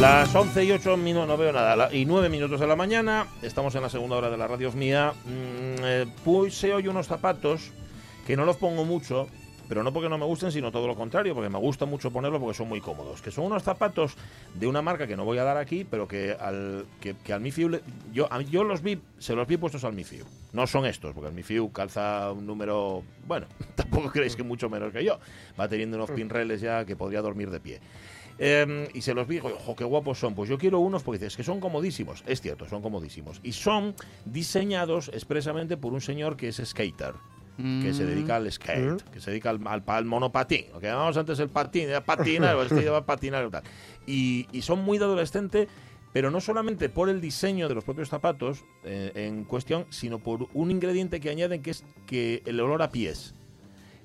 Las 0.00 0.32
11 0.32 0.64
y 0.64 0.70
8 0.72 0.96
minutos, 0.96 1.26
no 1.28 1.36
veo 1.36 1.52
nada, 1.52 1.92
y 1.92 2.04
9 2.04 2.28
minutos 2.28 2.60
de 2.60 2.68
la 2.68 2.76
mañana, 2.76 3.26
estamos 3.42 3.74
en 3.74 3.82
la 3.82 3.88
segunda 3.88 4.16
hora 4.16 4.30
de 4.30 4.36
la 4.36 4.46
radio 4.46 4.70
mía. 4.72 5.12
Mm, 5.24 5.82
eh, 5.82 6.06
puse 6.24 6.72
hoy 6.72 6.86
unos 6.86 7.08
zapatos 7.08 7.72
que 8.24 8.36
no 8.36 8.44
los 8.44 8.56
pongo 8.58 8.84
mucho, 8.84 9.26
pero 9.68 9.82
no 9.82 9.92
porque 9.92 10.08
no 10.08 10.16
me 10.16 10.24
gusten, 10.24 10.52
sino 10.52 10.70
todo 10.70 10.86
lo 10.86 10.94
contrario, 10.94 11.34
porque 11.34 11.48
me 11.50 11.58
gusta 11.58 11.84
mucho 11.84 12.12
ponerlos 12.12 12.40
porque 12.40 12.56
son 12.56 12.68
muy 12.68 12.80
cómodos. 12.80 13.20
Que 13.22 13.32
son 13.32 13.46
unos 13.46 13.64
zapatos 13.64 14.14
de 14.54 14.68
una 14.68 14.82
marca 14.82 15.08
que 15.08 15.16
no 15.16 15.24
voy 15.24 15.38
a 15.38 15.44
dar 15.44 15.56
aquí, 15.56 15.84
pero 15.84 16.06
que 16.06 16.30
al, 16.38 16.86
que, 17.00 17.16
que 17.16 17.32
al 17.32 17.40
Mifiu, 17.40 17.68
le- 17.68 17.82
yo, 18.12 18.32
a- 18.32 18.40
yo 18.42 18.62
los 18.62 18.82
vi, 18.82 19.00
se 19.18 19.34
los 19.34 19.48
vi 19.48 19.56
puestos 19.56 19.82
al 19.82 19.94
Mifiu. 19.94 20.24
No 20.52 20.68
son 20.68 20.86
estos, 20.86 21.12
porque 21.12 21.28
el 21.30 21.34
Mifiu 21.34 21.72
calza 21.72 22.30
un 22.30 22.46
número, 22.46 23.02
bueno, 23.26 23.46
tampoco 23.74 24.10
creéis 24.12 24.36
que 24.36 24.44
mucho 24.44 24.70
menos 24.70 24.92
que 24.92 25.02
yo. 25.04 25.18
Va 25.58 25.66
teniendo 25.68 25.96
unos 25.96 26.10
pinreles 26.12 26.60
ya 26.60 26.84
que 26.84 26.94
podría 26.94 27.20
dormir 27.20 27.50
de 27.50 27.58
pie. 27.58 27.80
Eh, 28.38 28.88
y 28.94 29.00
se 29.00 29.14
los 29.14 29.26
vi, 29.26 29.36
digo, 29.36 29.48
ojo, 29.54 29.74
qué 29.74 29.84
guapos 29.84 30.18
son. 30.18 30.34
Pues 30.34 30.48
yo 30.48 30.58
quiero 30.58 30.78
unos 30.80 31.02
porque 31.02 31.18
dices 31.18 31.36
que 31.36 31.42
son 31.44 31.60
comodísimos. 31.60 32.22
Es 32.26 32.40
cierto, 32.40 32.68
son 32.68 32.82
comodísimos. 32.82 33.40
Y 33.42 33.52
son 33.52 33.94
diseñados 34.24 35.08
expresamente 35.08 35.76
por 35.76 35.92
un 35.92 36.00
señor 36.00 36.36
que 36.36 36.48
es 36.48 36.62
skater. 36.64 37.14
Que 37.82 37.92
se 37.92 38.06
dedica 38.06 38.36
al 38.36 38.52
skate, 38.52 39.02
que 39.10 39.20
se 39.20 39.32
dedica 39.32 39.50
al, 39.50 39.58
al, 39.66 39.82
al 39.84 40.04
monopatín. 40.04 40.66
Lo 40.72 40.78
que 40.78 40.86
llamamos 40.86 41.16
antes 41.16 41.40
el 41.40 41.48
patín, 41.48 41.88
era 41.88 42.04
patinar, 42.04 42.54
o 42.54 42.62
este 42.62 42.80
lleva 42.82 43.04
patinar 43.04 43.44
y 43.44 43.50
tal. 43.50 43.62
Y, 44.06 44.46
y 44.52 44.62
son 44.62 44.84
muy 44.84 44.96
de 44.96 45.06
adolescente, 45.06 45.66
pero 46.12 46.30
no 46.30 46.40
solamente 46.40 46.88
por 46.88 47.08
el 47.08 47.20
diseño 47.20 47.68
de 47.68 47.74
los 47.74 47.82
propios 47.82 48.10
zapatos 48.10 48.64
eh, 48.84 49.10
en 49.16 49.42
cuestión, 49.42 49.86
sino 49.90 50.20
por 50.20 50.46
un 50.54 50.70
ingrediente 50.70 51.18
que 51.18 51.30
añaden 51.30 51.60
que 51.60 51.72
es 51.72 51.84
que 52.06 52.44
el 52.46 52.60
olor 52.60 52.80
a 52.80 52.92
pies 52.92 53.34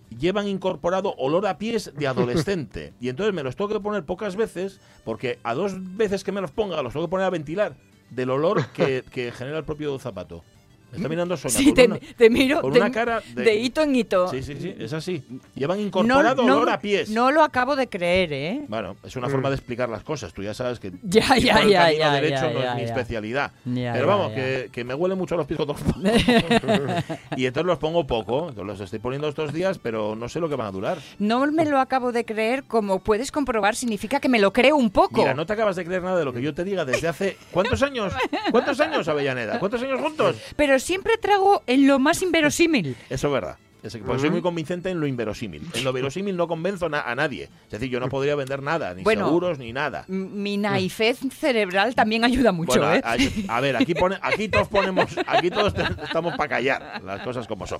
llevan 0.09 0.47
incorporado 0.47 1.15
olor 1.17 1.47
a 1.47 1.57
pies 1.57 1.91
de 1.95 2.07
adolescente. 2.07 2.93
y 3.01 3.09
entonces 3.09 3.33
me 3.33 3.43
los 3.43 3.55
tengo 3.55 3.69
que 3.69 3.79
poner 3.79 4.05
pocas 4.05 4.35
veces, 4.35 4.79
porque 5.03 5.39
a 5.43 5.53
dos 5.53 5.73
veces 5.97 6.23
que 6.23 6.31
me 6.31 6.41
los 6.41 6.51
ponga 6.51 6.81
los 6.81 6.93
tengo 6.93 7.07
que 7.07 7.11
poner 7.11 7.25
a 7.25 7.31
ventilar 7.31 7.75
del 8.09 8.29
olor 8.29 8.67
que, 8.67 9.03
que 9.11 9.31
genera 9.31 9.57
el 9.57 9.63
propio 9.63 9.97
zapato. 9.99 10.43
Me 10.93 10.97
está 10.97 11.09
mirando 11.09 11.35
Sonia. 11.37 11.57
Sí, 11.57 11.65
con 11.65 11.73
te, 11.75 11.85
una- 11.85 11.99
te 12.17 12.29
miro 12.29 12.61
con 12.61 12.71
una 12.71 12.91
cara 12.91 13.21
de- 13.33 13.43
de 13.43 13.55
hito 13.55 13.81
en 13.81 13.95
hito. 13.95 14.27
Sí, 14.29 14.43
sí, 14.43 14.55
sí, 14.59 14.75
es 14.77 14.93
así. 14.93 15.23
Llevan 15.55 15.79
incorporado 15.79 16.43
olor 16.43 16.69
a 16.69 16.79
pies. 16.79 17.09
No 17.09 17.31
lo 17.31 17.43
acabo 17.43 17.75
de 17.75 17.87
creer, 17.89 18.31
¿eh? 18.33 18.61
Bueno, 18.67 18.95
es 19.03 19.15
una 19.15 19.27
forma 19.29 19.49
de 19.49 19.55
explicar 19.55 19.89
las 19.89 20.03
cosas. 20.03 20.33
Tú 20.33 20.43
ya 20.43 20.53
sabes 20.53 20.79
que 20.79 20.91
Ya, 21.03 21.35
ya, 21.37 21.61
el 21.61 21.69
ya, 21.97 22.13
derecho 22.13 22.35
ya, 22.47 22.53
no 22.53 22.59
ya, 22.61 22.69
es 22.71 22.75
mi 22.77 22.81
especialidad. 22.83 23.51
Pero 23.65 24.07
vamos. 24.07 24.31
Que, 24.33 24.69
que 24.71 24.83
me 24.83 24.93
huele 24.93 25.15
mucho 25.15 25.35
los 25.35 25.45
pies 25.47 25.59
los 25.59 25.67
Y 27.37 27.45
entonces 27.45 27.65
los 27.67 27.77
pongo 27.79 28.05
poco. 28.05 28.51
Los 28.63 28.79
estoy 28.79 28.99
poniendo 28.99 29.27
estos 29.27 29.51
días, 29.53 29.79
pero 29.79 30.15
no 30.15 30.29
sé 30.29 30.39
lo 30.39 30.49
que 30.49 30.55
van 30.55 30.67
a 30.67 30.71
durar. 30.71 30.97
No 31.19 31.45
me 31.51 31.65
lo 31.65 31.79
acabo 31.79 32.11
de 32.11 32.25
creer, 32.25 32.63
como 32.65 32.99
puedes 32.99 33.31
comprobar, 33.31 33.75
significa 33.75 34.19
que 34.19 34.29
me 34.29 34.39
lo 34.39 34.53
creo 34.53 34.75
un 34.75 34.89
poco. 34.89 35.21
Mira, 35.21 35.33
no 35.33 35.45
te 35.45 35.53
acabas 35.53 35.75
de 35.75 35.85
creer 35.85 36.03
nada 36.03 36.17
de 36.19 36.25
lo 36.25 36.33
que 36.33 36.41
yo 36.41 36.53
te 36.53 36.63
diga 36.63 36.85
desde 36.85 37.07
hace... 37.07 37.37
¿Cuántos 37.51 37.81
años? 37.81 38.13
¿Cuántos 38.51 38.79
años, 38.79 39.07
Avellaneda? 39.07 39.59
¿Cuántos 39.59 39.81
años 39.81 39.99
juntos? 40.01 40.35
Pero 40.55 40.79
siempre 40.83 41.17
trago 41.17 41.63
en 41.67 41.87
lo 41.87 41.99
más 41.99 42.21
inverosímil. 42.21 42.95
Eso 43.09 43.27
es 43.27 43.33
verdad. 43.33 43.57
Es 43.83 43.97
porque 43.97 44.19
soy 44.21 44.29
muy 44.29 44.41
convincente 44.41 44.89
en 44.89 44.99
lo 44.99 45.07
inverosímil. 45.07 45.67
En 45.73 45.83
lo 45.83 45.91
verosímil 45.93 46.37
no 46.37 46.47
convenzo 46.47 46.87
na- 46.89 47.01
a 47.01 47.13
nadie. 47.15 47.49
Es 47.65 47.71
decir, 47.71 47.89
yo 47.89 47.99
no 47.99 48.07
podría 48.09 48.35
vender 48.35 48.61
nada, 48.63 48.93
ni 48.93 49.03
Bueno, 49.03 49.25
seguros, 49.25 49.59
ni 49.59 49.73
nada. 49.73 50.05
Mi 50.07 50.57
naifez 50.57 51.19
cerebral 51.31 51.93
también 51.95 52.23
ayuda 52.23 52.51
mucho, 52.51 52.79
Bueno, 52.79 52.93
¿eh? 52.93 53.01
a, 53.03 53.57
a 53.57 53.61
ver, 53.61 53.75
aquí, 53.75 53.93
pone, 53.93 54.17
aquí 54.21 54.47
todos 54.47 54.67
ponemos, 54.69 55.15
aquí 55.27 55.49
todos 55.49 55.73
estamos 56.03 56.35
para 56.37 56.49
callar 56.49 57.01
las 57.03 57.21
cosas 57.21 57.47
como 57.47 57.67
son. 57.67 57.79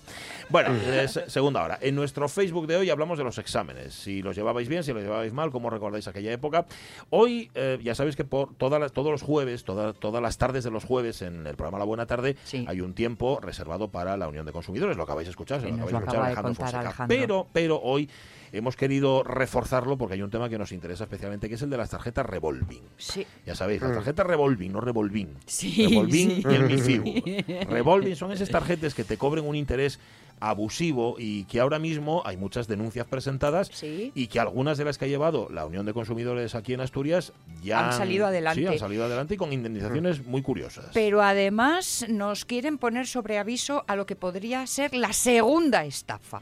Bueno, 0.49 0.69
eh, 0.75 1.07
se- 1.07 1.29
segunda 1.29 1.63
hora. 1.63 1.79
En 1.81 1.95
nuestro 1.95 2.27
Facebook 2.27 2.67
de 2.67 2.75
hoy 2.77 2.89
hablamos 2.89 3.17
de 3.17 3.23
los 3.23 3.37
exámenes. 3.37 3.93
Si 3.93 4.21
los 4.21 4.35
llevabais 4.35 4.67
bien, 4.67 4.83
si 4.83 4.91
los 4.93 5.01
llevabais 5.03 5.31
mal, 5.33 5.51
cómo 5.51 5.69
recordáis 5.69 6.07
aquella 6.07 6.31
época. 6.33 6.65
Hoy, 7.09 7.49
eh, 7.55 7.79
ya 7.81 7.95
sabéis 7.95 8.15
que 8.15 8.25
por 8.25 8.53
todas 8.55 8.79
las- 8.79 8.91
todos 8.91 9.11
los 9.11 9.21
jueves, 9.21 9.63
toda- 9.63 9.93
todas 9.93 10.21
las 10.21 10.37
tardes 10.37 10.63
de 10.63 10.71
los 10.71 10.83
jueves 10.83 11.21
en 11.21 11.47
el 11.47 11.55
programa 11.55 11.79
La 11.79 11.85
Buena 11.85 12.05
Tarde, 12.05 12.35
Sí. 12.43 12.65
hay 12.67 12.81
un 12.81 12.93
tiempo 12.93 13.39
reservado 13.41 13.87
para 13.89 14.17
la 14.17 14.27
Unión 14.27 14.45
de 14.45 14.51
Consumidores. 14.51 14.97
Lo 14.97 15.03
acabáis 15.03 15.27
de 15.27 15.31
escuchar, 15.31 15.61
se 15.61 15.67
lo 15.67 15.73
acabáis 15.75 15.92
lo 15.93 15.99
acaba 15.99 16.27
de 16.27 16.33
Alejandro 16.33 16.49
contar 16.49 16.65
Fonseca. 16.65 16.79
Alejandro. 16.79 17.17
Pero, 17.17 17.47
pero 17.53 17.81
hoy 17.81 18.09
hemos 18.53 18.75
querido 18.75 19.23
reforzarlo 19.23 19.97
porque 19.97 20.13
hay 20.13 20.21
un 20.21 20.29
tema 20.29 20.47
que 20.47 20.57
nos 20.57 20.71
interesa 20.71 21.05
especialmente, 21.05 21.49
que 21.49 21.55
es 21.55 21.61
el 21.61 21.69
de 21.69 21.77
las 21.77 21.89
tarjetas 21.89 22.25
revolving. 22.25 22.83
Sí. 22.97 23.25
Ya 23.45 23.55
sabéis, 23.55 23.81
las 23.81 23.93
tarjetas 23.93 24.25
revolving, 24.27 24.71
no 24.71 24.79
revolving. 24.79 25.37
Sí, 25.47 25.87
revolving 25.87 26.79
sí. 26.79 27.01
y 27.03 27.53
el 27.53 27.65
revolving 27.67 28.15
son 28.15 28.31
esas 28.31 28.49
tarjetas 28.49 28.93
que 28.93 29.03
te 29.03 29.17
cobren 29.17 29.45
un 29.45 29.55
interés 29.55 29.99
abusivo 30.39 31.15
y 31.17 31.45
que 31.45 31.59
ahora 31.59 31.79
mismo 31.79 32.21
hay 32.25 32.37
muchas 32.37 32.67
denuncias 32.67 33.05
presentadas 33.07 33.69
Sí. 33.73 34.11
y 34.15 34.27
que 34.27 34.39
algunas 34.39 34.77
de 34.77 34.85
las 34.85 34.97
que 34.97 35.05
ha 35.05 35.07
llevado 35.07 35.47
la 35.51 35.65
Unión 35.65 35.85
de 35.85 35.93
Consumidores 35.93 36.55
aquí 36.55 36.73
en 36.73 36.81
Asturias 36.81 37.33
ya 37.63 37.87
Han 37.87 37.93
salido 37.93 38.25
adelante. 38.27 38.61
Sí, 38.61 38.67
han 38.67 38.77
salido 38.79 39.05
adelante 39.05 39.35
y 39.35 39.37
con 39.37 39.53
indemnizaciones 39.53 40.25
muy 40.25 40.41
curiosas. 40.41 40.85
Pero 40.93 41.21
además 41.21 42.05
nos 42.09 42.45
quieren 42.45 42.77
poner 42.77 43.07
sobre 43.07 43.37
aviso 43.37 43.83
a 43.87 43.95
lo 43.95 44.05
que 44.05 44.15
podría 44.15 44.65
ser 44.67 44.93
la 44.93 45.13
segunda 45.13 45.85
estafa, 45.85 46.39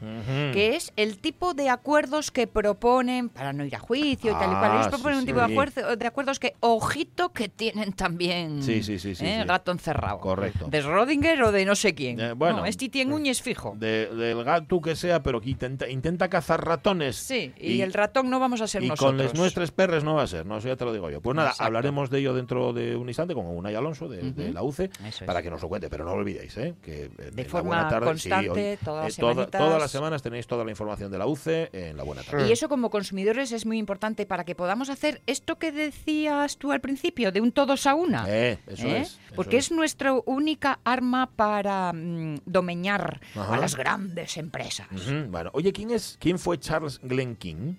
que 0.52 0.74
es 0.76 0.92
el 0.96 1.18
tipo 1.18 1.54
de 1.54 1.68
acuerdos 1.70 2.30
que 2.30 2.46
proponen 2.46 3.28
para 3.28 3.52
no 3.52 3.64
ir 3.64 3.74
a 3.76 3.78
juicio 3.78 4.32
y 4.32 4.34
tal 4.34 4.50
y 4.52 4.54
cual. 4.56 4.70
Ah, 4.72 4.74
Ellos 4.80 4.88
proponen 4.88 5.16
sí, 5.18 5.20
un 5.20 5.26
tipo 5.26 5.38
de, 5.38 5.44
acuerdo- 5.52 5.96
de 5.96 6.06
acuerdos 6.06 6.38
que, 6.40 6.54
ojito, 6.60 7.32
que 7.32 7.48
tienen 7.48 7.92
también 7.92 8.62
Sí, 8.62 8.82
sí, 8.82 8.98
sí, 8.98 9.14
sí, 9.14 9.24
¿eh? 9.24 9.44
gato 9.46 9.70
encerrado. 9.72 10.18
Correcto. 10.18 10.66
De 10.68 10.82
Schrödinger 10.82 11.40
o 11.44 11.52
de 11.52 11.64
no 11.64 11.74
sé 11.76 11.94
quién. 11.94 12.18
Eh, 12.20 12.32
bueno, 12.32 12.58
no, 12.58 12.66
este 12.66 12.88
tiene 12.88 13.14
uñes 13.14 13.42
fijo. 13.42 13.74
De- 13.82 14.06
del 14.14 14.44
gato 14.44 14.80
que 14.80 14.94
sea, 14.96 15.22
pero 15.22 15.40
que 15.40 15.50
intenta, 15.50 15.88
intenta 15.88 16.28
cazar 16.28 16.64
ratones. 16.64 17.16
Sí, 17.16 17.52
y, 17.58 17.80
el 17.80 17.92
ratón 17.92 18.30
no 18.30 18.38
vamos 18.40 18.60
a 18.60 18.66
ser 18.66 18.82
y 18.82 18.88
nosotros. 18.88 19.10
con 19.10 19.18
los 19.18 19.34
nuestros 19.34 19.70
perres 19.72 20.04
no 20.04 20.14
va 20.14 20.22
a 20.22 20.26
ser, 20.26 20.46
no, 20.46 20.58
eso 20.58 20.68
ya 20.68 20.76
te 20.76 20.84
lo 20.84 20.92
digo 20.92 21.10
yo. 21.10 21.20
Pues 21.20 21.34
nada, 21.36 21.48
Exacto. 21.50 21.64
hablaremos 21.66 22.10
de 22.10 22.18
ello 22.20 22.34
dentro 22.34 22.72
de 22.72 22.94
un 22.96 23.08
instante 23.08 23.34
con 23.34 23.46
Unai 23.46 23.74
Alonso 23.74 24.08
de, 24.08 24.18
de 24.32 24.44
Ujú. 24.44 24.52
la 24.52 24.62
UCE 24.62 24.84
Eso 24.84 25.06
es. 25.08 25.22
para 25.24 25.42
que 25.42 25.50
nos 25.50 25.60
lo 25.60 25.68
cuente, 25.68 25.88
pero 25.90 26.04
no 26.04 26.12
lo 26.14 26.18
olvidéis, 26.20 26.56
¿eh? 26.58 26.74
que 26.82 27.04
en 27.06 27.34
De 27.34 27.42
la 27.44 27.48
forma 27.48 27.68
Buena 27.68 27.88
tarde, 27.88 28.06
constante, 28.06 28.50
hoy, 28.50 28.78
todas 28.84 29.04
las 29.04 29.18
eh, 29.18 29.20
toda- 29.20 29.46
todas 29.46 29.80
las 29.80 29.90
semanas 29.90 30.22
tenéis 30.22 30.46
toda 30.46 30.64
la 30.64 30.70
información 30.70 31.10
de 31.10 31.18
la 31.18 31.26
UCE 31.26 31.70
en 31.72 31.96
la 31.96 32.04
Buena 32.04 32.22
tarde. 32.22 32.48
Y 32.48 32.52
eso 32.52 32.68
como 32.68 32.88
consumidores 32.90 33.50
es 33.52 33.66
muy 33.66 33.78
importante 33.78 34.26
para 34.26 34.44
que 34.44 34.54
podamos 34.54 34.90
hacer 34.90 35.22
esto 35.26 35.56
que 35.58 35.72
decías 35.72 36.56
tú 36.58 36.72
al 36.72 36.80
principio, 36.80 37.32
de 37.32 37.40
un 37.40 37.52
todos 37.52 37.86
a 37.86 37.94
una. 37.94 38.24
Eh, 38.28 38.58
eso 38.66 38.86
¿eh? 38.86 38.98
es. 39.00 39.08
eso 39.08 39.18
Porque 39.34 39.56
es. 39.58 39.66
es 39.66 39.72
nuestra 39.72 40.12
única 40.24 40.78
arma 40.84 41.30
para 41.34 41.92
mm, 41.92 42.36
domeñar 42.46 43.20
Ajá. 43.34 43.54
a 43.54 43.58
las 43.58 43.71
grandes 43.76 44.36
empresas. 44.36 44.86
Bueno, 45.28 45.50
oye, 45.54 45.72
¿quién 45.72 45.90
es 45.90 46.16
quién 46.20 46.38
fue 46.38 46.58
Charles 46.58 47.00
Glenn 47.02 47.36
King? 47.36 47.74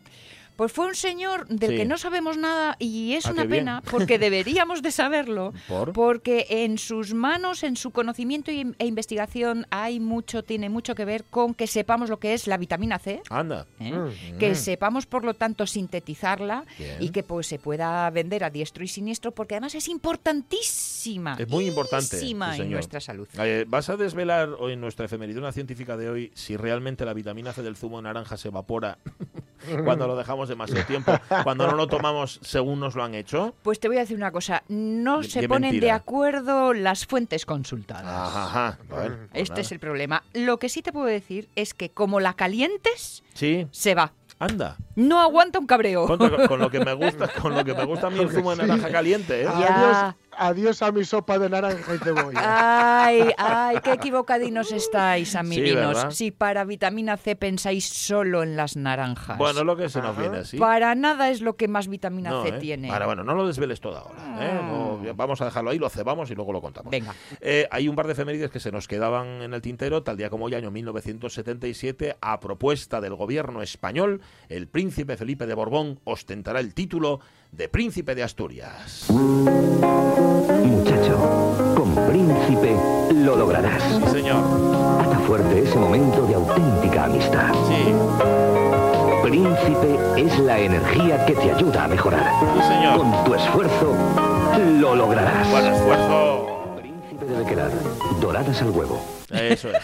Pues 0.55 0.71
fue 0.71 0.87
un 0.87 0.95
señor 0.95 1.47
del 1.47 1.71
Sí. 1.71 1.77
que 1.77 1.85
no 1.85 1.97
sabemos 1.97 2.37
nada 2.37 2.75
y 2.79 3.13
es 3.13 3.25
Ah, 3.25 3.31
una 3.31 3.43
bien. 3.45 3.61
pena 3.65 3.83
porque 3.89 4.19
deberíamos 4.19 4.81
de 4.81 4.91
saberlo. 4.91 5.53
¿Por? 5.67 5.93
Porque 5.93 6.45
en 6.49 6.77
sus 6.77 7.13
manos, 7.13 7.63
en 7.63 7.75
su 7.75 7.91
conocimiento 7.91 8.51
e 8.51 8.85
investigación 8.85 9.65
hay 9.71 9.99
mucho, 9.99 10.43
tiene 10.43 10.69
mucho 10.69 10.93
que 10.95 11.05
ver 11.05 11.23
con 11.23 11.53
que 11.53 11.67
sepamos 11.67 12.09
lo 12.09 12.19
que 12.19 12.33
es 12.33 12.47
la 12.47 12.57
vitamina 12.57 12.99
C. 12.99 13.21
Anda. 13.29 13.65
¿eh? 13.79 13.91
Mm. 13.93 14.37
que 14.37 14.55
sepamos 14.55 15.05
por 15.05 15.23
lo 15.25 15.33
tanto 15.33 15.65
sintetizarla 15.65 16.65
Bien. 16.77 16.97
y 16.99 17.09
que 17.09 17.23
pues 17.23 17.47
se 17.47 17.59
pueda 17.59 18.09
vender 18.09 18.43
a 18.43 18.49
diestro 18.49 18.83
y 18.83 18.87
siniestro 18.87 19.31
porque 19.31 19.55
además 19.55 19.75
es 19.75 19.87
importantísima 19.87 21.35
Es 21.39 21.47
muy 21.49 21.65
importante, 21.67 22.17
sí, 22.19 22.31
en 22.57 22.71
nuestra 22.71 22.99
salud 22.99 23.27
Eh, 23.39 23.65
¿Vas 23.67 23.89
a 23.89 23.97
desvelar 23.97 24.49
hoy 24.59 24.73
en 24.73 24.81
nuestra 24.81 25.05
efemeridona 25.05 25.51
científica 25.51 25.97
de 25.97 26.09
hoy 26.09 26.31
si 26.35 26.57
realmente 26.57 27.05
la 27.05 27.13
vitamina 27.13 27.53
C 27.53 27.61
del 27.61 27.75
zumo 27.75 27.97
de 27.97 28.03
naranja 28.03 28.37
se 28.37 28.49
evapora 28.49 28.97
cuando 29.85 30.07
lo 30.07 30.15
dejamos 30.15 30.42
demasiado 30.49 30.85
tiempo, 30.85 31.13
cuando 31.43 31.67
no 31.67 31.75
lo 31.75 31.87
tomamos 31.87 32.39
según 32.41 32.79
nos 32.79 32.95
lo 32.95 33.03
han 33.03 33.15
hecho? 33.15 33.53
pues 33.63 33.79
te 33.79 33.87
voy 33.87 33.97
a 33.97 34.01
decir 34.01 34.17
una 34.17 34.31
cosa. 34.31 34.63
No 34.67 35.23
se 35.23 35.47
ponen 35.47 35.79
de 35.79 35.91
acuerdo 35.91 36.73
las 36.73 37.05
fuentes 37.05 37.45
consultadas. 37.45 38.05
Ajá, 38.05 38.45
ajá. 38.45 38.79
Bueno, 38.89 39.15
pues 39.31 39.41
este 39.41 39.51
nada. 39.53 39.61
es 39.61 39.71
el 39.71 39.79
problema. 39.79 40.23
Lo 40.33 40.57
que 40.59 40.69
sí 40.69 40.81
te 40.81 40.91
puedo 40.91 41.05
decir 41.07 41.49
es 41.55 41.73
que 41.73 41.89
como 41.89 42.19
la 42.19 42.33
calientes 42.33 43.23
Sí, 43.33 43.67
se 43.71 43.95
va. 43.95 44.13
Anda. 44.39 44.75
no 44.95 45.21
aguanta 45.21 45.57
un 45.59 45.67
cabreo. 45.67 46.05
Con 46.05 46.59
lo 46.59 46.69
que 46.69 46.79
me 46.83 46.93
gusta, 46.93 47.29
con 47.29 47.55
lo 47.55 47.63
que 47.63 47.73
me 47.73 47.85
gusta 47.85 48.07
a 48.07 48.09
mí 48.09 48.19
el 48.19 48.29
zumo 48.29 48.51
de 48.55 48.57
naranja 48.67 48.89
caliente, 48.91 49.43
¿eh? 49.43 49.45
ya 49.45 50.17
adiós 50.37 50.81
a 50.81 50.91
mi 50.91 51.03
sopa 51.03 51.37
de 51.39 51.49
naranja 51.49 51.95
y 51.95 51.97
cebolla. 51.99 53.03
Ay, 53.03 53.31
ay, 53.37 53.77
qué 53.83 53.93
equivocadinos 53.93 54.71
estáis, 54.71 55.35
amiguinos. 55.35 55.95
¿verdad? 55.95 56.11
si 56.11 56.31
para 56.31 56.63
vitamina 56.65 57.17
C 57.17 57.35
pensáis 57.35 57.87
solo 57.87 58.43
en 58.43 58.55
las 58.55 58.75
naranjas. 58.75 59.37
Bueno, 59.37 59.63
lo 59.63 59.75
que 59.75 59.89
se 59.89 59.99
nos 59.99 60.11
Ajá. 60.11 60.21
viene 60.21 60.37
así. 60.39 60.57
Para 60.57 60.95
nada 60.95 61.29
es 61.29 61.41
lo 61.41 61.55
que 61.55 61.67
más 61.67 61.87
vitamina 61.87 62.29
No, 62.29 62.43
C 62.43 62.49
¿eh? 62.49 62.59
tiene. 62.59 62.91
Ahora, 62.91 63.05
bueno, 63.05 63.23
no 63.23 63.33
lo 63.35 63.47
desveles 63.47 63.79
todo 63.81 63.97
ahora. 63.97 64.21
¿eh? 64.39 64.53
No, 64.63 65.03
ya 65.03 65.13
vamos 65.13 65.41
a 65.41 65.45
dejarlo 65.45 65.69
ahí, 65.71 65.79
lo 65.79 65.89
cebamos 65.89 66.29
y 66.31 66.35
luego 66.35 66.53
lo 66.53 66.61
contamos. 66.61 66.91
Venga. 66.91 67.13
Eh, 67.41 67.67
hay 67.71 67.87
un 67.87 67.95
par 67.95 68.07
de 68.07 68.13
efemérides 68.13 68.51
que 68.51 68.59
se 68.59 68.71
nos 68.71 68.87
quedaban 68.87 69.41
en 69.41 69.53
el 69.53 69.61
tintero, 69.61 70.03
tal 70.03 70.17
día 70.17 70.29
como 70.29 70.45
hoy, 70.45 70.55
año 70.55 70.71
1977, 70.71 72.17
a 72.21 72.39
propuesta 72.39 73.01
del 73.01 73.15
gobierno 73.15 73.61
español, 73.61 74.21
el 74.49 74.67
príncipe 74.67 75.17
Felipe 75.17 75.45
de 75.45 75.53
Borbón 75.53 75.99
ostentará 76.03 76.59
el 76.59 76.73
título 76.73 77.19
de 77.51 77.69
príncipe 77.69 78.15
de 78.15 78.23
Asturias. 78.23 79.07
Muchacho, 80.17 81.17
con 81.75 81.95
Príncipe 82.07 82.75
lo 83.13 83.35
lograrás. 83.35 83.81
Sí, 83.83 84.01
señor. 84.11 84.43
Ata 85.01 85.19
fuerte 85.19 85.63
ese 85.63 85.77
momento 85.77 86.25
de 86.27 86.35
auténtica 86.35 87.05
amistad. 87.05 87.53
Sí, 87.67 87.93
Príncipe 89.23 89.97
es 90.17 90.37
la 90.39 90.59
energía 90.59 91.25
que 91.25 91.33
te 91.33 91.51
ayuda 91.51 91.85
a 91.85 91.87
mejorar. 91.87 92.31
sí, 92.55 92.61
señor. 92.73 92.97
Con 92.97 93.23
tu 93.23 93.33
esfuerzo 93.35 93.93
lo 94.79 94.95
lograrás. 94.95 95.49
Buen 95.49 95.65
esfuerzo. 95.67 96.75
Príncipe 96.77 97.25
debe 97.25 97.45
quedar 97.45 97.71
doradas 98.21 98.61
al 98.61 98.69
huevo. 98.69 98.99
Eso 99.31 99.69
es. 99.69 99.77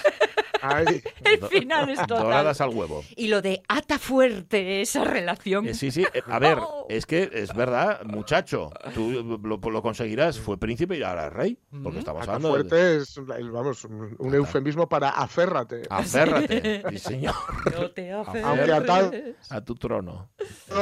Ay, 0.62 1.02
El 1.24 1.42
final 1.48 1.90
es 1.90 2.00
total. 2.06 2.24
Doradas 2.24 2.62
al 2.62 2.70
huevo. 2.70 3.04
Y 3.16 3.28
lo 3.28 3.42
de 3.42 3.62
ata 3.68 4.00
fuerte 4.00 4.82
esa 4.82 5.04
relación. 5.04 5.68
Eh, 5.68 5.74
sí, 5.74 5.92
sí. 5.92 6.06
eh, 6.14 6.22
a 6.28 6.40
ver, 6.40 6.60
es 6.90 7.06
que 7.06 7.30
es 7.34 7.54
verdad, 7.54 8.04
muchacho. 8.04 8.70
Tú 8.94 9.40
lo, 9.44 9.58
lo 9.58 9.82
conseguirás. 9.82 10.40
Fue 10.40 10.58
príncipe 10.58 10.98
y 10.98 11.04
ahora 11.04 11.28
es 11.28 11.34
rey. 11.34 11.60
Porque 11.84 12.00
estamos 12.00 12.24
Ata 12.24 12.34
hablando 12.36 12.58
de... 12.58 12.64
fuerte 12.66 12.98
es, 12.98 13.20
vamos, 13.52 13.86
un 13.86 14.16
un 14.20 14.36
eufemismo 14.36 14.88
para 14.88 15.10
aférrate. 15.10 15.84
Aférrate. 15.90 16.84
Sí, 16.92 16.98
señor. 17.10 17.34
No 17.74 17.92
te 17.92 18.12
Aunque 18.12 18.72
atado, 18.72 19.12
A 19.50 19.62
tu 19.62 19.76
trono. 19.76 20.30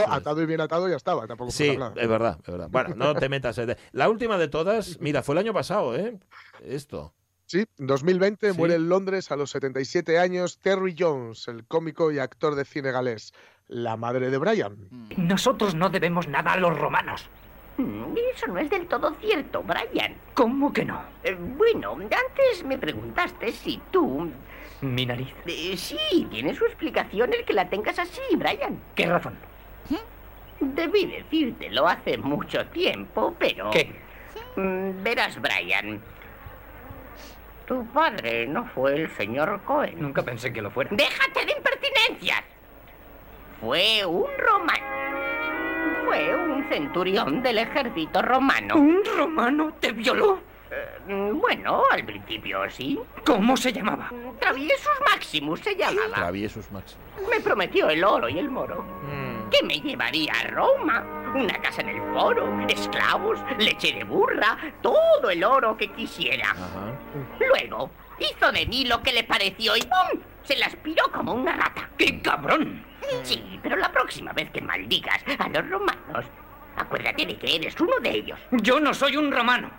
atado 0.08 0.42
y 0.42 0.46
bien 0.46 0.62
atado 0.62 0.90
ya 0.90 0.96
estaba, 0.96 1.28
tampoco 1.28 1.52
Sí, 1.52 1.70
es 1.96 2.08
verdad, 2.08 2.38
es 2.44 2.52
verdad. 2.52 2.70
Bueno, 2.70 2.96
no 2.96 3.16
te 3.16 3.30
metas. 3.30 3.60
La 3.92 4.10
última 4.10 4.38
de 4.38 4.48
todas, 4.48 5.00
mira, 5.00 5.24
fue 5.24 5.34
el 5.36 5.40
año 5.40 5.54
pasado, 5.54 5.96
¿eh? 5.96 6.20
Esto. 6.64 7.14
Sí, 7.48 7.66
en 7.80 7.88
2020 7.88 8.52
Sí. 8.52 8.58
muere 8.58 8.76
en 8.76 8.90
Londres 8.90 9.32
a 9.32 9.38
los 9.38 9.52
77 9.52 10.20
años 10.20 10.60
Terry 10.60 10.94
Jones, 10.98 11.48
el 11.48 11.66
cómico 11.66 12.12
y 12.12 12.20
actor 12.20 12.56
de 12.56 12.66
cine 12.66 12.92
galés, 12.92 13.34
la 13.70 13.96
madre 13.96 14.30
de 14.30 14.38
Brian. 14.38 14.76
Nosotros 15.16 15.74
no 15.74 15.90
debemos 15.90 16.28
nada 16.28 16.52
a 16.54 16.58
los 16.58 16.78
romanos. 16.78 17.30
Mm, 17.78 18.16
Eso 18.36 18.48
no 18.48 18.60
es 18.60 18.70
del 18.70 18.88
todo 18.88 19.16
cierto, 19.22 19.64
Brian. 19.64 20.16
¿Cómo 20.34 20.74
que 20.74 20.84
no? 20.84 21.02
Eh, 21.24 21.36
bueno, 21.40 21.94
antes 21.94 22.66
me 22.66 22.78
preguntaste 22.78 23.52
si 23.54 23.82
tú... 23.92 24.30
Mi 24.82 25.06
nariz. 25.06 25.34
eh, 25.46 25.76
sí, 25.78 26.28
tiene 26.30 26.54
su 26.54 26.66
explicación 26.66 27.34
el 27.34 27.46
que 27.46 27.54
la 27.54 27.70
tengas 27.70 27.98
así, 27.98 28.22
Brian. 28.36 28.78
¿Qué 28.94 29.06
razón? 29.06 29.36
Debí 30.60 31.06
decírtelo 31.06 31.88
hace 31.88 32.18
mucho 32.18 32.66
tiempo, 32.68 33.34
pero... 33.40 33.70
¿Qué? 33.72 33.92
Mm, 34.56 35.04
Verás, 35.04 35.40
Brian. 35.40 36.02
Tu 37.68 37.86
padre 37.88 38.48
no 38.48 38.66
fue 38.66 38.96
el 38.96 39.10
señor 39.12 39.62
Cohen. 39.66 40.02
Nunca 40.02 40.24
pensé 40.24 40.54
que 40.54 40.62
lo 40.62 40.72
fuera. 40.72 40.90
¡Déjate 40.94 41.46
de 41.46 41.52
impertinencias! 41.52 42.42
Fue 43.60 44.06
un 44.06 44.30
romano. 44.38 44.86
Fue 46.06 46.34
un 46.34 46.70
centurión 46.70 47.44
del 47.44 47.58
ejército 47.58 48.22
romano. 48.22 48.76
¿Un 48.76 49.04
romano 49.18 49.74
te 49.82 49.92
violó? 49.92 50.40
Eh, 50.72 51.32
bueno, 51.34 51.84
al 51.92 52.06
principio 52.06 52.70
sí. 52.70 52.98
¿Cómo 53.26 53.58
se 53.58 53.74
llamaba? 53.74 54.12
Traviesus 54.40 55.00
Maximus 55.12 55.60
se 55.60 55.76
llamaba. 55.76 56.16
Traviesus 56.16 56.72
Max. 56.72 56.96
Me 57.30 57.42
prometió 57.42 57.90
el 57.90 58.04
oro 58.04 58.30
y 58.30 58.40
el 58.40 58.50
moro. 58.50 58.84
Mm. 58.84 59.50
Que 59.50 59.64
me 59.64 59.80
llevaría 59.82 60.32
a 60.32 60.48
Roma. 60.48 61.17
Una 61.36 61.62
casa 61.62 61.82
en 61.82 61.90
el 61.90 62.14
foro, 62.14 62.66
esclavos, 62.68 63.40
leche 63.60 63.94
de 63.94 64.04
burra, 64.04 64.58
todo 64.82 65.30
el 65.30 65.44
oro 65.44 65.78
que 65.78 65.92
quisiera. 65.92 66.56
Luego, 67.40 67.92
hizo 68.20 68.52
de 68.52 68.66
mí 68.66 68.86
lo 68.86 69.02
que 69.02 69.14
le 69.14 69.24
pareció 69.24 69.76
y 69.76 69.82
¡pum! 69.82 70.22
Se 70.44 70.58
la 70.58 70.68
aspiró 70.68 71.12
como 71.12 71.34
una 71.34 71.56
rata. 71.56 71.90
¡Qué 71.98 72.22
cabrón! 72.22 72.84
Sí, 73.24 73.60
pero 73.62 73.76
la 73.76 73.92
próxima 73.92 74.34
vez 74.34 74.50
que 74.52 74.62
maldigas 74.62 75.24
a 75.38 75.50
los 75.50 75.70
romanos, 75.70 76.26
acuérdate 76.76 77.26
de 77.26 77.38
que 77.38 77.56
eres 77.56 77.80
uno 77.80 78.00
de 78.02 78.10
ellos. 78.10 78.40
Yo 78.52 78.80
no 78.80 78.94
soy 78.94 79.18
un 79.18 79.32
romano. 79.32 79.70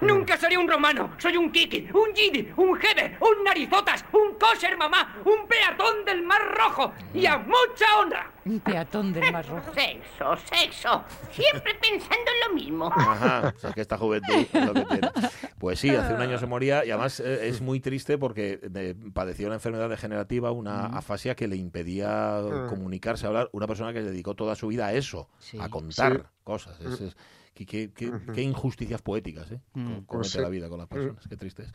Nunca 0.00 0.36
seré 0.36 0.58
un 0.58 0.68
romano. 0.68 1.12
Soy 1.18 1.36
un 1.36 1.50
kiki, 1.50 1.88
un 1.94 2.14
gidi, 2.14 2.52
un 2.56 2.74
jebe, 2.76 3.16
un 3.20 3.44
narizotas, 3.44 4.04
un 4.12 4.34
kosher 4.38 4.76
mamá, 4.76 5.16
un 5.24 5.46
peatón 5.48 6.04
del 6.04 6.22
Mar 6.22 6.42
Rojo. 6.56 6.92
Y 7.14 7.24
a 7.26 7.38
mucha 7.38 7.86
honra. 7.98 8.30
Un 8.44 8.60
peatón 8.60 9.12
del 9.12 9.32
Mar 9.32 9.46
Rojo. 9.48 9.72
Sexo, 9.72 10.36
sexo. 10.52 11.04
Siempre 11.30 11.74
pensando 11.76 12.16
en 12.30 12.48
lo 12.48 12.54
mismo. 12.54 12.86
Ajá, 12.94 13.54
o 13.56 13.58
sea, 13.58 13.72
que 13.72 13.80
esta 13.80 13.96
juventud 13.96 14.34
es 14.52 14.66
lo 14.66 14.74
que 14.74 14.84
tiene. 14.84 15.10
Pues 15.58 15.78
sí, 15.78 15.90
hace 15.90 16.12
un 16.12 16.20
año 16.20 16.38
se 16.38 16.46
moría 16.46 16.84
y 16.84 16.90
además 16.90 17.20
eh, 17.20 17.48
es 17.48 17.60
muy 17.62 17.80
triste 17.80 18.18
porque 18.18 18.60
eh, 18.74 18.94
padeció 19.14 19.46
una 19.46 19.54
enfermedad 19.56 19.88
degenerativa, 19.88 20.50
una 20.50 20.86
afasia 20.86 21.34
que 21.34 21.48
le 21.48 21.56
impedía 21.56 22.40
Mm. 22.44 22.68
comunicarse, 22.68 23.26
hablar. 23.26 23.48
Una 23.52 23.66
persona 23.66 23.92
que 23.92 24.02
dedicó 24.02 24.34
toda 24.34 24.54
su 24.56 24.66
vida 24.68 24.86
a 24.86 24.92
eso, 24.92 25.28
Sí. 25.38 25.58
a 25.60 25.68
contar 25.70 26.12
Sí. 26.16 26.22
cosas. 26.42 26.78
Es- 26.80 27.00
es- 27.00 27.16
qué, 27.54 27.64
qué- 27.66 27.90
qué- 27.94 28.10
qué 28.34 28.42
injusticias 28.42 29.00
poéticas, 29.00 29.50
¿eh? 29.52 29.60
Mm. 29.74 29.84
Comete 29.84 30.06
Pues 30.08 30.30
sí. 30.30 30.38
la 30.38 30.48
vida 30.48 30.68
con 30.68 30.78
las 30.78 30.88
personas, 30.88 31.24
qué 31.28 31.36
triste 31.36 31.62
es. 31.62 31.72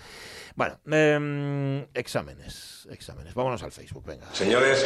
Bueno, 0.56 0.78
em, 0.92 1.86
exámenes, 1.94 2.88
exámenes. 2.92 3.34
Vámonos 3.34 3.64
al 3.64 3.72
Facebook, 3.72 4.06
venga. 4.06 4.26
Señores, 4.34 4.86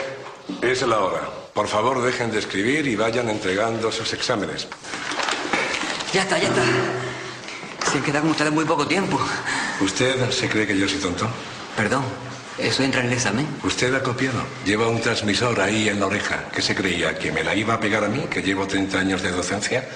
es 0.61 0.81
la 0.87 0.99
hora. 0.99 1.21
Por 1.53 1.67
favor, 1.67 2.01
dejen 2.01 2.31
de 2.31 2.39
escribir 2.39 2.87
y 2.87 2.95
vayan 2.95 3.29
entregando 3.29 3.91
sus 3.91 4.13
exámenes. 4.13 4.67
Ya 6.13 6.21
está, 6.23 6.37
ya 6.37 6.47
está. 6.47 6.63
Se 7.91 7.99
queda 8.01 8.21
con 8.21 8.29
ustedes 8.31 8.51
muy 8.51 8.65
poco 8.65 8.87
tiempo. 8.87 9.19
¿Usted 9.81 10.29
se 10.29 10.47
cree 10.47 10.65
que 10.67 10.77
yo 10.77 10.87
soy 10.87 10.99
tonto? 10.99 11.27
Perdón, 11.75 12.03
¿eso 12.57 12.83
entra 12.83 13.01
en 13.01 13.07
el 13.07 13.13
examen? 13.13 13.47
Usted 13.63 13.93
ha 13.95 14.03
copiado. 14.03 14.43
Lleva 14.65 14.87
un 14.87 15.01
transmisor 15.01 15.59
ahí 15.59 15.89
en 15.89 15.99
la 15.99 16.05
oreja. 16.05 16.45
¿Qué 16.53 16.61
se 16.61 16.75
creía? 16.75 17.17
¿Que 17.17 17.31
me 17.31 17.43
la 17.43 17.55
iba 17.55 17.73
a 17.73 17.79
pegar 17.79 18.03
a 18.03 18.09
mí, 18.09 18.21
que 18.29 18.41
llevo 18.43 18.67
30 18.67 18.99
años 18.99 19.21
de 19.23 19.31
docencia? 19.31 19.87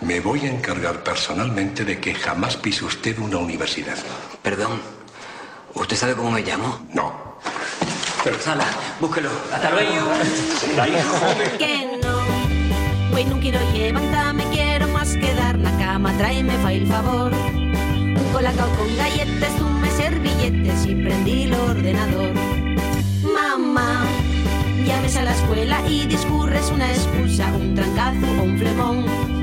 Me 0.00 0.20
voy 0.20 0.46
a 0.46 0.50
encargar 0.50 1.02
personalmente 1.02 1.84
de 1.84 1.98
que 1.98 2.14
jamás 2.14 2.56
pise 2.56 2.84
usted 2.84 3.18
una 3.18 3.38
universidad. 3.38 3.96
Perdón. 4.42 4.80
¿Usted 5.74 5.96
sabe 5.96 6.14
cómo 6.14 6.30
me 6.30 6.42
llamo? 6.42 6.86
No. 6.94 7.12
Sala, 8.40 8.64
búsquelo. 9.00 9.30
Hasta 9.52 9.70
luego. 9.70 10.06
que 11.58 11.98
no. 12.02 13.16
Hoy 13.16 13.24
no 13.24 13.40
quiero 13.40 13.58
levantarme, 13.72 14.44
quiero 14.52 14.86
más 14.88 15.14
que 15.14 15.34
dar 15.34 15.58
la 15.58 15.76
cama. 15.78 16.12
Tráeme 16.16 16.56
fa 16.58 16.72
el 16.72 16.86
favor. 16.86 17.32
Un 17.32 18.30
colacao 18.32 18.68
con 18.76 18.96
galletas, 18.96 19.60
un 19.60 19.80
me 19.80 19.90
servillete 19.90 20.72
y 20.90 20.94
prendí 20.94 21.42
el 21.44 21.54
ordenador. 21.54 22.32
Mamá, 23.22 24.04
llames 24.86 25.16
a 25.16 25.22
la 25.22 25.32
escuela 25.32 25.80
y 25.88 26.06
discurres 26.06 26.70
una 26.70 26.88
excusa, 26.90 27.46
un 27.48 27.74
trancazo 27.74 28.26
o 28.26 28.42
un 28.44 28.58
flemón. 28.58 29.37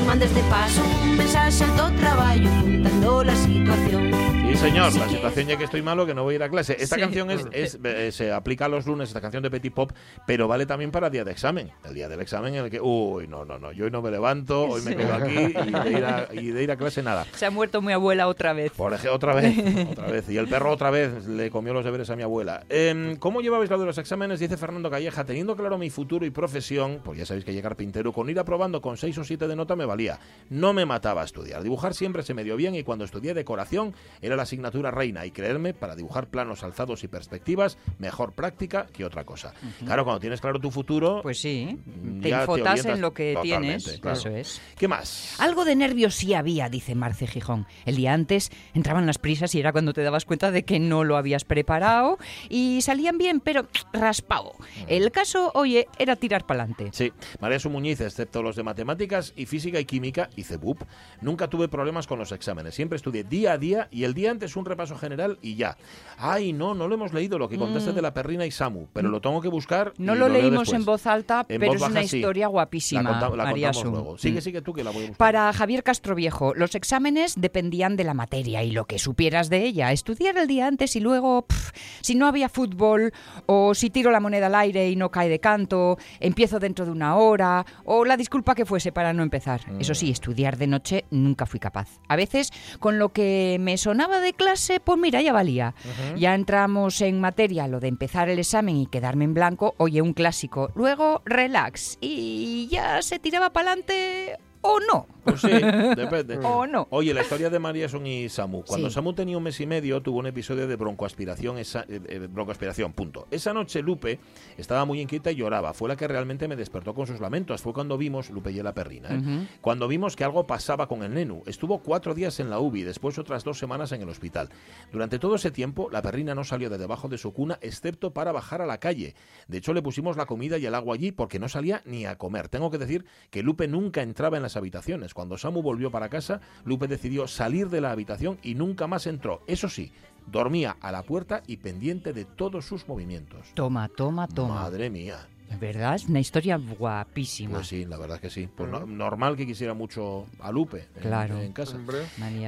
animan 0.00 0.18
desde 0.18 0.42
paso 0.44 0.82
Un 1.02 1.16
mensaxe 1.16 1.64
alto 1.64 1.92
traballo, 2.00 2.48
fundando 2.60 3.20
a 3.20 3.36
situación. 3.36 4.19
Sí, 4.50 4.56
señor, 4.56 4.92
la 4.96 5.08
situación 5.08 5.46
ya 5.46 5.56
que 5.56 5.62
estoy 5.64 5.80
malo, 5.80 6.04
que 6.04 6.12
no 6.12 6.24
voy 6.24 6.34
a 6.34 6.36
ir 6.36 6.42
a 6.42 6.48
clase. 6.48 6.76
Esta 6.78 6.96
Sí. 6.96 7.00
canción 7.02 7.30
es, 7.30 7.46
es- 7.52 7.78
eh, 7.84 8.10
se 8.10 8.32
aplica 8.32 8.64
a 8.64 8.68
los 8.68 8.84
lunes, 8.84 9.08
esta 9.08 9.20
canción 9.20 9.44
de 9.44 9.50
Petit 9.50 9.72
Pop, 9.72 9.92
pero 10.26 10.48
vale 10.48 10.66
también 10.66 10.90
para 10.90 11.08
día 11.08 11.22
de 11.24 11.30
examen. 11.30 11.70
El 11.84 11.94
día 11.94 12.08
del 12.08 12.20
examen 12.20 12.56
en 12.56 12.64
el 12.64 12.70
que, 12.70 12.80
uy, 12.80 13.28
no, 13.28 13.44
no, 13.44 13.60
no, 13.60 13.70
yo 13.70 13.84
hoy 13.84 13.92
no 13.92 14.02
me 14.02 14.10
levanto, 14.10 14.64
hoy 14.64 14.82
me 14.82 14.96
quedo 14.96 15.14
aquí 15.14 15.34
y 15.34 15.70
de, 15.70 15.90
ir 15.98 16.04
a, 16.04 16.28
y 16.32 16.50
de 16.50 16.62
ir 16.64 16.70
a 16.72 16.76
clase 16.76 17.00
nada. 17.00 17.26
Se 17.36 17.46
ha 17.46 17.50
muerto 17.50 17.80
mi 17.80 17.92
abuela 17.92 18.26
otra 18.26 18.52
vez. 18.52 18.72
Por 18.72 18.92
ejemplo, 18.92 19.14
otra 19.14 19.34
vez, 19.34 19.56
otra 19.92 20.08
vez. 20.08 20.28
Y 20.28 20.36
el 20.36 20.48
perro 20.48 20.72
otra 20.72 20.90
vez 20.90 21.26
le 21.26 21.48
comió 21.50 21.72
los 21.72 21.84
deberes 21.84 22.10
a 22.10 22.16
mi 22.16 22.24
abuela. 22.24 22.64
Em, 22.68 23.14
¿Cómo 23.16 23.40
llevabais 23.42 23.70
lo 23.70 23.78
de 23.78 23.86
los 23.86 23.98
exámenes? 23.98 24.40
Dice 24.40 24.56
Fernando 24.56 24.90
Calleja, 24.90 25.24
teniendo 25.24 25.54
claro 25.56 25.78
mi 25.78 25.90
futuro 25.90 26.26
y 26.26 26.30
profesión, 26.30 27.00
pues 27.04 27.16
ya 27.18 27.24
sabéis 27.24 27.44
que 27.44 27.52
llegar 27.52 27.76
pintero, 27.76 28.12
con 28.12 28.28
ir 28.28 28.38
aprobando 28.40 28.80
con 28.80 28.96
6 28.96 29.16
o 29.18 29.24
7 29.24 29.46
de 29.46 29.54
nota 29.54 29.76
me 29.76 29.84
valía. 29.84 30.18
No 30.48 30.72
me 30.72 30.84
mataba 30.86 31.22
a 31.22 31.24
estudiar. 31.24 31.62
Dibujar 31.62 31.94
siempre 31.94 32.24
se 32.24 32.34
me 32.34 32.42
dio 32.42 32.56
bien 32.56 32.74
y 32.74 32.82
cuando 32.82 33.04
estudié 33.04 33.32
decoración 33.32 33.94
era 34.20 34.39
la 34.40 34.44
asignatura 34.44 34.90
reina 34.90 35.26
y 35.26 35.32
creerme, 35.32 35.74
para 35.74 35.94
dibujar 35.94 36.28
planos 36.28 36.64
alzados 36.64 37.04
y 37.04 37.08
perspectivas, 37.08 37.76
mejor 37.98 38.32
práctica 38.32 38.86
que 38.86 39.04
otra 39.04 39.24
cosa. 39.24 39.52
Claro, 39.84 40.04
cuando 40.04 40.18
tienes 40.18 40.40
claro 40.40 40.58
tu 40.58 40.70
futuro... 40.70 41.20
Pues 41.22 41.38
sí, 41.38 41.78
mm, 41.84 42.20
te 42.22 42.34
orientas 42.34 42.86
en 42.86 43.02
lo 43.02 43.12
que 43.12 43.38
tienes. 43.42 43.98
claro. 44.00 44.16
Eso 44.16 44.30
es. 44.30 44.62
¿Qué 44.78 44.88
más? 44.88 45.36
Algo 45.38 45.66
de 45.66 45.76
nervios 45.76 46.14
sí 46.14 46.32
había, 46.32 46.70
dice 46.70 46.94
Marce 46.94 47.26
Gijón. 47.26 47.66
El 47.84 47.96
día 47.96 48.14
antes 48.14 48.50
entraban 48.72 49.04
las 49.04 49.18
prisas 49.18 49.54
y 49.54 49.60
era 49.60 49.72
cuando 49.72 49.92
te 49.92 50.02
dabas 50.02 50.24
cuenta 50.24 50.50
de 50.50 50.64
que 50.64 50.80
no 50.80 51.04
lo 51.04 51.18
habías 51.18 51.44
preparado 51.44 52.18
y 52.48 52.80
salían 52.80 53.18
bien, 53.18 53.40
pero 53.40 53.68
raspado. 53.92 54.52
El 54.86 55.10
caso, 55.10 55.50
oye, 55.54 55.86
era 55.98 56.16
tirar 56.16 56.46
para 56.46 56.62
adelante. 56.62 56.88
Sí, 56.92 57.12
María 57.40 57.58
Sumuñiz, 57.58 58.00
excepto 58.00 58.42
los 58.42 58.56
de 58.56 58.62
matemáticas 58.62 59.34
y 59.36 59.44
física 59.44 59.78
y 59.78 59.84
química, 59.84 60.30
hice 60.36 60.56
BUP. 60.56 60.82
Nunca 61.20 61.48
tuve 61.48 61.68
problemas 61.68 62.06
con 62.06 62.18
los 62.18 62.32
exámenes. 62.32 62.74
Siempre 62.74 62.96
estudié 62.96 63.24
día 63.24 63.52
a 63.52 63.58
día 63.58 63.88
y 63.90 64.04
el 64.04 64.14
día 64.14 64.29
antes 64.30 64.56
un 64.56 64.64
repaso 64.64 64.96
general 64.96 65.38
y 65.42 65.56
ya. 65.56 65.76
Ay, 66.18 66.52
no, 66.52 66.74
no 66.74 66.88
lo 66.88 66.94
hemos 66.94 67.12
leído, 67.12 67.38
lo 67.38 67.48
que 67.48 67.56
contaste 67.58 67.92
Mm. 67.92 67.94
de 67.94 68.02
la 68.02 68.14
perrina 68.14 68.46
y 68.46 68.50
Samu, 68.50 68.86
pero 68.92 69.08
lo 69.08 69.20
tengo 69.20 69.40
que 69.40 69.48
buscar. 69.48 69.92
No 69.98 70.14
y 70.14 70.18
lo 70.18 70.28
leo 70.28 70.42
leímos 70.42 70.72
en 70.72 70.84
voz 70.84 71.06
alta, 71.06 71.46
En 71.48 71.60
pero 71.60 71.72
voz 71.72 71.76
es 71.76 71.82
una 71.88 71.94
baja, 72.00 72.08
sí. 72.08 72.16
historia 72.18 72.46
guapísima, 72.48 73.02
La, 73.02 73.10
conta- 73.20 73.36
la 73.36 73.44
María 73.44 73.72
contamos 73.72 73.92
luego. 73.92 74.18
Sigue, 74.18 74.38
Mm. 74.38 74.42
sigue 74.42 74.62
tú 74.62 74.72
que 74.72 74.84
la 74.84 74.90
voy 74.90 75.04
a 75.04 75.08
buscar. 75.08 75.16
Para 75.18 75.52
Javier 75.52 75.82
Castroviejo, 75.82 76.54
los 76.54 76.74
exámenes 76.74 77.34
dependían 77.36 77.96
de 77.96 78.04
la 78.04 78.14
materia 78.14 78.62
y 78.62 78.70
lo 78.70 78.86
que 78.86 78.98
supieras 78.98 79.50
de 79.50 79.64
ella. 79.64 79.92
Estudiar 79.92 80.36
el 80.38 80.46
día 80.46 80.66
antes 80.66 80.94
y 80.96 81.00
luego, 81.00 81.42
pf, 81.46 81.72
si 82.00 82.14
no 82.14 82.26
había 82.26 82.48
fútbol, 82.48 83.12
o 83.46 83.74
si 83.74 83.90
tiro 83.90 84.10
la 84.10 84.20
moneda 84.20 84.46
al 84.46 84.54
aire 84.54 84.88
y 84.90 84.96
no 84.96 85.10
cae 85.10 85.28
de 85.28 85.40
canto, 85.40 85.98
empiezo 86.20 86.58
dentro 86.58 86.84
de 86.84 86.90
una 86.92 87.16
hora, 87.16 87.64
o 87.84 88.04
la 88.04 88.16
disculpa 88.16 88.54
que 88.54 88.64
fuese 88.66 88.92
para 88.92 89.12
no 89.12 89.22
empezar. 89.22 89.60
Eso 89.78 89.94
sí, 89.94 90.10
estudiar 90.10 90.56
de 90.56 90.66
noche 90.66 91.04
nunca 91.10 91.46
fui 91.46 91.58
capaz. 91.60 91.88
A 92.08 92.16
veces, 92.16 92.50
con 92.78 92.98
lo 92.98 93.10
que 93.10 93.56
me 93.60 93.76
sonaba 93.76 94.19
de 94.20 94.32
clase, 94.32 94.80
pues 94.80 94.98
mira, 94.98 95.20
ya 95.22 95.32
valía. 95.32 95.74
Ya 96.16 96.34
entramos 96.34 97.00
en 97.00 97.20
materia, 97.20 97.68
lo 97.68 97.80
de 97.80 97.88
empezar 97.88 98.28
el 98.28 98.38
examen 98.38 98.76
y 98.76 98.86
quedarme 98.86 99.24
en 99.24 99.34
blanco, 99.34 99.74
oye, 99.78 100.02
un 100.02 100.12
clásico. 100.12 100.70
Luego, 100.74 101.22
relax. 101.24 101.98
Y 102.00 102.68
ya 102.70 103.02
se 103.02 103.18
tiraba 103.18 103.50
para 103.50 103.72
adelante 103.72 104.38
o 104.62 104.78
no. 104.80 105.06
Pues 105.24 105.40
sí, 105.40 105.48
depende. 105.96 106.38
O 106.42 106.66
no. 106.66 106.86
Oye, 106.90 107.14
la 107.14 107.22
historia 107.22 107.50
de 107.50 107.58
Marieson 107.58 108.06
y 108.06 108.28
Samu. 108.28 108.62
Cuando 108.64 108.88
Sí. 108.88 108.94
Samu 108.94 109.12
tenía 109.12 109.36
un 109.36 109.42
mes 109.42 109.60
y 109.60 109.66
medio, 109.66 110.00
tuvo 110.00 110.18
un 110.18 110.26
episodio 110.26 110.66
de 110.66 110.76
broncoaspiración, 110.76 111.58
esa, 111.58 111.80
eh, 111.88 112.00
eh, 112.06 112.28
broncoaspiración, 112.30 112.92
punto. 112.92 113.26
Esa 113.30 113.52
noche 113.52 113.82
Lupe 113.82 114.18
estaba 114.56 114.84
muy 114.84 115.00
inquieta 115.00 115.30
y 115.30 115.36
lloraba. 115.36 115.72
Fue 115.74 115.88
la 115.88 115.96
que 115.96 116.08
realmente 116.08 116.48
me 116.48 116.56
despertó 116.56 116.94
con 116.94 117.06
sus 117.06 117.20
lamentos. 117.20 117.62
Fue 117.62 117.72
cuando 117.72 117.96
vimos, 117.98 118.30
Lupe 118.30 118.50
y 118.52 118.62
la 118.62 118.74
perrina, 118.74 119.08
¿eh? 119.14 119.48
Cuando 119.60 119.88
vimos 119.88 120.16
que 120.16 120.24
algo 120.24 120.46
pasaba 120.46 120.86
con 120.88 121.02
el 121.02 121.14
nenu. 121.14 121.42
Estuvo 121.46 121.78
cuatro 121.78 122.14
días 122.14 122.40
en 122.40 122.50
la 122.50 122.58
UBI, 122.58 122.82
después 122.82 123.18
otras 123.18 123.44
dos 123.44 123.58
semanas 123.58 123.92
en 123.92 124.02
el 124.02 124.08
hospital. 124.08 124.48
Durante 124.92 125.18
todo 125.18 125.36
ese 125.36 125.50
tiempo, 125.50 125.88
la 125.90 126.02
perrina 126.02 126.34
no 126.34 126.44
salió 126.44 126.70
de 126.70 126.78
debajo 126.78 127.08
de 127.08 127.18
su 127.18 127.32
cuna, 127.32 127.58
excepto 127.62 128.12
para 128.12 128.32
bajar 128.32 128.62
a 128.62 128.66
la 128.66 128.78
calle. 128.78 129.14
De 129.48 129.58
hecho, 129.58 129.72
le 129.74 129.82
pusimos 129.82 130.16
la 130.16 130.26
comida 130.26 130.58
y 130.58 130.66
el 130.66 130.74
agua 130.74 130.94
allí 130.94 131.12
porque 131.12 131.38
no 131.38 131.48
salía 131.48 131.82
ni 131.84 132.06
a 132.06 132.16
comer. 132.16 132.48
Tengo 132.48 132.70
que 132.70 132.78
decir 132.78 133.04
que 133.30 133.42
Lupe 133.42 133.68
nunca 133.68 134.02
entraba 134.02 134.36
en 134.36 134.42
las 134.42 134.56
habitaciones. 134.56 135.09
Cuando 135.14 135.38
Samu 135.38 135.62
volvió 135.62 135.90
para 135.90 136.08
casa, 136.08 136.40
Lupe 136.64 136.88
decidió 136.88 137.26
salir 137.26 137.68
de 137.68 137.80
la 137.80 137.90
habitación 137.90 138.38
y 138.42 138.54
nunca 138.54 138.86
más 138.86 139.06
entró. 139.06 139.42
Eso 139.46 139.68
sí, 139.68 139.92
dormía 140.26 140.76
a 140.80 140.92
la 140.92 141.02
puerta 141.02 141.42
y 141.46 141.58
pendiente 141.58 142.12
de 142.12 142.24
todos 142.24 142.64
sus 142.64 142.86
movimientos. 142.88 143.52
Toma, 143.54 143.88
toma, 143.88 144.28
toma. 144.28 144.54
Madre 144.54 144.90
mía. 144.90 145.28
¿Verdad? 145.58 145.96
Es 145.96 146.06
una 146.08 146.20
historia 146.20 146.56
guapísima. 146.56 147.54
Pues 147.56 147.66
sí, 147.68 147.84
la 147.84 147.96
verdad 147.98 148.16
es 148.16 148.20
que 148.22 148.30
sí. 148.30 148.48
Pues 148.54 148.70
no- 148.70 148.86
normal 148.86 149.36
que 149.36 149.46
quisiera 149.46 149.74
mucho 149.74 150.26
a 150.38 150.52
Lupe 150.52 150.86
en, 150.96 151.02
Claro. 151.02 151.40
en 151.40 151.52
casa. 151.52 151.76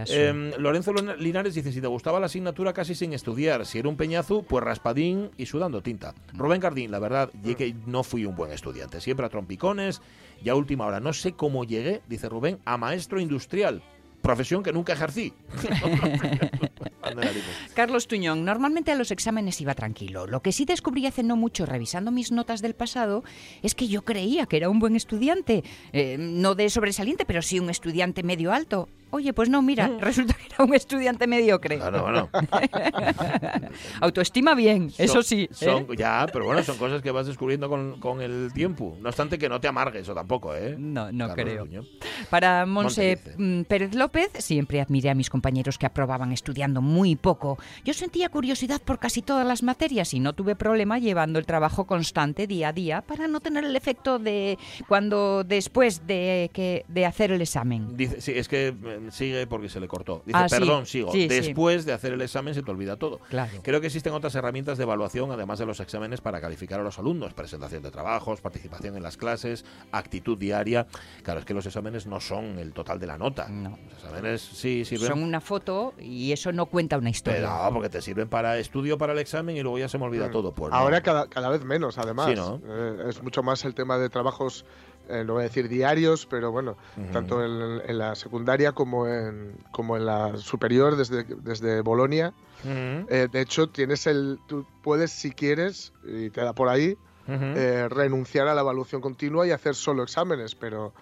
Eh, 0.08 0.52
Lorenzo 0.58 0.92
Linares 0.92 1.54
dice, 1.54 1.72
si 1.72 1.80
te 1.80 1.86
gustaba 1.88 2.20
la 2.20 2.26
asignatura 2.26 2.72
casi 2.72 2.94
sin 2.94 3.12
estudiar, 3.12 3.66
si 3.66 3.78
era 3.78 3.88
un 3.88 3.96
peñazo, 3.96 4.42
pues 4.42 4.64
raspadín 4.64 5.30
y 5.36 5.46
sudando 5.46 5.82
tinta. 5.82 6.14
Rubén 6.32 6.60
Gardín, 6.60 6.90
la 6.90 6.98
verdad, 7.00 7.30
y 7.44 7.54
que 7.56 7.74
no 7.86 8.02
fui 8.04 8.24
un 8.24 8.36
buen 8.36 8.52
estudiante, 8.52 9.00
siempre 9.00 9.26
a 9.26 9.28
trompicones, 9.28 10.00
y 10.42 10.48
a 10.48 10.54
última 10.54 10.86
hora, 10.86 11.00
no 11.00 11.12
sé 11.12 11.32
cómo 11.32 11.64
llegué, 11.64 12.02
dice 12.08 12.28
Rubén, 12.28 12.58
a 12.64 12.76
maestro 12.76 13.20
industrial, 13.20 13.82
profesión 14.22 14.62
que 14.62 14.72
nunca 14.72 14.92
ejercí. 14.92 15.32
Carlos 17.74 18.06
Tuñón, 18.06 18.44
normalmente 18.44 18.92
a 18.92 18.94
los 18.94 19.10
exámenes 19.10 19.60
iba 19.60 19.74
tranquilo. 19.74 20.26
Lo 20.26 20.40
que 20.40 20.52
sí 20.52 20.64
descubrí 20.64 21.06
hace 21.06 21.22
no 21.22 21.36
mucho 21.36 21.66
revisando 21.66 22.10
mis 22.10 22.32
notas 22.32 22.62
del 22.62 22.74
pasado 22.74 23.24
es 23.62 23.74
que 23.74 23.88
yo 23.88 24.02
creía 24.02 24.46
que 24.46 24.56
era 24.56 24.68
un 24.68 24.78
buen 24.78 24.96
estudiante. 24.96 25.64
Eh, 25.92 26.16
no 26.18 26.54
de 26.54 26.70
sobresaliente, 26.70 27.24
pero 27.24 27.42
sí 27.42 27.58
un 27.58 27.70
estudiante 27.70 28.22
medio 28.22 28.52
alto. 28.52 28.88
Oye, 29.14 29.34
pues 29.34 29.50
no, 29.50 29.60
mira, 29.60 29.90
resulta 30.00 30.32
que 30.34 30.46
era 30.54 30.64
un 30.64 30.74
estudiante 30.74 31.26
mediocre. 31.26 31.76
Claro, 31.76 32.02
bueno. 32.02 32.30
Autoestima 34.00 34.54
bien, 34.54 34.90
eso 34.98 35.22
sí. 35.22 35.42
¿eh? 35.50 35.54
son- 35.54 35.86
Ya, 35.96 36.26
pero 36.32 36.46
bueno, 36.46 36.62
son 36.62 36.78
cosas 36.78 37.02
que 37.02 37.10
vas 37.10 37.26
descubriendo 37.26 37.68
con, 37.68 38.00
con 38.00 38.20
el 38.22 38.50
tiempo. 38.54 38.96
No 39.00 39.08
obstante 39.10 39.38
que 39.38 39.48
no 39.48 39.60
te 39.60 39.68
amargues 39.68 40.02
eso 40.02 40.14
tampoco, 40.14 40.54
¿eh? 40.54 40.76
No, 40.78 41.12
no 41.12 41.28
Carlos 41.34 41.68
creo. 41.68 41.84
Para 42.30 42.64
Monse 42.66 43.18
mm, 43.36 43.62
Pérez 43.62 43.94
López, 43.94 44.30
siempre 44.38 44.80
admiré 44.80 45.10
a 45.10 45.14
mis 45.14 45.28
compañeros 45.30 45.76
que 45.78 45.86
aprobaban 45.86 46.32
estudiando 46.32 46.80
muy 46.80 47.16
poco. 47.16 47.58
Yo 47.84 47.92
sentía 47.94 48.28
curiosidad 48.30 48.80
por 48.80 48.98
casi 48.98 49.20
todas 49.22 49.46
las 49.46 49.62
materias 49.62 50.14
y 50.14 50.20
no 50.20 50.32
tuve 50.32 50.56
problema 50.56 50.98
llevando 50.98 51.38
el 51.38 51.44
trabajo 51.46 51.86
constante 51.86 52.46
día 52.46 52.68
a 52.68 52.72
día 52.72 53.02
para 53.02 53.28
no 53.28 53.40
tener 53.40 53.64
el 53.64 53.76
efecto 53.76 54.18
de 54.18 54.58
cuando 54.88 55.44
después 55.44 56.06
de, 56.06 56.50
que, 56.54 56.84
de 56.88 57.04
hacer 57.06 57.30
el 57.32 57.42
examen. 57.42 57.96
Dice, 57.96 58.20
sí, 58.20 58.32
es 58.34 58.48
que 58.48 58.68
eh, 58.68 59.01
sigue 59.10 59.46
porque 59.46 59.68
se 59.68 59.80
le 59.80 59.88
cortó. 59.88 60.22
Dice, 60.24 60.38
Ah, 60.38 60.48
sí. 60.48 60.56
perdón, 60.58 60.86
sigo. 60.86 61.12
Sí, 61.12 61.22
sí. 61.22 61.28
Después 61.28 61.84
de 61.84 61.92
hacer 61.92 62.12
el 62.12 62.20
examen 62.22 62.54
se 62.54 62.62
te 62.62 62.70
olvida 62.70 62.96
todo. 62.96 63.20
Claro. 63.30 63.50
Creo 63.62 63.80
que 63.80 63.86
existen 63.88 64.12
otras 64.12 64.34
herramientas 64.34 64.78
de 64.78 64.84
evaluación, 64.84 65.30
además 65.32 65.58
de 65.58 65.66
los 65.66 65.80
exámenes, 65.80 66.20
para 66.20 66.40
calificar 66.40 66.80
a 66.80 66.82
los 66.82 66.98
alumnos. 66.98 67.34
Presentación 67.34 67.82
de 67.82 67.90
trabajos, 67.90 68.40
participación 68.40 68.96
en 68.96 69.02
las 69.02 69.16
clases, 69.16 69.64
actitud 69.90 70.38
diaria. 70.38 70.86
Claro, 71.22 71.40
es 71.40 71.46
que 71.46 71.54
los 71.54 71.66
exámenes 71.66 72.06
no 72.06 72.20
son 72.20 72.58
el 72.58 72.72
total 72.72 72.98
de 73.00 73.06
la 73.06 73.18
nota. 73.18 73.48
Los 73.48 73.92
exámenes 74.04 74.40
sí 74.42 74.84
sirven. 74.84 75.08
Son 75.08 75.22
una 75.22 75.40
foto 75.40 75.94
y 75.98 76.32
eso 76.32 76.52
no 76.52 76.66
cuenta 76.66 76.98
una 76.98 77.10
historia. 77.10 77.40
Pero 77.40 77.64
no, 77.64 77.72
porque 77.74 77.88
te 77.88 78.00
sirven 78.02 78.28
para 78.28 78.58
estudio 78.58 78.98
para 78.98 79.12
el 79.12 79.18
examen 79.18 79.56
y 79.56 79.62
luego 79.62 79.78
ya 79.78 79.88
se 79.88 79.98
me 79.98 80.04
olvida 80.04 80.30
todo. 80.30 80.52
Pues 80.54 80.70
no. 80.70 80.76
Ahora 80.76 81.00
cada, 81.02 81.28
cada 81.28 81.48
vez 81.48 81.64
menos, 81.64 81.98
además. 81.98 82.28
Sí, 82.28 82.34
¿no? 82.34 82.60
Eh, 82.66 83.04
es 83.08 83.22
mucho 83.22 83.42
más 83.42 83.64
el 83.64 83.74
tema 83.74 83.98
de 83.98 84.08
trabajos, 84.08 84.64
eh, 85.12 85.24
no 85.24 85.34
voy 85.34 85.42
a 85.42 85.44
decir 85.44 85.68
diarios, 85.68 86.26
pero 86.26 86.50
bueno, 86.50 86.76
tanto 87.12 87.44
en, 87.44 87.82
en 87.88 87.98
la 87.98 88.14
secundaria 88.14 88.72
como 88.72 89.06
en, 89.06 89.56
como 89.70 89.96
en 89.96 90.06
la 90.06 90.36
superior, 90.36 90.96
desde, 90.96 91.24
desde 91.24 91.80
Bolonia. 91.82 92.32
Eh, 92.64 93.28
de 93.30 93.40
hecho, 93.40 93.68
tienes 93.68 94.06
el, 94.06 94.38
tú 94.46 94.64
puedes, 94.82 95.10
si 95.10 95.32
quieres, 95.32 95.92
y 96.04 96.30
te 96.30 96.40
da 96.40 96.52
por 96.52 96.68
ahí, 96.68 96.96
eh, 97.28 97.88
renunciar 97.88 98.48
a 98.48 98.54
la 98.54 98.62
evaluación 98.62 99.00
continua 99.00 99.46
y 99.46 99.50
hacer 99.50 99.74
solo 99.74 100.02
exámenes, 100.02 100.54
pero 100.54 100.92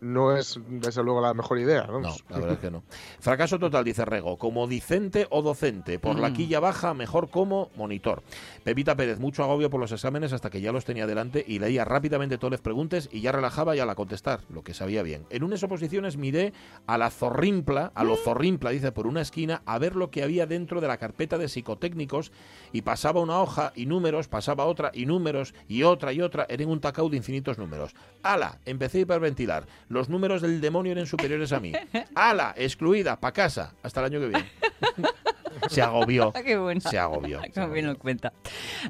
no 0.00 0.36
es, 0.36 0.60
desde 0.68 1.02
luego, 1.02 1.20
la 1.20 1.32
mejor 1.34 1.58
idea. 1.58 1.86
No, 1.86 2.00
la 2.00 2.36
verdad 2.38 2.52
es 2.52 2.58
que 2.58 2.70
no. 2.70 2.82
Fracaso 3.20 3.58
total, 3.58 3.84
dice 3.84 4.04
Rego. 4.04 4.36
Como 4.36 4.66
docente 4.66 5.26
o 5.30 5.42
docente, 5.42 5.98
por 5.98 6.18
la 6.18 6.30
Mm. 6.30 6.32
quilla 6.34 6.60
baja, 6.60 6.92
mejor 6.94 7.30
como 7.30 7.70
monitor. 7.76 8.22
Pepita 8.62 8.94
Pérez, 8.96 9.18
mucho 9.18 9.42
agobio 9.42 9.70
por 9.70 9.80
los 9.80 9.92
exámenes 9.92 10.32
hasta 10.32 10.50
que 10.50 10.60
ya 10.60 10.72
los 10.72 10.84
tenía 10.84 11.06
delante 11.06 11.44
y 11.46 11.58
leía 11.58 11.84
rápidamente 11.84 12.36
todas 12.38 12.52
las 12.52 12.60
preguntas 12.60 13.08
y 13.10 13.20
ya 13.20 13.32
relajaba 13.32 13.74
ya 13.74 13.86
la 13.86 13.94
contestar, 13.94 14.40
lo 14.50 14.62
que 14.62 14.74
sabía 14.74 15.02
bien. 15.02 15.24
En 15.30 15.42
unas 15.44 15.62
oposiciones 15.62 16.16
miré 16.16 16.52
a 16.86 16.98
la 16.98 17.10
zorrimpla, 17.10 17.92
a 17.94 18.04
lo 18.04 18.16
zorrimpla, 18.16 18.70
dice, 18.70 18.92
por 18.92 19.06
una 19.06 19.22
esquina, 19.22 19.62
a 19.66 19.78
ver 19.78 19.96
lo 19.96 20.10
que 20.10 20.22
había 20.22 20.46
dentro 20.46 20.80
de 20.80 20.88
la 20.88 20.98
carpeta 20.98 21.38
de 21.38 21.48
psicotécnicos 21.48 22.32
y 22.72 22.82
pasaba 22.82 23.20
una 23.20 23.40
hoja 23.40 23.72
y 23.74 23.86
números, 23.86 24.28
pasaba 24.28 24.66
otra 24.66 24.90
y 24.92 25.06
números 25.06 25.54
y 25.68 25.82
otra 25.84 26.12
y 26.12 26.20
otra, 26.20 26.46
eran 26.48 26.68
un 26.68 26.80
tacao 26.80 27.08
de 27.08 27.16
infinitos 27.16 27.58
números. 27.58 27.94
¡Hala! 28.22 28.58
Empecé 28.64 28.98
a 28.98 29.00
hiperventilar. 29.02 29.66
Los 29.88 30.08
números 30.08 30.42
del 30.42 30.60
demonio 30.60 30.92
eran 30.92 31.06
superiores 31.06 31.52
a 31.52 31.60
mí. 31.60 31.72
¡Hala! 32.14 32.54
Excluida, 32.56 33.20
pa' 33.20 33.32
casa. 33.32 33.74
Hasta 33.82 34.00
el 34.00 34.06
año 34.06 34.20
que 34.20 34.28
viene. 34.28 34.50
Se 35.68 35.82
agobió. 35.82 36.32
Ah, 36.36 36.42
Qué 36.42 36.56
bueno. 36.56 36.80
Se 36.80 36.98
agobió. 36.98 37.40
Qué 37.52 37.66
bien 37.66 37.86
lo 37.86 37.96
cuenta. 37.98 38.32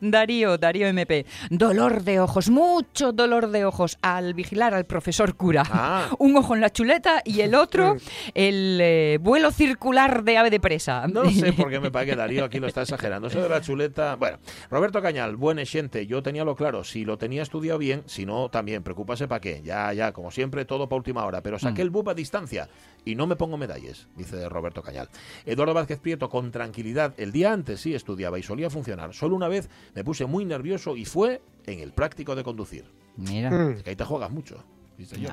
Darío, 0.00 0.58
Darío 0.58 0.86
MP. 0.88 1.26
Dolor 1.50 2.02
de 2.02 2.20
ojos, 2.20 2.50
mucho 2.50 3.12
dolor 3.12 3.48
de 3.50 3.64
ojos 3.64 3.98
al 4.02 4.34
vigilar 4.34 4.74
al 4.74 4.84
profesor 4.86 5.36
cura. 5.36 5.62
Ah. 5.70 6.08
Un 6.18 6.36
ojo 6.36 6.54
en 6.54 6.60
la 6.60 6.70
chuleta 6.70 7.22
y 7.24 7.40
el 7.40 7.54
otro 7.54 7.96
el 8.34 8.78
eh, 8.80 9.18
vuelo 9.20 9.50
circular 9.50 10.24
de 10.24 10.38
ave 10.38 10.50
de 10.50 10.60
presa. 10.60 11.06
No 11.06 11.30
sé 11.30 11.52
por 11.52 11.70
qué 11.70 11.80
me 11.80 11.90
parece 11.90 12.12
que 12.12 12.16
Darío 12.16 12.44
aquí 12.44 12.58
lo 12.58 12.66
está 12.66 12.82
exagerando. 12.82 13.28
Eso 13.28 13.40
de 13.42 13.48
la 13.48 13.60
chuleta. 13.60 14.16
Bueno, 14.16 14.38
Roberto 14.70 15.00
Cañal, 15.02 15.36
buen 15.36 15.64
gente. 15.66 16.06
Yo 16.06 16.22
tenía 16.22 16.44
lo 16.44 16.56
claro. 16.56 16.84
Si 16.84 17.04
lo 17.04 17.16
tenía 17.18 17.42
estudiado 17.42 17.78
bien, 17.78 18.02
si 18.06 18.26
no, 18.26 18.48
también. 18.48 18.82
Preocúpase 18.82 19.28
para 19.28 19.40
qué. 19.40 19.62
Ya, 19.64 19.92
ya, 19.92 20.12
como 20.12 20.30
siempre, 20.30 20.64
todo 20.64 20.88
para 20.88 20.96
última 20.98 21.24
hora. 21.24 21.42
Pero 21.42 21.58
saqué 21.58 21.82
Mm. 21.82 21.86
el 21.86 21.90
BUP 21.90 22.08
a 22.08 22.14
distancia 22.14 22.68
y 23.06 23.14
no 23.14 23.26
me 23.26 23.36
pongo 23.36 23.56
medallas, 23.56 24.08
dice 24.16 24.46
Roberto 24.50 24.82
Cañal. 24.82 25.08
Eduardo 25.46 25.72
Vázquez 25.72 25.98
Prieto, 26.00 26.28
con 26.28 26.50
tranquilidad. 26.50 27.14
El 27.16 27.32
día 27.32 27.52
antes 27.52 27.80
sí 27.80 27.94
estudiaba 27.94 28.38
y 28.38 28.42
solía 28.42 28.68
funcionar. 28.68 29.14
Solo 29.14 29.36
una 29.36 29.48
vez 29.48 29.70
me 29.94 30.04
puse 30.04 30.26
muy 30.26 30.44
nervioso 30.44 30.96
y 30.96 31.04
fue 31.04 31.40
en 31.66 31.78
el 31.80 31.92
práctico 31.92 32.34
de 32.34 32.44
conducir. 32.44 32.84
Mira. 33.16 33.50
Mm. 33.50 33.70
Es 33.76 33.82
que 33.84 33.90
ahí 33.90 33.96
te 33.96 34.04
juegas 34.04 34.30
mucho. 34.30 34.62
Sí, 34.98 35.04
señor. 35.04 35.32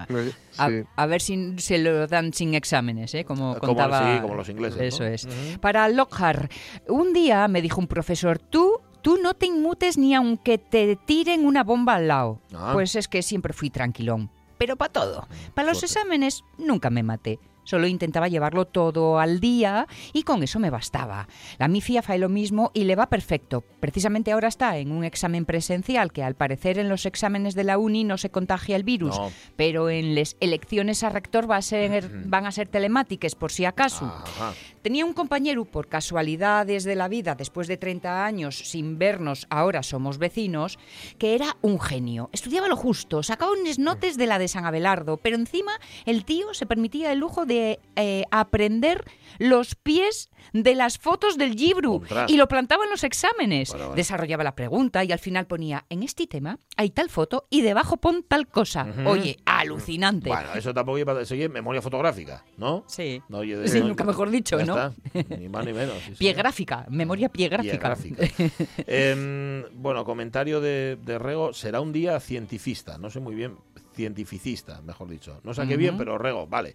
A, 0.58 0.70
a 0.98 1.06
ver 1.06 1.22
si 1.22 1.56
se 1.58 1.78
lo 1.80 2.06
dan 2.06 2.32
sin 2.34 2.54
exámenes, 2.54 3.14
¿eh? 3.16 3.24
como 3.26 3.56
Como- 3.58 3.74
contaba. 3.76 4.16
sí, 4.16 4.22
como 4.22 4.36
los 4.36 4.50
ingleses, 4.50 4.78
¿no? 4.78 4.84
Eso 4.86 5.06
es. 5.06 5.28
Para 5.62 5.88
Lockhart, 5.90 6.52
un 6.90 7.12
día 7.14 7.48
me 7.48 7.62
dijo 7.62 7.80
un 7.80 7.88
profesor, 7.88 8.40
tú, 8.40 8.82
tú 9.02 9.18
no 9.24 9.34
te 9.36 9.46
inmutes 9.46 9.98
ni 9.98 10.14
aunque 10.14 10.58
te 10.58 10.96
tiren 10.98 11.46
una 11.46 11.64
bomba 11.64 11.96
al 11.96 12.08
lado. 12.10 12.42
Ah. 12.54 12.72
Pues 12.74 12.96
es 12.96 13.08
que 13.08 13.22
siempre 13.22 13.54
fui 13.54 13.70
tranquilón. 13.70 14.30
Pero 14.58 14.76
para 14.76 14.92
todo. 14.92 15.28
Para 15.56 15.70
los 15.70 15.82
exámenes 15.82 16.44
nunca 16.58 16.90
me 16.90 17.02
maté. 17.02 17.40
Solo 17.64 17.88
intentaba 17.88 18.28
llevarlo 18.28 18.66
todo 18.66 19.20
al 19.20 19.40
día 19.40 19.88
y 20.14 20.24
con 20.24 20.44
eso 20.44 20.60
me 20.60 20.70
bastaba. 20.70 21.28
La 21.58 21.68
Mifia 21.68 22.02
fae 22.02 22.18
lo 22.18 22.30
mismo 22.30 22.72
y 22.74 22.84
le 22.84 22.96
va 22.96 23.08
perfecto. 23.08 23.64
Precisamente 23.80 24.32
ahora 24.32 24.48
está 24.48 24.78
en 24.78 24.92
un 24.92 25.04
examen 25.04 25.46
presencial 25.46 26.12
que 26.12 26.24
al 26.24 26.36
parecer 26.36 26.78
en 26.80 26.90
los 26.90 27.06
exámenes 27.06 27.56
de 27.56 27.64
la 27.64 27.78
uni 27.78 28.04
no 28.04 28.18
se 28.18 28.30
contagia 28.30 28.76
el 28.76 28.84
virus, 28.84 29.18
No. 29.18 29.32
pero 29.56 29.90
en 29.90 30.16
las 30.16 30.36
elecciones 30.40 31.04
a 31.04 31.10
rector 31.10 31.50
va 31.50 31.58
a 31.58 31.62
ser, 31.62 32.10
van 32.26 32.46
a 32.46 32.52
ser 32.52 32.68
telemáticas 32.68 33.36
por 33.36 33.52
si 33.52 33.66
acaso. 33.66 34.06
Ajá. 34.06 34.54
Tenía 34.82 35.06
un 35.06 35.14
compañero 35.14 35.64
por 35.64 35.88
casualidades 35.88 36.84
de 36.84 36.96
la 36.96 37.08
vida, 37.08 37.36
después 37.36 37.68
de 37.68 37.78
30 37.78 38.26
años 38.26 38.58
sin 38.58 38.98
vernos, 39.00 39.48
ahora 39.50 39.82
somos 39.84 40.18
vecinos, 40.18 40.78
que 41.18 41.36
era 41.36 41.56
un 41.62 41.80
genio. 41.80 42.30
Estudiaba 42.34 42.68
lo 42.68 42.76
justo, 42.76 43.24
sacaba 43.24 43.54
unos 43.54 43.80
notes 43.80 44.18
de 44.18 44.28
la 44.28 44.40
de 44.40 44.48
San 44.50 44.66
Abelardo, 44.66 45.18
pero 45.18 45.38
encima 45.38 45.72
el 46.06 46.26
tío 46.26 46.54
se 46.54 46.66
permitía 46.66 47.12
el 47.14 47.20
lujo 47.20 47.46
de 47.46 47.53
eh, 47.96 48.24
aprender 48.32 49.04
los 49.40 49.76
pies 49.76 50.30
de 50.54 50.76
las 50.76 50.98
fotos 51.00 51.38
del 51.38 51.56
Ostras. 51.86 52.30
y 52.30 52.38
lo 52.38 52.48
plantaba 52.48 52.84
en 52.84 52.90
los 52.92 53.04
exámenes. 53.04 53.70
Bueno, 53.70 53.86
bueno. 53.86 53.96
Desarrollaba 53.96 54.44
la 54.44 54.56
pregunta 54.56 55.04
y 55.04 55.12
al 55.12 55.20
final 55.20 55.48
ponía, 55.48 55.86
en 55.90 56.04
este 56.04 56.28
tema 56.28 56.60
hay 56.78 56.90
tal 56.92 57.10
foto 57.10 57.48
y 57.50 57.62
debajo 57.62 57.98
pon 57.98 58.24
tal 58.28 58.48
cosa. 58.48 58.86
Oye, 59.06 59.38
alucinante. 59.46 60.30
Bueno, 60.30 60.50
eso 60.56 60.74
tampoco 60.74 60.98
iba 61.00 61.20
a 61.20 61.26
seguir 61.26 61.50
memoria 61.50 61.82
fotográfica, 61.82 62.44
¿no? 62.58 62.84
Sí. 62.88 63.22
No, 63.30 63.40
de- 63.42 63.68
Sí, 63.68 63.80
no- 63.80 63.88
nunca 63.88 64.04
mejor 64.04 64.30
dicho, 64.30 64.60
ya 64.60 64.66
¿no? 64.66 64.76
está. 64.78 65.36
Ni 65.38 65.50
más 65.50 65.66
ni 65.66 65.74
menos. 65.74 65.96
sí, 66.06 66.14
Pie 66.20 66.34
gráfica, 66.34 66.86
memoria 66.90 67.30
pie 67.30 67.50
gráfica. 67.50 67.94
Em, 68.88 69.64
bueno, 69.74 70.06
comentario 70.06 70.62
de, 70.62 70.98
de 71.04 71.18
Rego. 71.20 71.54
Será 71.54 71.82
un 71.82 71.92
día 71.94 72.20
cientifista. 72.20 72.98
No 72.98 73.10
sé 73.10 73.20
muy 73.20 73.36
bien. 73.36 73.56
Cientificista, 73.96 74.82
mejor 74.82 75.08
dicho. 75.10 75.40
No 75.44 75.54
sé 75.54 75.68
qué 75.68 75.78
bien, 75.78 75.98
pero 75.98 76.18
Rego, 76.18 76.48
vale. 76.48 76.74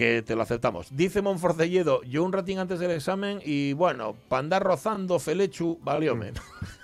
Que 0.00 0.22
te 0.22 0.34
lo 0.34 0.40
aceptamos. 0.40 0.86
Dice 0.96 1.20
Monforcelledo, 1.20 2.02
yo 2.04 2.24
un 2.24 2.32
ratín 2.32 2.58
antes 2.58 2.78
del 2.78 2.90
examen 2.90 3.38
y 3.44 3.74
bueno, 3.74 4.16
para 4.30 4.40
andar 4.40 4.62
rozando 4.62 5.18
Felechu, 5.18 5.78
valióme. 5.82 6.32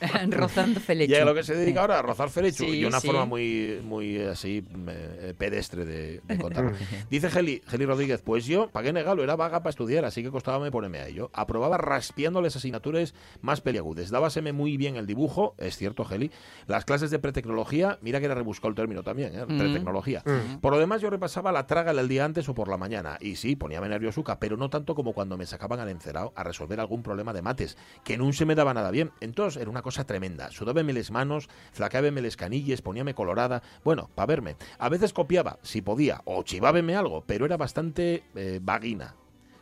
Rozando 0.30 0.80
Felechu. 0.80 1.12
Y 1.12 1.14
a 1.16 1.24
lo 1.24 1.34
que 1.34 1.42
se 1.42 1.54
dedica 1.54 1.80
ahora 1.80 1.98
a 1.98 2.02
rozar 2.02 2.30
Felechu. 2.30 2.64
Sí, 2.64 2.80
y 2.80 2.84
una 2.84 3.00
sí. 3.00 3.06
forma 3.06 3.24
muy, 3.24 3.80
muy 3.84 4.20
así 4.20 4.64
eh, 4.88 5.34
pedestre 5.36 5.84
de, 5.84 6.20
de 6.24 6.38
contarlo. 6.40 6.72
Dice 7.10 7.30
Geli, 7.30 7.62
Geli 7.66 7.86
Rodríguez, 7.86 8.22
pues 8.22 8.46
yo, 8.46 8.68
¿para 8.68 8.86
qué 8.86 8.92
negarlo? 8.92 9.22
Era 9.22 9.36
vaga 9.36 9.60
para 9.60 9.70
estudiar, 9.70 10.04
así 10.04 10.22
que 10.22 10.30
costaba 10.30 10.58
me 10.58 10.70
ponerme 10.70 10.98
a 10.98 11.08
ello. 11.08 11.30
Aprobaba 11.32 11.78
raspiando 11.78 12.42
las 12.42 12.56
asignaturas 12.56 13.14
más 13.40 13.60
peliagudes. 13.60 14.10
Dábaseme 14.10 14.52
muy 14.52 14.76
bien 14.76 14.96
el 14.96 15.06
dibujo, 15.06 15.54
es 15.58 15.76
cierto, 15.76 16.04
Geli. 16.04 16.30
Las 16.66 16.84
clases 16.84 17.10
de 17.10 17.18
pretecnología, 17.18 17.98
mira 18.02 18.20
que 18.20 18.26
era 18.26 18.34
rebuscado 18.34 18.68
el 18.68 18.74
término 18.74 19.02
también, 19.02 19.34
¿eh? 19.34 19.44
Mm. 19.46 19.58
pretecnología. 19.58 20.22
Por 20.60 20.72
lo 20.72 20.78
demás, 20.78 21.00
yo 21.00 21.10
repasaba 21.10 21.52
la 21.52 21.66
traga 21.66 21.92
el 21.92 22.08
día 22.08 22.24
antes 22.24 22.48
o 22.48 22.54
por 22.54 22.68
la 22.68 22.76
mañana. 22.76 23.18
Y 23.20 23.36
sí, 23.36 23.56
poníame 23.56 23.88
nerviosuca, 23.88 24.38
pero 24.38 24.56
no 24.56 24.70
tanto 24.70 24.94
como 24.94 25.12
cuando 25.12 25.36
me 25.36 25.46
sacaban 25.46 25.80
al 25.80 25.88
encerado 25.88 26.32
a 26.36 26.42
resolver 26.42 26.80
algún 26.80 27.02
problema 27.02 27.32
de 27.32 27.42
mates, 27.42 27.76
que 28.04 28.16
no 28.16 28.32
se 28.32 28.44
me 28.44 28.54
daba 28.54 28.74
nada 28.74 28.90
bien. 28.90 29.12
Entonces 29.20 29.60
era 29.60 29.70
una 29.70 29.82
cosa 29.86 30.04
tremenda. 30.04 30.50
Sudábeme 30.50 30.92
les 30.92 31.12
manos, 31.12 31.48
flaqueábeme 31.70 32.20
les 32.20 32.36
canilles, 32.36 32.82
poníame 32.82 33.14
colorada. 33.14 33.62
Bueno, 33.84 34.10
para 34.16 34.26
verme. 34.26 34.56
A 34.80 34.88
veces 34.88 35.12
copiaba, 35.12 35.60
si 35.62 35.80
podía, 35.80 36.22
o 36.24 36.42
chivábeme 36.42 36.96
algo, 36.96 37.22
pero 37.24 37.46
era 37.46 37.56
bastante 37.56 38.24
eh, 38.34 38.58
vaguina. 38.60 39.14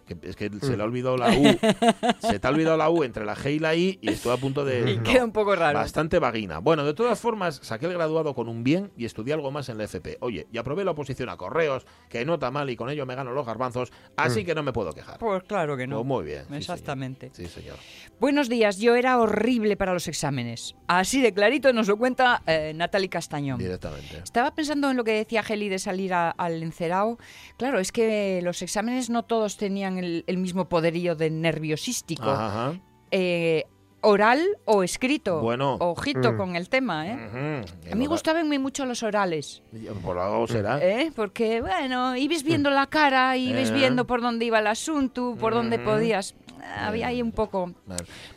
Que, 0.06 0.16
es 0.22 0.36
que 0.36 0.50
se 0.60 0.76
le 0.76 0.82
ha 0.82 0.86
olvidado 0.86 1.16
la 1.16 1.30
U. 1.30 1.44
se 2.20 2.38
te 2.38 2.46
ha 2.46 2.50
olvidado 2.50 2.76
la 2.76 2.90
U 2.90 3.04
entre 3.04 3.24
la 3.24 3.34
G 3.34 3.54
y 3.54 3.58
la 3.58 3.74
I 3.74 3.98
y 4.02 4.10
estoy 4.10 4.32
a 4.32 4.36
punto 4.36 4.64
de. 4.64 4.74
Y 4.94 4.96
no. 4.98 5.02
queda 5.02 5.24
un 5.24 5.32
poco 5.32 5.56
raro. 5.56 5.78
Bastante 5.78 6.18
vagina. 6.18 6.58
Bueno, 6.58 6.84
de 6.84 6.92
todas 6.94 7.18
formas, 7.18 7.60
saqué 7.62 7.86
el 7.86 7.92
graduado 7.94 8.34
con 8.34 8.48
un 8.48 8.62
bien 8.64 8.90
y 8.96 9.04
estudié 9.06 9.32
algo 9.34 9.50
más 9.50 9.68
en 9.68 9.78
la 9.78 9.84
FP. 9.84 10.18
Oye, 10.20 10.46
y 10.52 10.58
aprobé 10.58 10.84
la 10.84 10.90
oposición 10.90 11.28
a 11.30 11.36
correos, 11.36 11.86
que 12.08 12.24
nota 12.24 12.50
mal 12.50 12.68
y 12.70 12.76
con 12.76 12.90
ello 12.90 13.06
me 13.06 13.14
gano 13.14 13.32
los 13.32 13.46
garbanzos, 13.46 13.92
así 14.16 14.44
que 14.44 14.54
no 14.54 14.62
me 14.62 14.72
puedo 14.72 14.92
quejar. 14.92 15.18
Pues 15.18 15.42
claro 15.44 15.76
que 15.76 15.86
no. 15.86 15.96
Pues 15.96 16.06
muy 16.06 16.24
bien. 16.24 16.40
sí, 16.42 16.46
señor. 16.48 16.60
Exactamente. 16.60 17.30
Sí, 17.32 17.46
señor. 17.46 17.76
Buenos 18.20 18.48
días, 18.48 18.78
yo 18.78 18.94
era 18.96 19.18
horrible 19.18 19.76
para 19.76 19.92
los 19.94 20.06
exámenes. 20.08 20.74
Así 20.86 21.22
de 21.22 21.32
clarito 21.32 21.72
nos 21.72 21.88
lo 21.88 21.96
cuenta 21.96 22.42
eh, 22.46 22.72
Natalie 22.74 23.08
Castañón. 23.08 23.58
Directamente. 23.58 24.18
Estaba 24.22 24.54
pensando 24.54 24.90
en 24.90 24.96
lo 24.96 25.04
que 25.04 25.12
decía 25.12 25.42
Geli 25.42 25.68
de 25.68 25.78
salir 25.78 26.12
a- 26.14 26.30
al 26.30 26.62
encerado. 26.62 27.18
Claro, 27.56 27.78
es 27.80 27.90
que 27.92 28.40
los 28.42 28.60
exámenes 28.62 29.08
no 29.10 29.22
todos 29.24 29.56
tenían 29.56 29.93
el, 29.98 30.24
el 30.26 30.36
mismo 30.38 30.68
poderío 30.68 31.14
de 31.16 31.30
nerviosístico. 31.30 32.28
Ajá. 32.30 32.74
Eh, 33.10 33.64
oral 34.00 34.42
o 34.66 34.82
escrito. 34.82 35.40
Bueno. 35.40 35.76
Ojito 35.80 36.32
Mm. 36.32 36.36
con 36.36 36.56
el 36.56 36.68
tema, 36.68 37.06
¿eh? 37.08 37.64
A 37.90 37.94
mí 37.94 38.04
gustaban 38.06 38.46
muy 38.48 38.58
mucho 38.58 38.84
los 38.84 39.02
orales. 39.02 39.62
Por 40.02 40.18
algo 40.18 40.46
será. 40.46 40.78
¿Eh? 40.82 41.10
Porque, 41.16 41.62
bueno, 41.62 42.14
ibas 42.16 42.42
viendo 42.42 42.68
la 42.70 42.86
cara, 42.86 43.36
ibas 43.38 43.70
Eh. 43.70 43.74
viendo 43.74 44.06
por 44.06 44.20
dónde 44.20 44.44
iba 44.44 44.58
el 44.58 44.66
asunto, 44.66 45.36
por 45.40 45.54
dónde 45.54 45.78
podías. 45.78 46.34
Había 46.64 47.08
ahí 47.08 47.22
un 47.22 47.32
poco. 47.32 47.74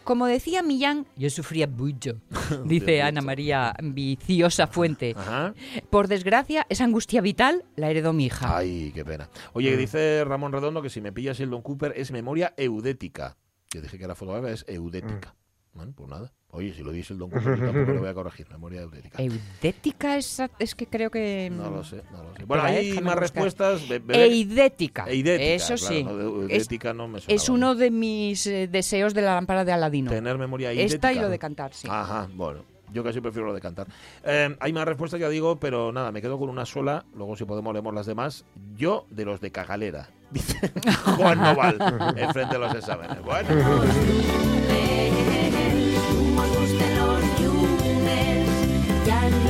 Como 0.04 0.26
decía 0.26 0.62
Millán, 0.62 1.06
yo 1.16 1.30
sufría 1.30 1.68
mucho, 1.68 2.20
dice 2.66 3.02
Ana. 3.02 3.22
María 3.22 3.74
Viciosa 3.82 4.68
Fuente. 4.68 5.16
Ajá. 5.18 5.54
Por 5.90 6.08
desgracia, 6.08 6.66
esa 6.70 6.84
angustia 6.84 7.22
vital 7.22 7.64
la 7.76 7.90
heredó 7.90 8.14
mi 8.14 8.26
hija. 8.26 8.58
Ay, 8.58 8.92
qué 8.94 9.04
pena. 9.04 9.30
Oye, 9.54 9.72
que 9.72 9.78
dice 9.78 10.24
Ramón 10.26 10.52
Redondo 10.52 10.82
que 10.82 10.90
si 10.90 11.02
me 11.02 11.12
pillas 11.12 11.40
el 11.40 11.50
Don 11.50 11.62
Cooper 11.62 11.94
es 11.96 12.12
memoria 12.12 12.54
eudética. 12.58 13.38
Yo 13.74 13.82
dije 13.82 13.98
que 13.98 14.04
era 14.04 14.16
fotográfica, 14.16 14.54
es 14.54 14.66
eudética. 14.68 15.36
Bueno, 15.74 15.94
pues 15.96 16.10
nada. 16.10 16.32
Oye, 16.58 16.74
si 16.74 16.84
lo 16.84 16.92
dice 16.92 17.14
el 17.14 17.20
Don 17.20 17.30
yo 17.30 17.40
tampoco 17.40 17.92
lo 17.94 18.00
voy 18.00 18.10
a 18.10 18.14
corregir. 18.16 18.50
Memoria 18.50 18.82
eudética. 18.82 19.22
Eudética 19.22 20.18
es, 20.18 20.42
es 20.58 20.74
que 20.76 20.88
creo 20.88 21.12
que... 21.12 21.50
No 21.52 21.70
lo 21.70 21.84
sé, 21.84 22.02
no 22.12 22.24
lo 22.24 22.36
sé. 22.36 22.46
Bueno, 22.46 22.64
hay 22.64 22.90
más 22.94 23.02
buscar. 23.04 23.20
respuestas. 23.20 23.88
Be- 23.88 24.02
Eidética. 24.26 25.06
Eidética, 25.08 25.44
Eso 25.54 25.76
claro, 25.76 25.96
sí. 25.96 26.04
no, 26.04 26.18
de- 26.48 26.56
Es- 26.56 26.70
no 26.96 27.08
me 27.08 27.20
suena. 27.20 27.36
Es 27.36 27.50
uno 27.50 27.76
de 27.76 27.92
mis 27.92 28.48
eh, 28.48 28.68
deseos 28.68 29.14
de 29.14 29.22
la 29.22 29.36
lámpara 29.36 29.64
de 29.64 29.72
Aladino. 29.72 30.10
Tener 30.10 30.38
memoria 30.38 30.72
eidética. 30.72 30.96
Esta 30.96 31.14
y 31.14 31.20
lo 31.20 31.30
de 31.30 31.38
cantar, 31.40 31.74
sí. 31.74 31.88
Ajá, 31.90 32.28
bueno. 32.34 32.64
Yo 32.94 33.04
casi 33.04 33.20
prefiero 33.20 33.48
lo 33.48 33.54
de 33.54 33.60
cantar. 33.60 33.86
Eh, 34.24 34.56
hay 34.62 34.72
más 34.72 34.86
respuestas, 34.86 35.20
ya 35.20 35.28
digo, 35.28 35.60
pero 35.60 35.92
nada, 35.92 36.12
me 36.14 36.22
quedo 36.22 36.40
con 36.40 36.50
una 36.50 36.66
sola. 36.66 37.06
Luego, 37.14 37.36
si 37.36 37.44
podemos, 37.44 37.74
leemos 37.74 37.94
las 37.94 38.06
demás. 38.06 38.46
Yo, 38.78 39.06
de 39.10 39.26
los 39.26 39.42
de 39.42 39.52
cagalera. 39.52 40.10
Dice 40.32 40.72
Juan 41.18 41.38
Noval, 41.38 42.14
en 42.18 42.34
frente 42.34 42.56
a 42.56 42.60
los 42.60 42.74
exámenes. 42.74 43.22
Bueno. 43.24 44.57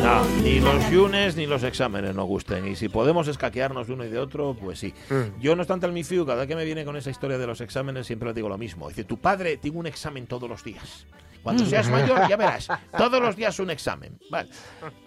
No, 0.08 0.24
ni 0.41 0.62
los 0.62 0.89
yunes 0.89 1.36
ni 1.36 1.46
los 1.48 1.63
exámenes 1.63 2.15
nos 2.15 2.26
gusten. 2.28 2.65
Y 2.65 2.78
si 2.78 2.88
podemos 2.88 3.28
escaquearnos 3.28 3.88
de 3.88 3.93
uno 3.93 4.06
y 4.06 4.08
de 4.08 4.17
otro, 4.17 4.56
pues 4.58 4.80
sí. 4.80 4.93
Yo, 5.38 5.54
no 5.54 5.63
obstante, 5.63 5.86
al 5.86 5.91
MIFIU, 5.91 6.26
cada 6.26 6.38
vez 6.38 6.48
que 6.48 6.56
me 6.56 6.63
viene 6.63 6.86
con 6.86 6.96
esa 6.96 7.10
historia 7.10 7.38
de 7.38 7.46
los 7.46 7.60
exámenes, 7.60 8.08
siempre 8.08 8.30
le 8.30 8.34
digo 8.34 8.48
lo 8.48 8.58
mismo. 8.58 8.88
Dice, 8.88 9.04
tu 9.04 9.17
padre 9.17 9.58
tiene 9.58 9.78
un 9.78 9.86
examen 9.86 10.26
todos 10.26 10.50
los 10.50 10.63
días. 10.63 11.06
Cuando 11.43 11.65
seas 11.65 11.89
mayor, 11.89 12.26
ya 12.30 12.38
verás. 12.38 12.70
Todos 12.98 13.22
los 13.22 13.36
días 13.36 13.60
un 13.60 13.70
examen. 13.70 14.17
Vale. 14.30 14.50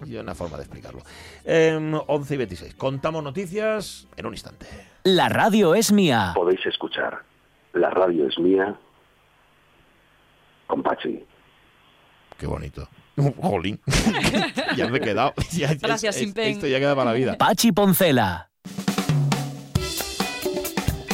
Y 0.04 0.16
una 0.16 0.34
forma 0.34 0.58
de 0.58 0.64
explicarlo. 0.64 1.00
Em, 1.44 1.94
11 1.94 2.34
y 2.34 2.36
26. 2.36 2.74
Contamos 2.74 3.24
noticias 3.24 4.06
en 4.18 4.26
un 4.26 4.34
instante. 4.34 4.66
La 5.04 5.30
radio 5.30 5.74
es 5.74 5.92
mía. 5.92 6.32
Podéis 6.34 6.64
escuchar 6.66 7.22
La 7.72 7.88
radio 7.88 8.28
es 8.28 8.38
mía 8.38 8.78
con 10.66 10.82
Pachi. 10.82 11.24
Qué 12.36 12.46
bonito. 12.46 12.86
Jolín. 13.42 13.80
ya 14.76 14.88
me 14.88 14.98
he 14.98 15.00
quedado. 15.00 15.34
Ya- 15.52 15.74
Gracias, 15.74 16.16
es- 16.16 16.22
Simpen. 16.22 16.52
Esto 16.52 16.66
ya 16.66 16.78
queda 16.78 16.94
para 16.94 17.10
la 17.10 17.16
vida. 17.16 17.36
Pachi 17.38 17.72
Poncela. 17.72 18.50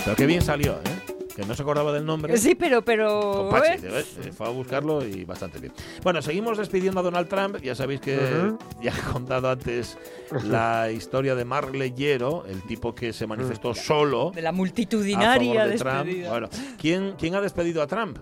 Pero 0.05 0.17
qué 0.17 0.27
bien 0.27 0.41
salió, 0.43 0.75
¿eh? 0.75 1.15
Que 1.35 1.45
no 1.45 1.55
se 1.55 1.61
acordaba 1.63 1.93
del 1.93 2.07
nombre. 2.07 2.35
Sí, 2.39 2.55
pero... 2.55 2.83
pero 2.83 3.49
Con 3.51 3.51
Pachi, 3.51 3.85
¿eh? 3.87 4.05
¿eh? 4.25 4.33
Fue 4.33 4.47
a 4.47 4.51
buscarlo 4.51 5.05
y 5.05 5.25
bastante 5.25 5.59
bien. 5.59 5.73
Bueno, 6.03 6.23
seguimos 6.23 6.57
despidiendo 6.57 7.01
a 7.01 7.03
Donald 7.03 7.29
Trump. 7.29 7.59
Ya 7.61 7.75
sabéis 7.75 8.01
que 8.01 8.17
Ujú. 8.17 8.59
ya 8.81 8.93
he 8.97 9.13
contado 9.13 9.51
antes 9.51 9.99
la 10.45 10.91
historia 10.91 11.35
de 11.35 11.45
Mark 11.45 11.75
Leyero, 11.75 12.47
el 12.49 12.63
tipo 12.63 12.95
que 12.95 13.13
se 13.13 13.27
manifestó 13.27 13.75
solo 13.75 14.31
De 14.35 14.41
la 14.43 14.49
a 14.51 14.53
multitudinaria 14.53 15.55
favor 15.65 15.71
de 15.73 15.77
Trump. 15.79 15.95
despedida. 16.05 16.31
Bueno, 16.31 16.49
¿quién, 16.81 17.15
¿quién 17.19 17.35
ha 17.35 17.41
despedido 17.43 17.83
a 17.83 17.87
Trump? 17.87 18.19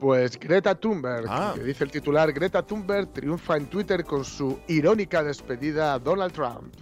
Pues 0.00 0.38
Greta 0.38 0.74
Thunberg, 0.74 1.26
Ah. 1.28 1.52
que 1.54 1.62
dice 1.62 1.84
el 1.84 1.90
titular, 1.90 2.32
Greta 2.32 2.62
Thunberg 2.62 3.12
triunfa 3.12 3.56
en 3.56 3.66
Twitter 3.66 4.04
con 4.04 4.24
su 4.24 4.60
irónica 4.68 5.22
despedida 5.22 5.94
a 5.94 5.98
Donald 5.98 6.32
Trump. 6.32 6.74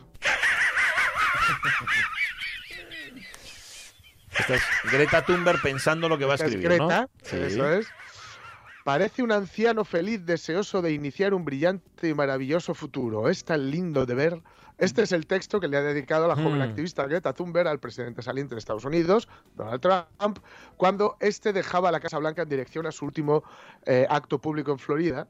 Esta 4.39 4.55
es 4.57 4.63
Greta 4.91 5.25
Thunberg 5.25 5.63
pensando 5.63 6.09
lo 6.09 6.19
que 6.19 6.25
va 6.25 6.33
a 6.33 6.35
Es 6.37 6.43
escribir, 6.43 6.69
Greta, 6.69 7.03
¿no? 7.03 7.11
Sí. 7.23 7.37
eso 7.37 7.71
es. 7.73 7.87
Parece 8.83 9.23
un 9.23 9.33
anciano 9.33 9.85
feliz 9.85 10.27
deseoso 10.27 10.83
de 10.83 10.93
iniciar 10.93 11.33
un 11.33 11.45
brillante 11.45 12.09
y 12.09 12.15
maravilloso 12.15 12.75
futuro. 12.75 13.29
Es 13.31 13.45
tan 13.45 13.71
lindo 13.71 14.05
de 14.05 14.15
ver. 14.15 14.43
Este 14.77 15.03
es 15.03 15.13
el 15.13 15.27
texto 15.27 15.61
que 15.61 15.69
le 15.69 15.77
ha 15.77 15.83
dedicado 15.83 16.27
la 16.27 16.35
joven 16.35 16.59
Mm. 16.59 16.63
activista 16.63 17.07
Greta 17.07 17.33
Thunberg 17.33 17.69
al 17.69 17.79
presidente 17.79 18.23
saliente 18.23 18.55
de 18.55 18.59
Estados 18.59 18.85
Unidos, 18.85 19.29
Donald 19.55 19.81
Trump, 19.81 20.39
cuando 20.77 21.17
este 21.21 21.53
dejaba 21.53 21.93
la 21.93 22.01
Casa 22.01 22.19
Blanca 22.19 22.43
en 22.43 22.49
dirección 22.49 22.87
a 22.87 22.93
su 22.93 23.05
último 23.05 23.45
eh, 23.87 24.07
acto 24.11 24.41
público 24.41 24.73
en 24.73 24.79
Florida 24.79 25.29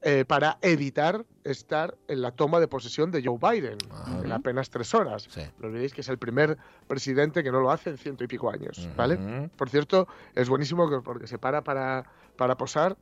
eh, 0.00 0.24
para 0.26 0.58
evitar 0.62 1.26
estar 1.44 1.96
en 2.06 2.22
la 2.22 2.30
toma 2.30 2.60
de 2.60 2.68
posesión 2.68 3.10
de 3.10 3.22
Joe 3.22 3.36
Biden 3.38 3.78
en 4.24 4.32
apenas 4.32 4.70
tres 4.70 4.94
horas. 4.94 5.26
No 5.58 5.66
olvidéis 5.68 5.92
que 5.92 6.00
es 6.02 6.08
el 6.08 6.18
primer 6.18 6.56
presidente 6.86 7.42
que 7.42 7.50
no 7.50 7.60
lo 7.60 7.70
hace 7.70 7.90
en 7.90 7.98
ciento 7.98 8.22
y 8.24 8.28
pico 8.28 8.48
años, 8.50 8.88
¿vale? 8.96 9.16
Por 9.56 9.68
cierto, 9.68 10.06
es 10.34 10.48
buenísimo 10.48 10.88
que- 10.88 11.00
porque 11.00 11.26
se 11.26 11.36
para 11.38 11.62
para, 11.62 12.04
para 12.36 12.56
posar, 12.56 12.96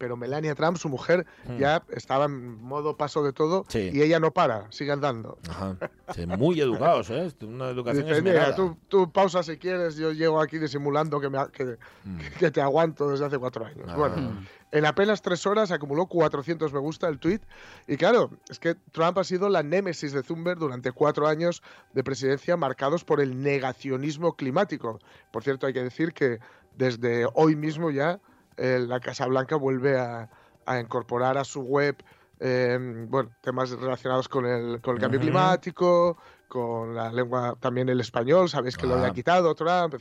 pero 0.00 0.16
Melania 0.16 0.54
Trump, 0.54 0.78
su 0.78 0.88
mujer, 0.88 1.26
Mm. 1.46 1.58
ya 1.58 1.82
estaba 1.90 2.24
en 2.24 2.58
modo 2.62 2.96
paso 2.96 3.22
de 3.22 3.34
todo 3.34 3.66
Sí. 3.68 3.90
y 3.92 4.00
ella 4.00 4.18
no 4.18 4.30
para, 4.32 4.72
sigue 4.72 4.92
andando. 4.92 5.36
Ajá. 5.48 5.76
Sí, 6.14 6.24
muy 6.26 6.58
educados, 6.58 7.10
¿eh? 7.10 7.30
Una 7.42 7.68
educación 7.68 8.06
Dice, 8.06 8.22
mira, 8.22 8.54
tú, 8.54 8.78
tú 8.88 9.12
pausa 9.12 9.42
si 9.42 9.58
quieres, 9.58 9.96
yo 9.96 10.12
llego 10.12 10.40
aquí 10.40 10.58
disimulando 10.58 11.20
que, 11.20 11.28
me, 11.28 11.38
que, 11.52 11.76
que 12.38 12.50
te 12.50 12.62
aguanto 12.62 13.10
desde 13.10 13.26
hace 13.26 13.38
cuatro 13.38 13.66
años. 13.66 13.84
Ah. 13.88 13.94
Bueno, 13.96 14.40
en 14.72 14.86
apenas 14.86 15.20
tres 15.20 15.46
horas 15.46 15.70
acumuló 15.70 16.06
400 16.06 16.72
me 16.72 16.78
gusta 16.78 17.06
el 17.08 17.18
tweet. 17.18 17.40
Y 17.86 17.98
claro, 17.98 18.30
es 18.48 18.58
que 18.58 18.76
Trump 18.92 19.18
ha 19.18 19.24
sido 19.24 19.50
la 19.50 19.62
némesis 19.62 20.12
de 20.12 20.22
Thunberg 20.22 20.58
durante 20.58 20.92
cuatro 20.92 21.28
años 21.28 21.62
de 21.92 22.02
presidencia 22.02 22.56
marcados 22.56 23.04
por 23.04 23.20
el 23.20 23.42
negacionismo 23.42 24.34
climático. 24.34 24.98
Por 25.30 25.42
cierto, 25.44 25.66
hay 25.66 25.74
que 25.74 25.82
decir 25.82 26.14
que 26.14 26.38
desde 26.76 27.26
hoy 27.34 27.54
mismo 27.56 27.90
ya 27.90 28.18
eh, 28.60 28.78
la 28.86 29.00
Casa 29.00 29.26
Blanca 29.26 29.56
vuelve 29.56 29.98
a, 29.98 30.28
a 30.66 30.78
incorporar 30.78 31.36
a 31.38 31.44
su 31.44 31.62
web 31.62 31.96
eh, 32.42 32.78
bueno, 33.08 33.30
temas 33.42 33.70
relacionados 33.70 34.28
con 34.28 34.46
el, 34.46 34.80
con 34.80 34.94
el 34.94 35.00
cambio 35.00 35.20
climático, 35.20 36.16
con 36.48 36.94
la 36.94 37.12
lengua, 37.12 37.54
también 37.60 37.88
el 37.90 38.00
español, 38.00 38.48
sabéis 38.48 38.76
que 38.78 38.86
lo 38.86 38.94
Ah. 38.94 38.98
había 39.00 39.12
quitado 39.12 39.54
Trump, 39.54 39.92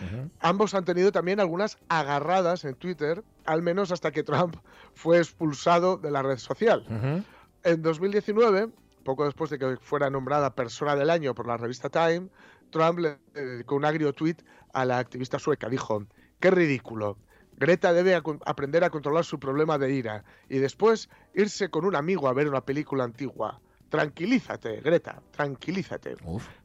ujú. 0.00 0.30
Ambos 0.40 0.74
han 0.74 0.84
tenido 0.84 1.12
también 1.12 1.38
algunas 1.40 1.78
agarradas 1.88 2.64
en 2.64 2.74
Twitter, 2.74 3.22
al 3.46 3.62
menos 3.62 3.92
hasta 3.92 4.10
que 4.10 4.22
Trump 4.24 4.56
fue 4.94 5.18
expulsado 5.18 5.96
de 5.96 6.10
la 6.10 6.22
red 6.22 6.38
social. 6.38 6.84
En 7.62 7.82
2019, 7.82 8.68
poco 9.04 9.24
después 9.24 9.48
de 9.50 9.58
que 9.58 9.76
fuera 9.80 10.10
nombrada 10.10 10.54
persona 10.54 10.96
del 10.96 11.08
año 11.08 11.34
por 11.34 11.46
la 11.46 11.56
revista 11.56 11.88
Time, 11.88 12.28
Trump 12.70 12.98
le 12.98 13.18
dedicó 13.32 13.76
un 13.76 13.84
agrio 13.84 14.12
tweet 14.12 14.36
a 14.72 14.84
la 14.84 14.98
activista 14.98 15.38
sueca. 15.38 15.68
Dijo, 15.68 16.04
qué 16.40 16.50
ridículo. 16.50 17.16
Greta 17.58 17.92
debe 17.92 18.14
aprender 18.14 18.84
a 18.84 18.90
controlar 18.90 19.24
su 19.24 19.38
problema 19.38 19.78
de 19.78 19.92
ira 19.92 20.24
y 20.48 20.58
después 20.58 21.08
irse 21.34 21.68
con 21.70 21.84
un 21.84 21.94
amigo 21.96 22.28
a 22.28 22.32
ver 22.32 22.48
una 22.48 22.60
película 22.62 23.04
antigua. 23.04 23.60
Tranquilízate, 23.90 24.80
Greta, 24.80 25.22
tranquilízate. 25.30 26.16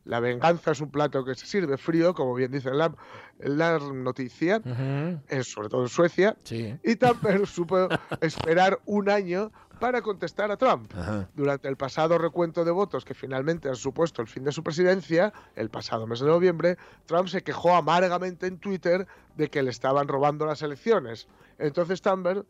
La 0.06 0.20
venganza 0.20 0.72
es 0.72 0.82
un 0.82 0.90
plato 0.90 1.24
que 1.24 1.36
se 1.36 1.46
sirve 1.46 1.78
frío, 1.78 2.16
como 2.16 2.34
bien 2.34 2.52
dice 2.52 2.72
la, 2.72 2.92
la 3.38 3.78
noticia, 3.78 4.62
eh, 4.66 5.44
sobre 5.44 5.70
todo 5.70 5.84
en 5.84 5.90
Suecia, 5.90 6.36
Sí. 6.44 6.76
y 6.84 6.96
también 6.96 7.46
supo 7.46 7.88
esperar 8.22 8.80
un 8.86 9.10
año 9.12 9.52
para 9.80 10.02
contestar 10.02 10.52
a 10.52 10.58
Trump. 10.58 10.92
Ajá. 10.96 11.30
Durante 11.36 11.68
el 11.68 11.78
pasado 11.78 12.18
recuento 12.18 12.66
de 12.66 12.72
votos 12.72 13.06
que 13.06 13.14
finalmente 13.14 13.70
han 13.70 13.76
supuesto 13.76 14.22
el 14.22 14.28
fin 14.28 14.44
de 14.44 14.52
su 14.52 14.64
presidencia, 14.64 15.34
el 15.56 15.70
pasado 15.70 16.06
mes 16.08 16.20
de 16.20 16.28
noviembre, 16.28 16.78
Trump 17.06 17.28
se 17.28 17.42
quejó 17.42 17.76
amargamente 17.76 18.48
en 18.48 18.58
Twitter 18.58 19.08
de 19.36 19.50
que 19.50 19.64
le 19.64 19.72
estaban 19.72 20.08
robando 20.08 20.46
las 20.46 20.62
elecciones. 20.62 21.28
Entonces 21.58 22.02
Thunberg 22.02 22.46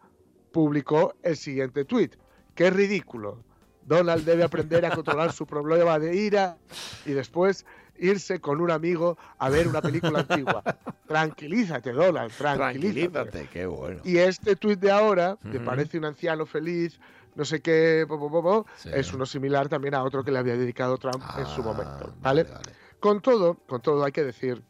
publicó 0.52 1.16
el 1.24 1.38
siguiente 1.38 1.86
tuit. 1.86 2.16
¡Qué 2.56 2.70
ridículo! 2.70 3.44
Donald 3.86 4.24
debe 4.24 4.44
aprender 4.44 4.86
a 4.86 4.92
controlar 4.92 5.32
su 5.34 5.48
problema 5.48 5.98
de 5.98 6.16
ira 6.16 6.58
y 7.06 7.12
después 7.12 7.66
irse 7.98 8.40
con 8.40 8.62
un 8.62 8.72
amigo 8.72 9.18
a 9.38 9.50
ver 9.50 9.68
una 9.68 9.82
película 9.82 10.20
antigua. 10.20 10.64
Tranquilízate, 11.08 11.92
Donald, 11.92 12.32
tranquilízate. 12.32 13.10
Tranquilízate, 13.10 13.50
qué 13.52 13.66
bueno. 13.66 14.02
Y 14.04 14.18
este 14.18 14.56
tuit 14.56 14.80
de 14.80 14.92
ahora, 14.92 15.38
que 15.52 15.60
parece 15.60 15.98
un 15.98 16.06
anciano 16.06 16.46
feliz, 16.46 17.00
no 17.40 17.46
sé 17.46 17.62
qué, 17.62 18.06
Sí. 18.76 18.90
es 18.94 19.14
uno 19.14 19.26
similar 19.26 19.70
también 19.70 19.96
a 19.96 20.04
otro 20.04 20.24
que 20.24 20.32
le 20.32 20.40
había 20.40 20.58
dedicado 20.58 20.98
Trump 20.98 21.24
en 21.38 21.46
su 21.48 21.62
Ah, 21.62 21.64
momento. 21.64 22.14
¿vale? 22.20 22.46
Con 23.00 23.22
todo, 23.22 23.56
con 23.66 23.82
todo 23.82 24.04
hay 24.04 24.12
que 24.12 24.26
decir 24.26 24.62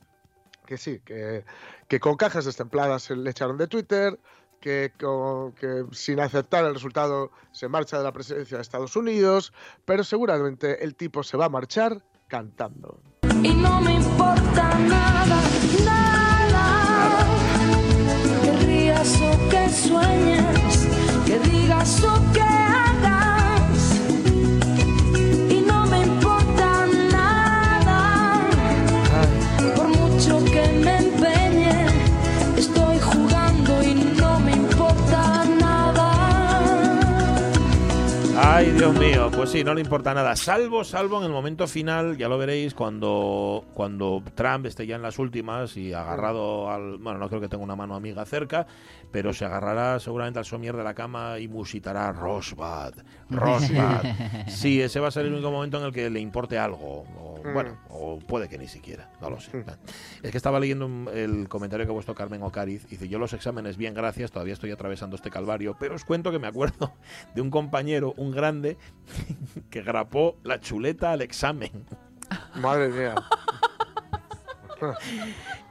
que 0.67 0.77
sí, 0.77 0.99
que, 1.03 1.43
que 1.87 1.99
con 1.99 2.15
cajas 2.15 2.45
destempladas 2.45 3.01
se 3.01 3.15
le 3.15 3.31
echaron 3.31 3.57
de 3.57 3.65
Twitter, 3.67 4.19
que, 4.61 4.93
con- 4.99 5.53
que 5.53 5.85
sin 5.93 6.19
aceptar 6.19 6.63
el 6.65 6.75
resultado 6.75 7.31
se 7.51 7.67
marcha 7.67 7.97
de 7.97 8.03
la 8.03 8.11
presidencia 8.11 8.57
de 8.57 8.61
Estados 8.61 8.95
Unidos, 8.95 9.51
pero 9.85 10.03
seguramente 10.03 10.83
el 10.83 10.93
tipo 10.95 11.23
se 11.23 11.37
va 11.37 11.45
a 11.45 11.49
marchar 11.49 12.03
cantando. 12.27 13.01
Y 13.41 13.53
no 13.55 13.81
me 13.81 13.95
importa 13.95 14.77
nada. 14.79 15.18
Dios 38.89 39.01
mío, 39.01 39.29
pues 39.31 39.51
sí, 39.51 39.63
no 39.63 39.75
le 39.75 39.81
importa 39.81 40.15
nada. 40.15 40.35
Salvo, 40.35 40.83
salvo 40.83 41.19
en 41.19 41.25
el 41.25 41.31
momento 41.31 41.67
final, 41.67 42.17
ya 42.17 42.27
lo 42.27 42.39
veréis, 42.39 42.73
cuando, 42.73 43.63
cuando 43.75 44.23
Trump 44.33 44.65
esté 44.65 44.87
ya 44.87 44.95
en 44.95 45.03
las 45.03 45.19
últimas 45.19 45.77
y 45.77 45.93
agarrado 45.93 46.71
al. 46.71 46.97
Bueno, 46.97 47.19
no 47.19 47.29
creo 47.29 47.39
que 47.39 47.47
tenga 47.47 47.63
una 47.63 47.75
mano 47.75 47.93
amiga 47.93 48.25
cerca, 48.25 48.65
pero 49.11 49.31
se 49.31 49.45
agarrará 49.45 49.99
seguramente 49.99 50.39
al 50.39 50.45
somier 50.45 50.75
de 50.75 50.83
la 50.83 50.95
cama 50.95 51.37
y 51.37 51.47
musitará 51.47 52.11
Rosbad. 52.11 52.95
Rosbad. 53.29 54.01
Sí, 54.47 54.81
ese 54.81 54.99
va 54.99 55.09
a 55.09 55.11
ser 55.11 55.27
el 55.27 55.33
único 55.33 55.51
momento 55.51 55.77
en 55.77 55.85
el 55.85 55.93
que 55.93 56.09
le 56.09 56.19
importe 56.19 56.57
algo. 56.57 57.05
O, 57.19 57.28
Mm. 57.43 57.53
bueno, 57.53 57.77
o 57.89 58.19
puede 58.19 58.47
que 58.49 58.57
ni 58.57 58.67
siquiera, 58.67 59.09
no 59.21 59.29
lo 59.29 59.39
sé. 59.39 59.63
Es 60.23 60.31
que 60.31 60.37
estaba 60.37 60.59
leyendo 60.59 60.85
un- 60.85 61.09
el 61.13 61.47
comentario 61.49 61.85
que 61.85 61.91
ha 61.91 61.95
puesto 61.95 62.13
Carmen 62.15 62.41
Ocariz. 62.43 62.87
Dice: 62.87 63.07
Yo 63.07 63.19
los 63.19 63.33
exámenes, 63.33 63.77
bien, 63.77 63.93
gracias, 63.93 64.31
todavía 64.31 64.53
estoy 64.53 64.71
atravesando 64.71 65.15
este 65.15 65.29
calvario, 65.31 65.75
pero 65.79 65.95
os 65.95 66.05
cuento 66.05 66.31
que 66.31 66.39
me 66.39 66.47
acuerdo 66.47 66.93
de 67.35 67.41
un 67.41 67.49
compañero, 67.49 68.13
un 68.17 68.31
grande, 68.31 68.77
que 69.69 69.81
grapó 69.81 70.37
la 70.43 70.59
chuleta 70.59 71.11
al 71.11 71.21
examen. 71.21 71.71
Madre 72.55 72.89
mía. 72.89 73.15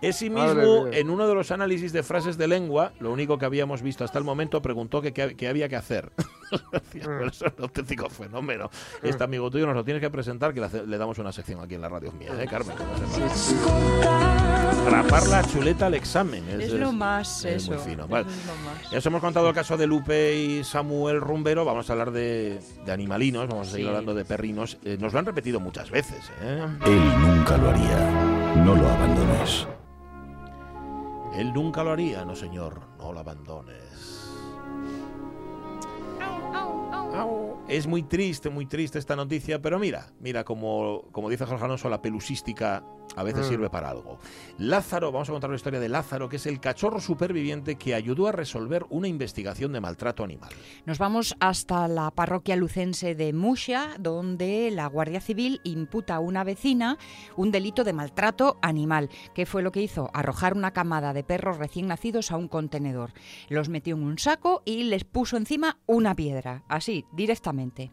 Ese 0.00 0.30
Madre 0.30 0.54
mismo, 0.62 0.84
mía. 0.84 0.98
en 0.98 1.10
uno 1.10 1.26
de 1.26 1.34
los 1.34 1.50
análisis 1.50 1.92
de 1.92 2.02
frases 2.02 2.38
de 2.38 2.46
lengua, 2.48 2.92
lo 3.00 3.10
único 3.12 3.36
que 3.38 3.44
habíamos 3.46 3.82
visto 3.82 4.04
hasta 4.04 4.18
el 4.18 4.24
momento, 4.24 4.62
preguntó 4.62 5.02
que 5.02 5.12
qué 5.12 5.34
que 5.36 5.48
había 5.48 5.68
que 5.68 5.76
hacer. 5.76 6.10
Mm. 6.50 7.00
"Pero 7.04 7.26
Eso 7.26 7.44
es 7.46 7.52
un 7.58 7.64
auténtico 7.64 8.08
fenómeno. 8.08 8.70
Este 9.02 9.22
amigo 9.22 9.50
tuyo 9.50 9.66
nos 9.66 9.74
lo 9.74 9.84
tienes 9.84 10.00
que 10.00 10.08
presentar, 10.08 10.54
que 10.54 10.60
le, 10.60 10.66
hace- 10.66 10.86
le 10.86 10.96
damos 10.96 11.18
una 11.18 11.30
sección 11.30 11.60
aquí 11.60 11.74
en 11.74 11.82
la 11.82 11.90
radio 11.90 12.10
mía, 12.12 12.30
¿eh, 12.40 12.46
Carmen? 12.48 12.74
Grapar 14.86 15.26
la 15.26 15.44
chuleta 15.44 15.86
al 15.86 15.94
examen. 15.94 16.42
Es 16.58 16.72
lo 16.72 16.90
más 16.92 17.44
es 17.44 17.64
eso. 17.64 17.72
muy 17.72 17.80
fino. 17.82 18.08
Vale. 18.08 18.26
es 18.30 18.46
lo 18.46 18.54
más. 18.64 18.90
Ya 18.90 18.96
os 18.98 19.04
hemos 19.06 19.20
contado 19.20 19.48
el 19.50 19.54
caso 19.54 19.76
de 19.76 19.86
Lupe 19.86 20.36
y 20.36 20.64
Samuel 20.64 21.20
Rumbero. 21.20 21.66
Vamos 21.66 21.90
a 21.90 21.92
hablar 21.92 22.12
de, 22.12 22.58
de 22.86 22.92
animalinos, 22.92 23.46
vamos 23.46 23.68
a 23.68 23.70
seguir 23.72 23.84
Sí. 23.86 23.88
hablando 23.90 24.14
de 24.14 24.24
perrinos. 24.24 24.78
Eh, 24.84 24.96
nos 24.98 25.12
lo 25.12 25.18
han 25.18 25.26
repetido 25.26 25.60
muchas 25.60 25.90
veces. 25.90 26.30
¿eh? 26.40 26.64
Él 26.86 27.00
nunca 27.20 27.58
lo 27.58 27.68
haría. 27.68 28.54
No 28.64 28.74
lo 28.74 28.88
abandones. 28.88 29.66
Él 31.34 31.52
nunca 31.52 31.84
lo 31.84 31.92
haría, 31.92 32.24
no 32.24 32.34
señor, 32.34 32.80
no 32.98 33.12
lo 33.12 33.20
abandones. 33.20 34.28
Es 37.68 37.86
muy 37.86 38.02
triste, 38.02 38.48
muy 38.48 38.64
triste 38.64 38.98
esta 38.98 39.14
noticia, 39.14 39.60
pero 39.60 39.78
mira, 39.78 40.06
mira, 40.20 40.44
como, 40.44 41.02
como 41.12 41.28
dice 41.28 41.44
Jorge 41.44 41.64
Alonso, 41.64 41.90
la 41.90 42.00
pelusística 42.00 42.82
a 43.16 43.22
veces 43.22 43.46
Mm. 43.46 43.48
sirve 43.48 43.70
para 43.70 43.90
algo. 43.90 44.18
Lázaro, 44.58 45.12
vamos 45.12 45.28
a 45.28 45.32
contar 45.32 45.50
la 45.50 45.56
historia 45.56 45.80
de 45.80 45.88
Lázaro, 45.88 46.28
que 46.28 46.36
es 46.36 46.46
el 46.46 46.60
cachorro 46.60 47.00
superviviente 47.00 47.76
que 47.76 47.94
ayudó 47.94 48.28
a 48.28 48.32
resolver 48.32 48.86
una 48.90 49.08
investigación 49.08 49.72
de 49.72 49.80
maltrato 49.80 50.24
animal. 50.24 50.50
Nos 50.86 50.98
vamos 50.98 51.36
hasta 51.40 51.88
la 51.88 52.10
parroquia 52.10 52.56
lucense 52.56 53.14
de 53.14 53.32
Musha, 53.32 53.90
donde 53.98 54.70
la 54.70 54.86
Guardia 54.86 55.20
Civil 55.20 55.60
imputa 55.64 56.16
a 56.16 56.20
una 56.20 56.44
vecina 56.44 56.98
un 57.36 57.50
delito 57.50 57.84
de 57.84 57.92
maltrato 57.92 58.58
animal. 58.62 59.08
¿Qué 59.34 59.46
fue 59.46 59.62
lo 59.62 59.72
que 59.72 59.82
hizo? 59.82 60.10
Arrojar 60.12 60.54
una 60.54 60.72
camada 60.72 61.12
de 61.12 61.24
perros 61.24 61.58
recién 61.58 61.86
nacidos 61.86 62.30
a 62.32 62.36
un 62.36 62.48
contenedor. 62.48 63.12
Los 63.48 63.68
metió 63.68 63.94
en 63.96 64.02
un 64.02 64.18
saco 64.18 64.62
y 64.64 64.84
les 64.84 65.04
puso 65.04 65.36
encima 65.36 65.78
una 65.86 66.14
piedra, 66.14 66.64
así, 66.68 67.04
directamente. 67.12 67.90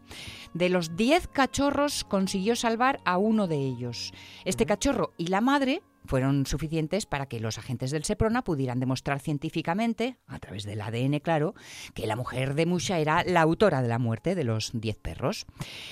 De 0.56 0.70
los 0.70 0.96
10 0.96 1.28
cachorros 1.28 2.04
consiguió 2.04 2.56
salvar 2.56 3.00
a 3.04 3.18
uno 3.18 3.46
de 3.46 3.58
ellos. 3.58 4.14
Este 4.46 4.64
cachorro 4.64 5.12
y 5.18 5.26
la 5.26 5.42
madre 5.42 5.82
fueron 6.06 6.46
suficientes 6.46 7.04
para 7.04 7.26
que 7.26 7.40
los 7.40 7.58
agentes 7.58 7.90
del 7.90 8.04
Seprona 8.04 8.42
pudieran 8.42 8.80
demostrar 8.80 9.20
científicamente, 9.20 10.16
a 10.26 10.38
través 10.38 10.64
del 10.64 10.80
ADN 10.80 11.18
claro, 11.18 11.54
que 11.92 12.06
la 12.06 12.16
mujer 12.16 12.54
de 12.54 12.64
Musha 12.64 12.98
era 12.98 13.22
la 13.22 13.42
autora 13.42 13.82
de 13.82 13.88
la 13.88 13.98
muerte 13.98 14.34
de 14.34 14.44
los 14.44 14.70
10 14.72 14.96
perros. 14.96 15.44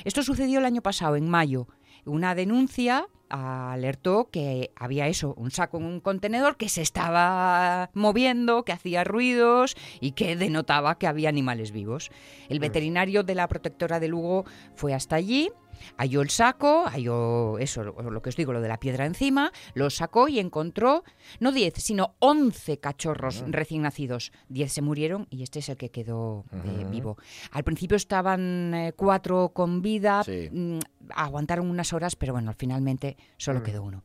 Esto 0.04 0.22
sucedió 0.22 0.60
el 0.60 0.64
año 0.64 0.80
pasado, 0.80 1.16
en 1.16 1.28
mayo. 1.28 1.68
Una 2.06 2.34
denuncia 2.34 3.08
alertó 3.34 4.28
que 4.30 4.70
había 4.76 5.08
eso, 5.08 5.34
un 5.36 5.50
saco 5.50 5.78
en 5.78 5.84
un 5.84 6.00
contenedor 6.00 6.56
que 6.56 6.68
se 6.68 6.82
estaba 6.82 7.90
moviendo, 7.94 8.64
que 8.64 8.72
hacía 8.72 9.04
ruidos 9.04 9.76
y 10.00 10.12
que 10.12 10.36
denotaba 10.36 10.98
que 10.98 11.06
había 11.06 11.28
animales 11.28 11.72
vivos. 11.72 12.10
El 12.48 12.60
veterinario 12.60 13.22
de 13.22 13.34
la 13.34 13.48
protectora 13.48 14.00
de 14.00 14.08
Lugo 14.08 14.44
fue 14.74 14.94
hasta 14.94 15.16
allí, 15.16 15.50
halló 15.96 16.22
el 16.22 16.30
saco, 16.30 16.84
halló 16.86 17.58
eso, 17.58 17.82
lo 17.84 18.10
lo 18.10 18.22
que 18.22 18.28
os 18.30 18.36
digo, 18.36 18.52
lo 18.52 18.60
de 18.60 18.68
la 18.68 18.78
piedra 18.78 19.06
encima, 19.06 19.52
lo 19.74 19.90
sacó 19.90 20.28
y 20.28 20.38
encontró 20.38 21.04
no 21.40 21.52
10, 21.52 21.74
sino 21.76 22.14
11 22.20 22.78
cachorros 22.78 23.44
recién 23.48 23.82
nacidos. 23.82 24.32
10 24.48 24.72
se 24.72 24.82
murieron 24.82 25.26
y 25.30 25.42
este 25.42 25.58
es 25.60 25.68
el 25.68 25.76
que 25.76 25.90
quedó 25.90 26.44
eh, 26.52 26.86
vivo. 26.90 27.16
Al 27.50 27.64
principio 27.64 27.96
estaban 27.96 28.72
eh, 28.74 28.92
cuatro 28.96 29.50
con 29.54 29.82
vida, 29.82 30.22
Sí. 30.24 30.48
mm, 30.50 30.78
aguantaron 31.10 31.68
unas 31.70 31.92
horas, 31.92 32.16
pero 32.16 32.32
bueno, 32.32 32.52
finalmente 32.56 33.16
solo 33.36 33.62
quedó 33.62 33.82
uno. 33.82 34.02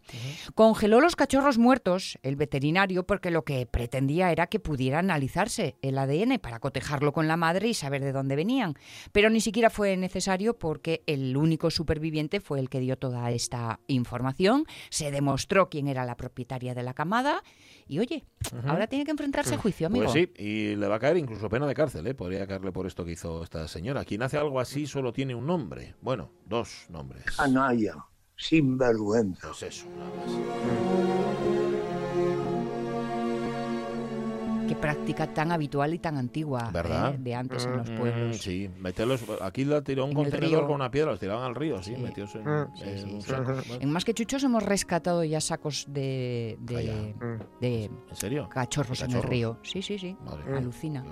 Congeló 0.56 1.00
los 1.02 1.16
cachorros 1.16 1.58
muertos, 1.58 2.18
el 2.24 2.36
veterinario, 2.36 3.06
porque 3.06 3.32
lo 3.32 3.44
que 3.44 3.66
pretendía 3.66 4.32
era 4.32 4.48
que 4.48 4.60
pudiera 4.60 5.00
analizarse 5.00 5.76
el 5.82 5.98
ADN 5.98 6.40
para 6.40 6.60
cotejarlo 6.60 7.14
con 7.14 7.28
la 7.28 7.38
madre 7.38 7.68
y 7.70 7.74
saber 7.74 8.04
de 8.04 8.12
dónde 8.12 8.36
venían. 8.36 8.76
Pero 9.12 9.30
ni 9.30 9.42
siquiera 9.42 9.70
fue 9.70 9.96
necesario 9.98 10.58
porque 10.58 11.04
el 11.06 11.36
único 11.38 11.59
superviviente 11.70 12.40
fue 12.40 12.60
el 12.60 12.70
que 12.70 12.80
dio 12.80 12.98
toda 12.98 13.30
esta 13.32 13.80
información. 13.88 14.66
Se 14.90 15.12
demostró 15.12 15.70
quién 15.70 15.88
era 15.88 16.06
la 16.06 16.16
propietaria 16.16 16.74
de 16.74 16.84
la 16.84 16.94
camada 16.94 17.44
y 17.88 18.00
oye, 18.00 18.24
Ujú. 18.56 18.70
ahora 18.70 18.88
tiene 18.88 19.04
que 19.04 19.12
enfrentarse 19.12 19.56
a 19.56 19.58
juicio, 19.58 19.88
amigo. 19.88 20.06
Pues 20.06 20.14
sí, 20.14 20.32
y 20.38 20.76
le 20.76 20.88
va 20.88 20.96
a 20.96 21.00
caer 21.00 21.18
incluso 21.18 21.50
pena 21.50 21.68
de 21.68 21.74
cárcel, 21.74 22.08
¿eh? 22.08 22.14
Podría 22.14 22.48
caerle 22.48 22.72
por 22.72 22.88
esto 22.88 23.04
que 23.04 23.12
hizo 23.12 23.44
esta 23.44 23.68
señora. 23.68 24.06
Quien 24.06 24.22
hace 24.24 24.38
algo 24.38 24.60
así 24.60 24.88
solo 24.88 25.12
tiene 25.12 25.36
un 25.36 25.46
nombre. 25.46 25.96
Bueno, 26.02 26.32
dos 26.46 26.86
nombres. 26.90 27.40
Anaya, 27.40 27.96
sinvergüenza. 28.38 29.48
Pues 29.48 29.64
eso, 29.64 29.86
nada 29.98 30.12
más. 30.16 31.69
Qué 34.70 34.76
práctica 34.76 35.26
tan 35.34 35.52
habitual 35.52 35.94
y 35.96 36.00
tan 36.00 36.16
antigua 36.18 36.70
¿Verdad? 36.72 37.16
¿eh? 37.16 37.18
de 37.20 37.34
antes 37.34 37.66
en 37.66 37.78
los 37.78 37.90
Mm, 37.90 37.98
pueblos. 37.98 38.38
sí, 38.38 38.70
meterlos. 38.78 39.24
Aquí 39.42 39.66
la 39.66 39.82
tiró 39.82 40.04
un 40.06 40.12
En 40.12 40.16
contenedor 40.18 40.68
con 40.68 40.76
una 40.76 40.92
piedra, 40.92 41.10
los 41.12 41.20
tiraban 41.20 41.44
al 41.44 41.56
río, 41.56 41.82
sí, 41.82 41.96
metidos 41.98 42.36
en, 42.36 42.44
Mm. 42.44 42.68
en 42.84 43.14
un 43.16 43.22
sí, 43.22 43.28
saco. 43.28 43.62
sí. 43.62 43.68
Bueno. 43.70 43.84
En 43.84 43.92
Más 43.92 44.06
que 44.06 44.14
Chuchos 44.14 44.44
hemos 44.44 44.62
rescatado 44.62 45.24
ya 45.24 45.42
sacos 45.42 45.86
de, 45.90 46.56
de, 46.60 46.76
Calla. 46.76 46.94
de 47.60 47.86
¿En 47.86 48.16
serio? 48.16 48.48
cachorros, 48.48 49.02
en 49.02 49.12
el 49.12 49.24
río. 49.24 49.58
Sí, 49.64 49.82
sí, 49.82 49.98
sí. 49.98 50.16
Madre. 50.24 50.56
Alucina. 50.58 51.04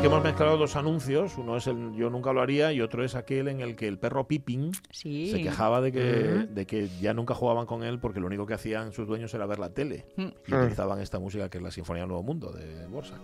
Que 0.00 0.06
hemos 0.06 0.22
mezclado 0.24 0.56
dos 0.56 0.76
anuncios. 0.76 1.36
Uno 1.36 1.58
es 1.58 1.66
el 1.66 1.92
Yo 1.94 2.08
nunca 2.08 2.32
lo 2.32 2.40
haría 2.40 2.72
y 2.72 2.80
otro 2.80 3.04
es 3.04 3.14
aquel 3.14 3.48
en 3.48 3.60
el 3.60 3.76
que 3.76 3.86
el 3.86 3.98
perro 3.98 4.26
Pippin 4.26 4.72
Sí. 4.90 5.30
se 5.30 5.42
quejaba 5.42 5.82
de 5.82 5.92
que, 5.92 6.34
Ujú. 6.44 6.54
de 6.54 6.66
que 6.66 6.88
ya 7.02 7.12
nunca 7.12 7.34
jugaban 7.34 7.66
con 7.66 7.82
él 7.84 7.98
porque 7.98 8.18
lo 8.18 8.26
único 8.26 8.46
que 8.46 8.54
hacían 8.54 8.92
sus 8.92 9.06
dueños 9.06 9.34
era 9.34 9.44
ver 9.44 9.58
la 9.58 9.74
tele. 9.74 10.06
Mm. 10.16 10.22
Y 10.46 10.54
utilizaban 10.54 11.00
esta 11.00 11.18
música 11.18 11.50
que 11.50 11.58
es 11.58 11.62
la 11.64 11.70
Sinfonía 11.70 12.04
del 12.04 12.08
Nuevo 12.08 12.22
Mundo 12.22 12.50
de 12.50 12.86
Borsak. 12.86 13.20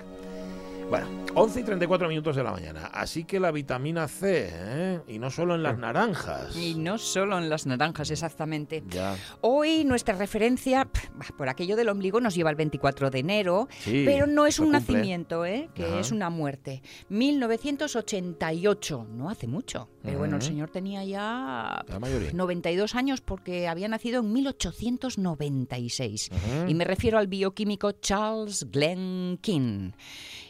Bueno, 0.88 1.09
11 1.35 1.61
y 1.61 1.64
34 1.64 2.09
minutos 2.09 2.37
de 2.37 2.44
la 2.44 2.53
mañana. 2.53 2.87
Así 2.92 3.25
que 3.25 3.40
la 3.40 3.51
vitamina 3.51 4.07
C, 4.07 4.49
¿eh? 4.53 5.01
y 5.09 5.18
no 5.18 5.31
solo 5.31 5.57
en 5.57 5.64
las 5.64 5.77
naranjas. 5.77 6.55
Y 6.57 6.77
no 6.77 6.96
solo 6.96 7.37
en 7.38 7.49
las 7.49 7.66
naranjas, 7.66 8.09
exactamente. 8.12 8.85
Ya. 8.88 9.16
Hoy 9.40 9.85
nuestra 9.85 10.14
referencia 10.14 10.88
por 11.37 11.49
aquello 11.49 11.75
del 11.75 11.88
ombligo 11.88 12.20
nos 12.20 12.37
lleva 12.37 12.51
al 12.51 12.57
24 12.57 13.11
de 13.11 13.18
enero, 13.18 13.68
Sí, 13.81 14.05
pero 14.07 14.29
no 14.29 14.46
es 14.46 14.61
un 14.61 14.66
cumple. 14.70 14.81
nacimiento, 14.94 15.44
¿eh? 15.44 15.68
que 15.75 15.85
Ajá. 15.87 15.99
es 15.99 16.12
una 16.12 16.31
muerte. 16.31 16.83
1988, 17.09 19.07
no 19.11 19.29
hace 19.29 19.49
mucho. 19.49 19.88
Pero 20.05 20.18
bueno, 20.18 20.37
el 20.37 20.42
señor 20.42 20.70
tenía 20.70 21.03
ya 21.05 21.85
La 21.88 21.99
mayoría. 21.99 22.31
92 22.33 22.94
años 22.94 23.20
porque 23.20 23.66
había 23.66 23.88
nacido 23.88 24.20
en 24.20 24.33
1896. 24.33 26.31
Ujú. 26.31 26.70
Y 26.70 26.75
me 26.75 26.85
refiero 26.85 27.18
al 27.18 27.27
bioquímico 27.27 27.90
Charles 27.90 28.70
Glenn 28.70 29.38
King. 29.42 29.90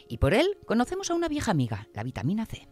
Y 0.07 0.17
por 0.17 0.33
él 0.33 0.57
conocemos 0.65 1.11
a 1.11 1.15
una 1.15 1.27
vieja 1.27 1.51
amiga, 1.51 1.87
la 1.93 2.03
vitamina 2.03 2.45
C. 2.45 2.67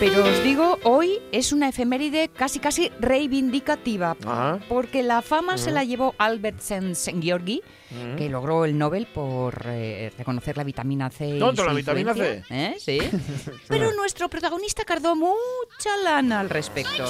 Pero 0.00 0.22
os 0.24 0.42
digo, 0.44 0.78
hoy 0.82 1.18
es 1.32 1.52
una 1.52 1.68
efeméride 1.70 2.28
casi 2.28 2.58
casi 2.58 2.90
reivindicativa, 3.00 4.16
Ajá. 4.26 4.58
porque 4.68 5.02
la 5.02 5.22
fama 5.22 5.56
se 5.56 5.70
la 5.70 5.82
llevó 5.84 6.14
Albert 6.18 6.60
Ujú. 6.60 8.16
que 8.18 8.28
logró 8.28 8.64
el 8.64 8.76
Nobel 8.76 9.06
por 9.06 9.62
eh, 9.66 10.12
reconocer 10.18 10.56
la 10.58 10.64
vitamina 10.64 11.10
C. 11.10 11.36
y 11.36 11.38
¿Tonto, 11.38 11.64
la 11.64 11.72
vitamina 11.72 12.10
influencia. 12.10 12.70
¿Eh? 12.70 12.76
Sí. 12.78 12.98
Pero 13.68 13.92
nuestro 13.94 14.28
protagonista 14.28 14.84
cardó 14.84 15.14
mucha 15.16 15.96
lana 16.02 16.40
al 16.40 16.50
respecto. 16.50 17.04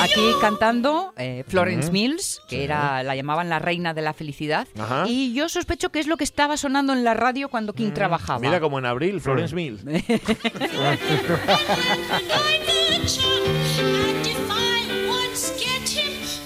Aquí 0.00 0.20
cantando 0.40 1.14
eh, 1.16 1.44
Florence. 1.48 1.90
Mills, 1.90 2.40
que 2.48 2.56
Sí. 2.58 2.62
era 2.62 3.02
la 3.02 3.14
llamaban 3.16 3.48
la 3.48 3.58
reina 3.58 3.94
de 3.94 4.02
la 4.02 4.12
felicidad, 4.12 4.66
Ajá. 4.78 5.04
y 5.08 5.32
yo 5.34 5.48
sospecho 5.48 5.90
que 5.90 5.98
es 6.00 6.06
lo 6.06 6.16
que 6.16 6.24
estaba 6.24 6.56
sonando 6.56 6.92
en 6.92 7.04
la 7.04 7.14
radio 7.14 7.48
cuando 7.48 7.72
King 7.72 7.92
trabajaba. 7.92 8.38
Mira 8.40 8.60
como 8.60 8.78
en 8.78 8.86
abril, 8.86 9.20
Florence 9.20 9.54
Mill. 9.54 9.80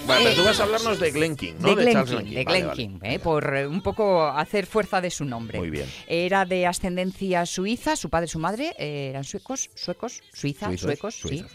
Bueno, 0.06 0.22
pero 0.24 0.34
tú 0.36 0.44
vas 0.44 0.60
a 0.60 0.62
hablarnos 0.64 0.98
de 1.00 1.10
Glenn 1.10 1.36
King, 1.36 1.54
¿no? 1.60 1.68
de 1.68 1.74
Glenn 1.82 1.92
Charles 1.92 2.22
King, 2.24 2.34
de 2.34 2.44
Vale. 2.44 2.70
King, 2.74 2.98
eh, 3.02 3.18
por 3.18 3.56
eh, 3.56 3.66
un 3.66 3.82
poco 3.82 4.26
hacer 4.26 4.66
fuerza 4.66 5.00
de 5.00 5.10
su 5.10 5.24
nombre. 5.24 5.58
Muy 5.58 5.70
bien. 5.70 5.86
Era 6.06 6.44
de 6.44 6.66
ascendencia 6.66 7.44
suiza, 7.46 7.96
su 7.96 8.08
padre 8.08 8.26
y 8.26 8.28
su 8.28 8.38
madre 8.38 8.74
eh, 8.78 9.08
eran 9.10 9.24
suecos, 9.24 9.70
suecos, 9.74 10.22
suiza, 10.32 10.66
Suizos, 10.66 10.80
suecos, 10.86 11.14
sí. 11.14 11.20
suizos. 11.28 11.52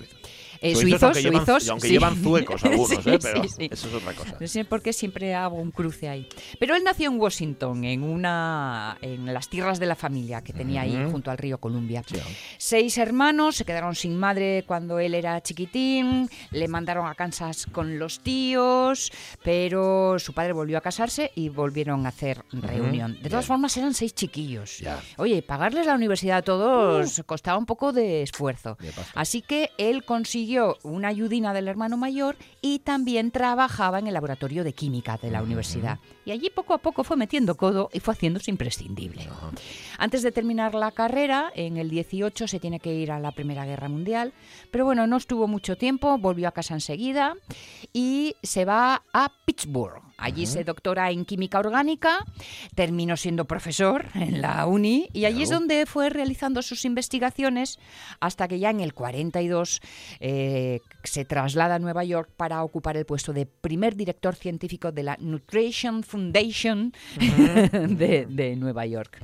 Eh, 0.63 0.75
Suizos, 0.75 0.89
suizos, 0.89 1.03
aunque 1.03 1.21
llevan- 1.21 1.45
suizos, 1.45 1.69
aunque 1.69 1.87
sí. 1.87 1.93
llevan 1.93 2.15
zuecos 2.23 2.63
algunos, 2.65 2.89
Sí, 2.89 3.09
¿eh? 3.09 3.19
Pero 3.21 3.43
sí, 3.43 3.67
eso 3.69 3.87
es 3.89 3.93
otra 3.93 4.13
cosa. 4.13 4.37
No 4.39 4.47
sé 4.47 4.63
por 4.65 4.81
qué 4.81 4.93
siempre 4.93 5.35
hago 5.35 5.57
un 5.57 5.71
cruce 5.71 6.07
ahí. 6.07 6.27
Pero 6.59 6.75
él 6.75 6.83
nació 6.83 7.09
en 7.11 7.19
Washington, 7.19 7.83
en 7.83 8.01
una, 8.03 8.97
en 9.01 9.33
las 9.33 9.49
tierras 9.49 9.79
de 9.79 9.85
la 9.87 9.95
familia 9.95 10.41
que 10.41 10.53
tenía 10.53 10.81
ahí 10.81 10.97
junto 11.11 11.31
al 11.31 11.37
río 11.37 11.57
Columbia. 11.57 12.01
Seis 12.57 12.97
hermanos 12.97 13.57
se 13.57 13.65
quedaron 13.65 13.93
sin 13.93 14.17
madre 14.17 14.63
cuando 14.65 14.99
él 14.99 15.15
era 15.15 15.41
chiquitín, 15.41 16.29
le 16.51 16.67
mandaron 16.69 17.07
a 17.07 17.15
Kansas 17.15 17.65
con 17.71 17.99
los 17.99 18.21
tíos, 18.21 19.11
pero 19.43 20.17
su 20.19 20.33
padre 20.33 20.53
volvió 20.53 20.77
a 20.77 20.81
casarse 20.81 21.31
y 21.35 21.49
volvieron 21.49 22.05
a 22.05 22.09
hacer 22.09 22.43
reunión. 22.53 23.13
De 23.21 23.29
todas 23.29 23.43
bien. 23.45 23.47
formas, 23.47 23.75
eran 23.77 23.93
seis 23.93 24.13
chiquillos. 24.15 24.79
Ya. 24.79 25.01
Oye, 25.17 25.41
pagarles 25.41 25.85
la 25.85 25.95
universidad 25.95 26.37
a 26.37 26.41
todos 26.41 27.19
Uh. 27.19 27.23
costaba 27.25 27.57
un 27.57 27.65
poco 27.65 27.91
de 27.91 28.21
esfuerzo. 28.21 28.77
Así 29.13 29.41
que 29.41 29.71
él 29.77 30.05
consiguió 30.05 30.52
una 30.83 31.07
ayudina 31.07 31.53
del 31.53 31.67
hermano 31.67 31.97
mayor 31.97 32.35
y 32.61 32.79
también 32.79 33.31
trabajaba 33.31 33.99
en 33.99 34.07
el 34.07 34.13
laboratorio 34.13 34.63
de 34.63 34.73
química 34.73 35.17
de 35.17 35.31
la 35.31 35.41
universidad. 35.41 35.99
Y 36.25 36.31
allí 36.31 36.49
poco 36.49 36.73
a 36.73 36.77
poco 36.77 37.03
fue 37.03 37.17
metiendo 37.17 37.55
codo 37.55 37.89
y 37.93 37.99
fue 37.99 38.13
haciéndose 38.13 38.49
imprescindible. 38.51 39.27
Antes 39.97 40.21
de 40.23 40.31
terminar 40.31 40.73
la 40.73 40.91
carrera, 40.91 41.51
en 41.55 41.77
el 41.77 41.89
18 41.89 42.47
se 42.47 42.59
tiene 42.59 42.79
que 42.79 42.93
ir 42.93 43.11
a 43.11 43.19
la 43.19 43.31
Primera 43.31 43.65
Guerra 43.65 43.89
Mundial, 43.89 44.33
pero 44.71 44.85
bueno, 44.85 45.05
no 45.07 45.17
estuvo 45.17 45.47
mucho 45.47 45.75
tiempo, 45.77 46.17
volvió 46.17 46.47
a 46.47 46.51
casa 46.51 46.73
enseguida 46.73 47.35
y 47.91 48.35
se 48.41 48.65
va 48.65 49.03
a 49.13 49.31
Pittsburgh. 49.45 50.01
Allí 50.17 50.45
se 50.45 50.63
doctora 50.63 51.11
en 51.11 51.25
química 51.25 51.59
orgánica, 51.59 52.23
terminó 52.75 53.17
siendo 53.17 53.45
profesor 53.45 54.05
en 54.13 54.41
la 54.41 54.65
uni 54.67 55.09
y 55.11 55.25
allí 55.25 55.41
es 55.43 55.49
Claro. 55.49 55.61
donde 55.61 55.85
fue 55.85 56.09
realizando 56.09 56.61
sus 56.61 56.85
investigaciones 56.85 57.77
hasta 58.21 58.47
que 58.47 58.59
ya 58.59 58.69
en 58.69 58.79
el 58.79 58.93
42 58.93 59.81
eh, 60.21 60.79
se 61.03 61.25
traslada 61.25 61.75
a 61.75 61.79
Nueva 61.79 62.03
York 62.05 62.29
para 62.37 62.63
ocupar 62.63 62.95
el 62.95 63.05
puesto 63.05 63.33
de 63.33 63.45
primer 63.45 63.95
director 63.97 64.35
científico 64.35 64.91
de 64.93 65.03
la 65.03 65.17
Nutrition 65.19 66.03
Foundation 66.13 66.93
de, 67.17 68.27
de 68.29 68.55
Nueva 68.55 68.85
York. 68.85 69.19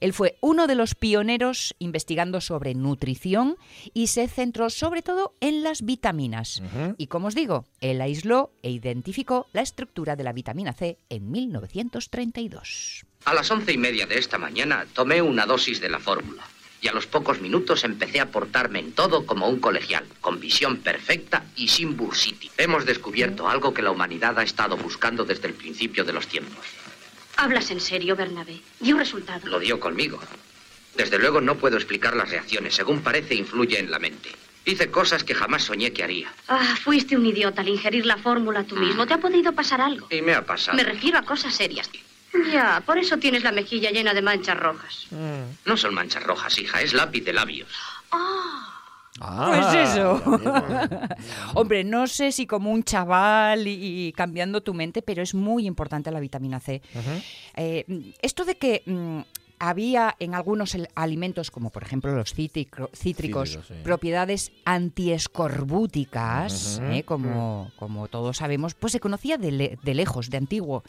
Él 0.00 0.12
fue 0.12 0.38
uno 0.40 0.66
de 0.66 0.74
los 0.74 0.96
pioneros 0.96 1.76
investigando 1.78 2.40
sobre 2.40 2.74
nutrición 2.74 3.56
y 3.94 4.08
se 4.08 4.26
centró 4.26 4.68
sobre 4.68 5.02
todo 5.02 5.34
en 5.40 5.62
las 5.62 5.82
vitaminas. 5.82 6.60
Y 6.98 7.06
como 7.06 7.28
os 7.28 7.36
digo, 7.36 7.64
él 7.80 8.00
aisló 8.00 8.52
e 8.62 8.70
identificó 8.70 9.46
la 9.52 9.62
estructura 9.62 10.16
de 10.16 10.24
la 10.24 10.32
vitamina 10.32 10.72
C 10.72 10.98
en 11.08 11.30
1932. 11.30 13.06
A 13.24 13.34
las 13.34 13.48
once 13.52 13.72
y 13.72 13.78
media 13.78 14.06
de 14.06 14.18
esta 14.18 14.36
mañana 14.36 14.84
tomé 14.94 15.22
una 15.22 15.46
dosis 15.46 15.80
de 15.80 15.90
la 15.90 16.00
fórmula. 16.00 16.42
Y 16.82 16.88
a 16.88 16.92
los 16.92 17.06
pocos 17.06 17.40
minutos 17.40 17.84
empecé 17.84 18.20
a 18.20 18.32
portarme 18.32 18.80
en 18.80 18.92
todo 18.92 19.24
como 19.24 19.48
un 19.48 19.60
colegial, 19.60 20.04
con 20.20 20.40
visión 20.40 20.78
perfecta 20.78 21.44
y 21.54 21.68
sin 21.68 21.96
bursity. 21.96 22.50
Hemos 22.58 22.84
descubierto 22.84 23.48
algo 23.48 23.72
que 23.72 23.82
la 23.82 23.92
humanidad 23.92 24.36
ha 24.40 24.42
estado 24.42 24.76
buscando 24.76 25.24
desde 25.24 25.46
el 25.46 25.54
principio 25.54 26.02
de 26.02 26.12
los 26.12 26.26
tiempos. 26.26 26.66
Hablas 27.36 27.70
en 27.70 27.80
serio, 27.80 28.16
Bernabé. 28.16 28.60
Dio 28.80 28.98
resultado. 28.98 29.46
Lo 29.46 29.60
dio 29.60 29.78
conmigo. 29.78 30.20
Desde 30.96 31.20
luego 31.20 31.40
no 31.40 31.56
puedo 31.56 31.76
explicar 31.76 32.16
las 32.16 32.28
reacciones. 32.28 32.74
Según 32.74 33.00
parece, 33.00 33.36
influye 33.36 33.78
en 33.78 33.88
la 33.88 34.00
mente. 34.00 34.30
Hice 34.64 34.90
cosas 34.90 35.22
que 35.22 35.34
jamás 35.34 35.62
soñé 35.62 35.92
que 35.92 36.02
haría. 36.02 36.32
Ah, 36.48 36.76
fuiste 36.82 37.16
un 37.16 37.24
idiota 37.24 37.62
al 37.62 37.68
ingerir 37.68 38.06
la 38.06 38.16
fórmula 38.16 38.64
tú 38.64 38.74
mismo. 38.74 39.06
¿Te 39.06 39.14
ha 39.14 39.18
podido 39.18 39.52
pasar 39.52 39.80
algo? 39.80 40.08
Y 40.10 40.20
me 40.20 40.34
ha 40.34 40.44
pasado. 40.44 40.76
Me 40.76 40.82
refiero 40.82 41.18
a 41.18 41.22
cosas 41.22 41.54
serias. 41.54 41.88
Ya, 42.52 42.82
por 42.86 42.96
eso 42.98 43.16
tienes 43.18 43.42
la 43.42 43.50
mejilla 43.52 43.90
llena 43.90 44.14
de 44.14 44.22
manchas 44.22 44.56
rojas. 44.58 45.06
No 45.64 45.76
son 45.76 45.94
manchas 45.94 46.22
rojas, 46.22 46.56
hija. 46.58 46.80
Es 46.80 46.92
lápiz 46.94 47.22
de 47.24 47.32
labios. 47.32 47.68
Pues 49.20 49.74
eso. 49.90 50.22
Hombre, 51.54 51.84
no 51.84 52.06
sé 52.06 52.32
si 52.32 52.46
como 52.46 52.70
un 52.70 52.82
chaval 52.82 53.66
y, 53.68 54.08
y 54.08 54.12
cambiando 54.12 54.62
tu 54.62 54.72
mente, 54.74 55.02
pero 55.02 55.22
es 55.22 55.34
muy 55.34 55.66
importante 55.66 56.10
la 56.10 56.20
vitamina 56.20 56.60
C. 56.60 56.80
Eh, 57.56 57.84
esto 58.22 58.44
de 58.46 58.56
que 58.56 58.82
mm, 58.86 59.20
había 59.58 60.16
en 60.18 60.34
algunos 60.34 60.74
alimentos, 60.94 61.50
como 61.50 61.68
por 61.70 61.82
ejemplo 61.84 62.14
los 62.14 62.34
cítrico- 62.34 62.88
cítricos, 62.94 63.58
sí. 63.68 63.74
propiedades 63.84 64.50
antiescorbúticas, 64.64 66.80
eh, 66.82 67.02
como, 67.04 67.70
como 67.76 68.08
todos 68.08 68.38
sabemos, 68.38 68.72
pues 68.74 68.92
se 68.92 69.00
conocía 69.00 69.36
de, 69.38 69.52
le- 69.52 69.78
de 69.82 69.94
lejos, 69.94 70.30
de 70.30 70.38
antiguo. 70.38 70.82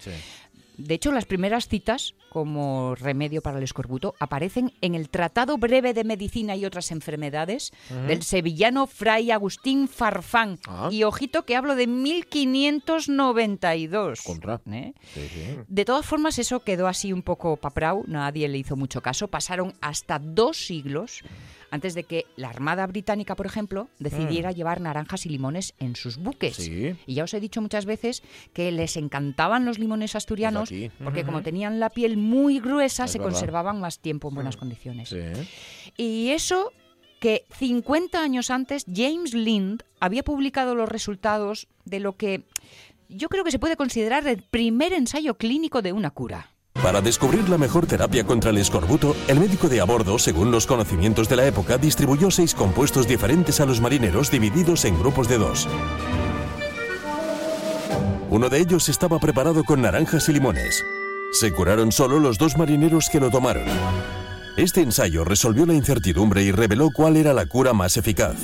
De 0.78 0.94
hecho, 0.96 1.12
las 1.12 1.26
primeras 1.26 1.68
citas 1.68 2.16
como 2.30 2.96
remedio 2.96 3.42
para 3.42 3.58
el 3.60 3.64
escorbuto 3.64 4.16
aparecen 4.20 4.74
en 4.82 4.96
el 4.96 5.10
Tratado 5.10 5.60
Breve 5.60 5.94
de 5.94 6.04
Medicina 6.04 6.56
y 6.56 6.66
otras 6.66 6.90
enfermedades 6.92 7.72
del 8.08 8.24
sevillano 8.24 8.88
Fray 8.88 9.30
Agustín 9.30 9.88
Farfán. 9.88 10.58
Y 10.90 11.04
ojito 11.04 11.46
que 11.46 11.56
hablo 11.56 11.76
de 11.76 11.86
1592. 11.86 14.22
Contra. 14.22 14.60
¿eh? 14.72 14.96
Sí, 15.14 15.30
sí. 15.32 15.58
De 15.68 15.86
todas 15.86 16.04
formas, 16.06 16.40
eso 16.40 16.62
quedó 16.62 16.88
así 16.88 17.14
un 17.14 17.22
poco 17.22 17.56
paprau, 17.58 18.04
nadie 18.08 18.48
le 18.48 18.58
hizo 18.58 18.76
mucho 18.76 19.02
caso. 19.02 19.28
Pasaron 19.28 19.76
hasta 19.80 20.18
dos 20.18 20.58
siglos 20.58 21.22
antes 21.74 21.96
de 21.96 22.04
que 22.04 22.28
la 22.36 22.50
Armada 22.50 22.86
Británica, 22.86 23.36
por 23.36 23.48
ejemplo, 23.48 23.90
decidiera 23.98 24.52
llevar 24.52 24.80
naranjas 24.80 25.26
y 25.26 25.30
limones 25.30 25.74
en 25.80 25.96
sus 25.96 26.18
buques. 26.18 26.58
Sí. 26.58 26.96
Y 27.08 27.16
ya 27.16 27.24
os 27.24 27.34
he 27.34 27.40
dicho 27.40 27.64
muchas 27.64 27.88
veces 27.88 28.22
que 28.54 28.72
les 28.72 28.96
encantaban 28.96 29.66
los 29.66 29.80
limones 29.80 30.16
asturianos 30.16 30.70
Pues 30.70 30.92
porque 31.04 31.24
como 31.24 31.42
tenían 31.42 31.80
la 31.80 31.90
piel 31.90 32.16
muy 32.16 32.60
gruesa, 32.60 33.06
Es 33.06 33.12
se 33.14 33.18
verdad. 33.18 33.32
conservaban 33.32 33.80
más 33.80 33.98
tiempo 33.98 34.30
en 34.30 34.36
buenas 34.36 34.56
condiciones. 34.56 35.10
Sí. 35.10 35.18
Y 35.98 36.30
eso 36.30 36.72
que 37.20 37.46
50 37.58 38.22
años 38.22 38.52
antes 38.52 38.86
James 38.94 39.34
Lind 39.34 39.82
había 40.00 40.22
publicado 40.24 40.76
los 40.76 40.88
resultados 40.88 41.68
de 41.86 42.00
lo 42.00 42.18
que 42.18 42.44
yo 43.10 43.30
creo 43.30 43.44
que 43.44 43.52
se 43.52 43.58
puede 43.58 43.78
considerar 43.78 44.28
el 44.28 44.44
primer 44.44 44.94
ensayo 44.94 45.38
clínico 45.40 45.82
de 45.82 45.92
una 45.92 46.12
cura. 46.12 46.53
Para 46.84 47.00
descubrir 47.00 47.48
la 47.48 47.58
mejor 47.58 47.88
terapia 47.88 48.26
contra 48.26 48.50
el 48.50 48.58
escorbuto, 48.58 49.16
el 49.30 49.40
médico 49.40 49.70
de 49.70 49.80
a 49.80 49.86
bordo, 49.86 50.20
según 50.20 50.52
los 50.52 50.68
conocimientos 50.68 51.30
de 51.30 51.38
la 51.38 51.46
época, 51.48 51.78
distribuyó 51.78 52.30
seis 52.30 52.54
compuestos 52.54 53.08
diferentes 53.08 53.62
a 53.62 53.66
los 53.66 53.80
marineros 53.80 54.30
divididos 54.30 54.84
en 54.84 55.00
grupos 55.00 55.30
de 55.30 55.38
dos. 55.38 55.66
Uno 58.30 58.50
de 58.50 58.60
ellos 58.60 58.90
estaba 58.90 59.18
preparado 59.18 59.64
con 59.64 59.82
naranjas 59.82 60.28
y 60.28 60.34
limones. 60.34 60.84
Se 61.32 61.54
curaron 61.54 61.94
solo 61.94 62.20
los 62.20 62.38
dos 62.38 62.58
marineros 62.58 63.08
que 63.10 63.22
lo 63.22 63.32
tomaron. 63.32 63.64
Este 64.58 64.82
ensayo 64.82 65.24
resolvió 65.24 65.66
la 65.66 65.76
incertidumbre 65.76 66.44
y 66.44 66.52
reveló 66.52 66.90
cuál 66.94 67.16
era 67.16 67.34
la 67.34 67.46
cura 67.46 67.72
más 67.72 67.96
eficaz. 67.96 68.36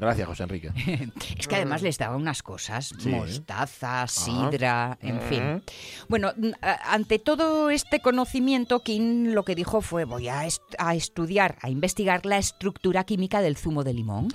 Gracias, 0.00 0.26
José 0.26 0.42
Enrique. 0.44 0.70
Es 1.38 1.46
que 1.46 1.56
además 1.56 1.82
les 1.82 1.98
daba 1.98 2.16
unas 2.16 2.42
cosas, 2.42 2.92
Sí. 2.98 3.08
mostaza, 3.10 4.06
sidra, 4.06 4.98
en 5.02 5.20
fin. 5.20 5.42
Ujú. 5.42 5.62
Bueno, 6.08 6.32
mm, 6.36 6.50
ante 6.84 7.18
todo 7.18 7.70
este 7.70 8.00
conocimiento, 8.00 8.80
King 8.80 9.32
lo 9.34 9.44
que 9.44 9.54
dijo 9.54 9.80
fue 9.80 10.04
voy 10.04 10.28
a, 10.28 10.46
est- 10.46 10.62
a 10.78 10.94
estudiar, 10.94 11.56
a 11.60 11.70
investigar 11.70 12.24
la 12.26 12.38
estructura 12.38 13.04
química 13.04 13.40
del 13.42 13.56
zumo 13.56 13.84
de 13.84 13.94
limón 13.94 14.28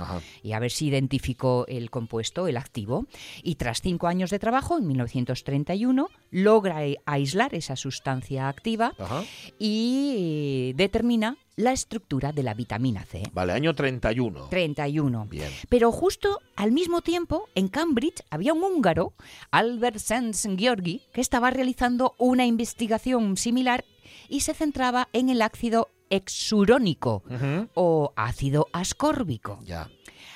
y 0.44 0.54
a 0.54 0.60
ver 0.60 0.72
si 0.72 0.88
identificó 0.88 1.66
el 1.68 1.90
compuesto, 1.90 2.48
el 2.48 2.58
activo. 2.58 3.06
Y 3.44 3.56
tras 3.56 3.82
cinco 3.82 4.08
años 4.08 4.30
de 4.30 4.40
trabajo, 4.40 4.78
en 4.78 4.88
1931, 4.88 6.10
logra 6.32 6.78
aislar 7.06 7.54
esa 7.56 7.76
sustancia 7.76 8.48
activa 8.50 8.94
y 9.60 10.16
eh, 10.18 10.74
determina 10.76 11.38
la 11.56 11.72
estructura 11.72 12.32
de 12.32 12.44
la 12.44 12.54
vitamina 12.54 13.06
C. 13.06 13.24
Vale, 13.34 13.54
año 13.54 13.74
31. 13.74 14.50
31. 14.50 15.26
Bien. 15.30 15.50
Pero 15.70 15.92
justo 15.92 16.42
al 16.56 16.72
mismo 16.72 17.02
tiempo, 17.02 17.48
en 17.56 17.68
Cambridge 17.68 18.24
había 18.30 18.54
un 18.54 18.64
húngaro, 18.64 19.14
Albert 19.52 20.00
Sanz 20.00 20.48
Georgi, 20.58 21.02
que 21.14 21.22
estaba 21.22 21.52
realizando 21.52 22.16
una 22.18 22.46
investigación 22.46 23.38
similar 23.38 23.86
y 24.28 24.42
se 24.42 24.54
centraba 24.54 25.08
en 25.14 25.30
el 25.30 25.42
ácido 25.42 25.90
exurónico 26.10 27.24
o 27.74 28.14
ácido 28.16 28.68
ascórbico. 28.74 29.60
Ya. 29.64 29.90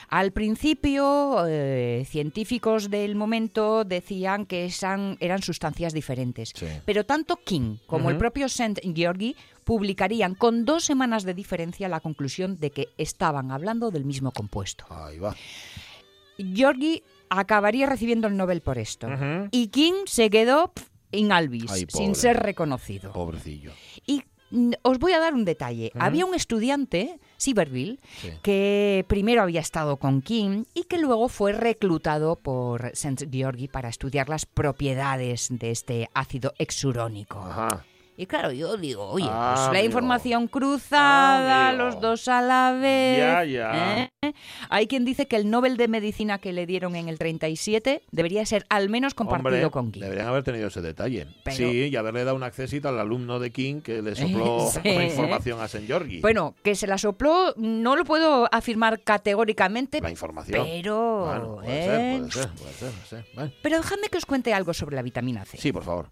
Al 0.09 0.31
principio, 0.31 1.45
eh, 1.47 2.03
científicos 2.09 2.89
del 2.89 3.15
momento 3.15 3.83
decían 3.83 4.47
que 4.47 4.71
eran 5.19 5.41
sustancias 5.43 5.93
diferentes, 5.93 6.53
pero 6.83 7.05
tanto 7.05 7.35
King 7.37 7.77
como 7.85 8.09
el 8.09 8.17
propio 8.17 8.49
Saint 8.49 8.79
Georgi 8.95 9.35
publicarían 9.69 10.33
con 10.33 10.65
dos 10.65 10.83
semanas 10.83 11.25
de 11.25 11.35
diferencia 11.35 11.87
la 11.89 11.99
conclusión 11.99 12.57
de 12.57 12.71
que 12.71 12.87
estaban 12.97 13.51
hablando 13.51 13.91
del 13.91 14.03
mismo 14.03 14.31
compuesto. 14.31 14.83
Ahí 14.89 15.19
va. 15.19 15.35
Georgi 16.39 17.03
acabaría 17.29 17.85
recibiendo 17.85 18.27
el 18.27 18.35
Nobel 18.35 18.61
por 18.61 18.79
esto. 18.79 19.07
Y 19.51 19.67
King 19.67 20.07
se 20.07 20.31
quedó 20.31 20.73
pf, 20.73 20.89
in 21.11 21.31
albis, 21.31 21.71
Ay, 21.71 21.85
sin 21.87 22.15
ser 22.15 22.37
reconocido. 22.37 23.13
Pobrecillo. 23.13 23.71
Y 24.07 24.23
mm, 24.49 24.71
os 24.81 24.97
voy 24.97 25.11
a 25.11 25.19
dar 25.19 25.35
un 25.35 25.45
detalle. 25.45 25.91
Había 25.93 26.25
un 26.25 26.33
estudiante, 26.33 27.19
Siberville, 27.37 27.99
Sí. 28.21 28.31
que 28.41 29.05
primero 29.07 29.43
había 29.43 29.59
estado 29.59 29.97
con 29.97 30.23
King 30.23 30.63
y 30.73 30.85
que 30.85 30.97
luego 30.97 31.29
fue 31.29 31.53
reclutado 31.53 32.37
por 32.37 32.87
St. 32.87 33.27
Georgi 33.31 33.67
para 33.67 33.89
estudiar 33.89 34.29
las 34.29 34.47
propiedades 34.47 35.49
de 35.51 35.69
este 35.69 36.09
ácido 36.15 36.55
exurónico. 36.57 37.39
Y 38.21 38.25
claro, 38.25 38.51
yo 38.51 38.75
digo, 38.75 39.07
oye, 39.07 39.23
pues 39.25 39.33
Ah, 39.33 39.69
la 39.71 39.81
información 39.81 40.49
cruzada, 40.49 41.69
Amigo. 41.69 41.85
los 41.85 42.01
dos 42.01 42.27
a 42.27 42.41
la 42.41 42.73
vez. 42.73 43.17
Ya, 43.17 43.43
ya. 43.45 44.11
¿eh? 44.21 44.33
Hay 44.69 44.87
quien 44.87 45.05
dice 45.05 45.25
que 45.25 45.37
el 45.37 45.49
Nobel 45.49 45.77
de 45.77 45.87
Medicina 45.87 46.37
que 46.39 46.51
le 46.51 46.65
dieron 46.65 46.97
en 46.97 47.07
el 47.07 47.17
37 47.17 48.01
debería 48.11 48.45
ser 48.45 48.65
al 48.69 48.89
menos 48.89 49.13
compartido 49.13 49.47
Hombre, 49.55 49.69
con 49.71 49.91
King. 49.93 50.01
Deberían 50.01 50.27
haber 50.27 50.43
tenido 50.43 50.67
ese 50.67 50.81
detalle. 50.81 51.27
Pero- 51.45 51.55
Sí, 51.55 51.87
y 51.87 51.95
haberle 51.95 52.25
dado 52.25 52.35
un 52.35 52.43
accesito 52.43 52.89
al 52.89 52.99
alumno 52.99 53.39
de 53.39 53.51
King 53.51 53.79
que 53.79 54.01
le 54.01 54.13
sopló 54.17 54.69
Sí. 54.69 54.79
la 54.83 55.03
información 55.05 55.61
a 55.61 55.65
St. 55.65 55.87
Georgi. 55.87 56.19
Bueno, 56.19 56.55
que 56.61 56.75
se 56.75 56.87
la 56.87 56.97
sopló, 56.97 57.53
no 57.55 57.95
lo 57.95 58.03
puedo 58.03 58.49
afirmar 58.53 58.99
categóricamente. 59.01 60.01
La 60.01 60.09
información. 60.11 60.65
Pero. 60.69 61.25
Bueno, 61.25 61.55
puede 61.55 61.85
¿eh? 61.85 62.21
ser, 62.29 62.49
puede 62.49 62.73
ser, 62.73 62.89
puede 62.91 63.05
ser. 63.07 63.25
Bueno. 63.33 63.51
Pero 63.63 63.77
dejadme 63.77 64.09
que 64.09 64.17
os 64.17 64.25
cuente 64.25 64.53
algo 64.53 64.73
sobre 64.73 64.97
la 64.97 65.03
vitamina 65.03 65.45
C. 65.45 65.57
Sí, 65.57 65.71
por 65.71 65.83
favor. 65.85 66.09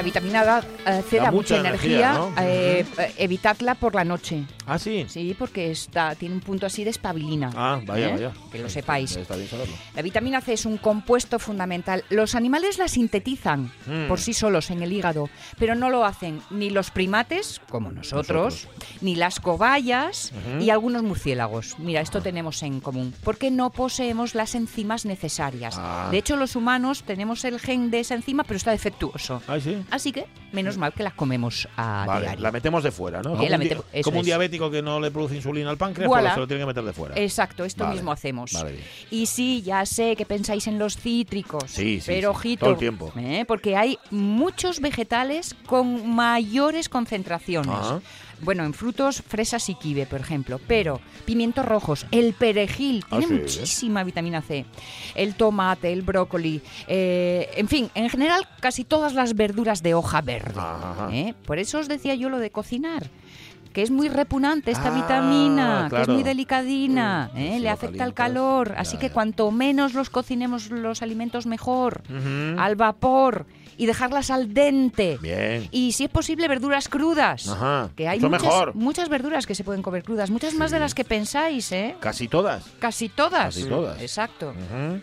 La 0.00 0.04
vitamina 0.04 0.62
eh, 0.86 1.02
C 1.08 1.16
Da 1.18 1.24
da, 1.24 1.30
mucha 1.30 1.56
mucha 1.56 1.68
energía, 1.68 2.10
energía. 2.10 2.12
¿no? 2.14 2.32
eh, 2.42 2.86
eh, 2.98 3.14
evitadla 3.18 3.74
por 3.74 3.94
la 3.94 4.02
noche. 4.04 4.44
Ah, 4.66 4.78
sí. 4.78 5.04
Sí, 5.08 5.34
porque 5.38 5.70
está, 5.70 6.14
tiene 6.14 6.36
un 6.36 6.40
punto 6.40 6.64
así 6.64 6.84
de 6.84 6.90
espabilina. 6.90 7.50
Ah, 7.54 7.80
vaya, 7.84 8.08
¿eh? 8.08 8.12
vaya. 8.12 8.32
Que 8.50 8.58
lo 8.60 8.70
sepáis. 8.70 9.14
Está 9.16 9.36
bien 9.36 9.48
saberlo. 9.48 9.74
La 9.94 10.00
vitamina 10.02 10.40
C 10.40 10.54
es 10.54 10.64
un 10.64 10.78
compuesto 10.78 11.38
fundamental. 11.38 12.04
Los 12.08 12.34
animales 12.34 12.78
la 12.78 12.88
sintetizan 12.88 13.70
Mm. 13.86 14.08
por 14.08 14.20
sí 14.20 14.32
solos 14.32 14.70
en 14.70 14.82
el 14.82 14.92
hígado, 14.92 15.28
pero 15.58 15.74
no 15.74 15.90
lo 15.90 16.04
hacen 16.04 16.40
ni 16.50 16.70
los 16.70 16.90
primates, 16.90 17.60
como 17.68 17.90
nosotros, 17.92 18.68
ni 19.00 19.16
las 19.16 19.40
cobayas 19.40 20.32
y 20.60 20.70
algunos 20.70 21.02
murciélagos. 21.02 21.78
Mira, 21.78 22.00
esto 22.00 22.20
tenemos 22.22 22.62
en 22.62 22.80
común, 22.80 23.14
porque 23.24 23.50
no 23.50 23.70
poseemos 23.70 24.34
las 24.34 24.54
enzimas 24.54 25.04
necesarias. 25.04 25.76
Ah. 25.78 26.08
De 26.10 26.18
hecho, 26.18 26.36
los 26.36 26.56
humanos 26.56 27.02
tenemos 27.04 27.44
el 27.44 27.58
gen 27.60 27.90
de 27.90 28.00
esa 28.00 28.14
enzima, 28.14 28.44
pero 28.44 28.56
está 28.56 28.70
defectuoso. 28.70 29.42
Ah, 29.48 29.58
sí. 29.60 29.76
Así 29.90 30.12
que 30.12 30.26
menos 30.52 30.76
mal 30.76 30.92
que 30.92 31.02
las 31.02 31.14
comemos 31.14 31.68
a 31.76 32.04
Vale, 32.06 32.26
diario. 32.26 32.42
la 32.42 32.52
metemos 32.52 32.82
de 32.82 32.90
fuera, 32.90 33.22
¿no? 33.22 33.30
Eh, 33.34 33.36
Como, 33.36 33.48
la 33.48 33.56
un, 33.56 33.62
metemos- 33.62 33.84
como 34.04 34.22
diabético 34.22 34.70
que 34.70 34.82
no 34.82 35.00
le 35.00 35.10
produce 35.10 35.36
insulina 35.36 35.70
al 35.70 35.76
páncreas, 35.76 36.08
Voilà. 36.08 36.28
pues 36.30 36.34
se 36.34 36.40
lo 36.40 36.46
tiene 36.48 36.62
que 36.62 36.66
meter 36.66 36.84
de 36.84 36.92
fuera. 36.92 37.14
Exacto, 37.16 37.64
esto 37.64 37.84
Vale. 37.84 37.96
mismo 37.96 38.12
hacemos. 38.12 38.52
Vale, 38.52 38.72
bien. 38.72 38.84
Y 39.10 39.26
sí, 39.26 39.62
ya 39.62 39.84
sé 39.86 40.16
que 40.16 40.24
pensáis 40.26 40.66
en 40.66 40.78
los 40.78 40.96
cítricos. 40.96 41.64
Sí, 41.66 42.00
sí, 42.00 42.06
Pero 42.06 42.32
sí, 42.32 42.36
ojito. 42.36 42.60
todo 42.66 42.70
el 42.74 42.78
tiempo. 42.78 43.12
¿eh? 43.16 43.44
Porque 43.46 43.76
hay 43.76 43.98
muchos 44.10 44.80
vegetales 44.80 45.54
con 45.66 46.08
mayores 46.14 46.88
concentraciones. 46.88 47.70
Ajá. 47.74 48.00
Bueno, 48.42 48.64
en 48.64 48.72
frutos, 48.74 49.22
fresas 49.26 49.68
y 49.68 49.74
kibe, 49.74 50.06
por 50.06 50.20
ejemplo. 50.20 50.60
Pero 50.66 51.00
pimientos 51.24 51.64
rojos, 51.64 52.06
el 52.10 52.32
perejil, 52.32 53.04
Ah, 53.10 53.18
tiene 53.18 53.34
¿eh? 53.36 53.38
muchísima 53.40 54.02
vitamina 54.04 54.40
C. 54.42 54.64
El 55.14 55.34
tomate, 55.34 55.92
el 55.92 56.02
brócoli, 56.02 56.62
eh, 56.88 57.50
en 57.56 57.68
fin, 57.68 57.90
en 57.94 58.08
general 58.08 58.46
casi 58.60 58.84
todas 58.84 59.14
las 59.14 59.34
verduras 59.34 59.82
de 59.82 59.94
hoja 59.94 60.20
verde. 60.22 60.60
¿eh? 61.12 61.34
Por 61.46 61.58
eso 61.58 61.78
os 61.78 61.88
decía 61.88 62.14
yo 62.14 62.28
lo 62.28 62.38
de 62.38 62.50
cocinar. 62.50 63.08
Que 63.72 63.82
es 63.82 63.90
muy 63.92 64.08
repugnante 64.08 64.72
esta 64.72 64.88
Ah, 64.88 64.94
vitamina, 65.00 65.86
que 65.88 66.02
es 66.02 66.08
muy 66.08 66.24
delicadina, 66.24 67.30
¿eh? 67.36 67.52
si 67.54 67.60
le 67.60 67.68
afecta 67.70 68.02
al 68.02 68.14
calientas, 68.14 68.14
calor. 68.14 68.74
Así 68.76 68.96
que 68.96 69.10
cuanto 69.10 69.48
menos 69.52 69.94
los 69.94 70.10
cocinemos 70.10 70.70
los 70.72 71.02
alimentos 71.02 71.46
mejor, 71.46 72.02
al 72.58 72.74
vapor 72.74 73.46
y 73.76 73.86
dejarlas 73.86 74.30
al 74.30 74.52
dente. 74.54 75.18
Bien. 75.20 75.68
Y 75.70 75.92
si 75.92 76.04
es 76.04 76.10
posible, 76.10 76.48
verduras 76.48 76.88
crudas. 76.88 77.48
Ajá, 77.48 77.90
Que 77.96 78.08
hay 78.08 78.20
muchas, 78.20 78.42
mejor. 78.42 78.74
muchas 78.74 79.08
verduras 79.08 79.46
que 79.46 79.54
se 79.54 79.64
pueden 79.64 79.82
comer 79.82 80.04
crudas, 80.04 80.30
muchas 80.30 80.54
más 80.54 80.70
de 80.70 80.78
las 80.80 80.94
que 80.94 81.04
pensáis, 81.04 81.70
¿eh? 81.72 81.96
Casi 82.00 82.28
todas. 82.28 82.64
Casi 82.78 83.08
todas. 83.08 83.54
Casi 83.56 83.68
todas. 83.68 84.00
Exacto. 84.00 84.50
Ujú. 84.50 85.00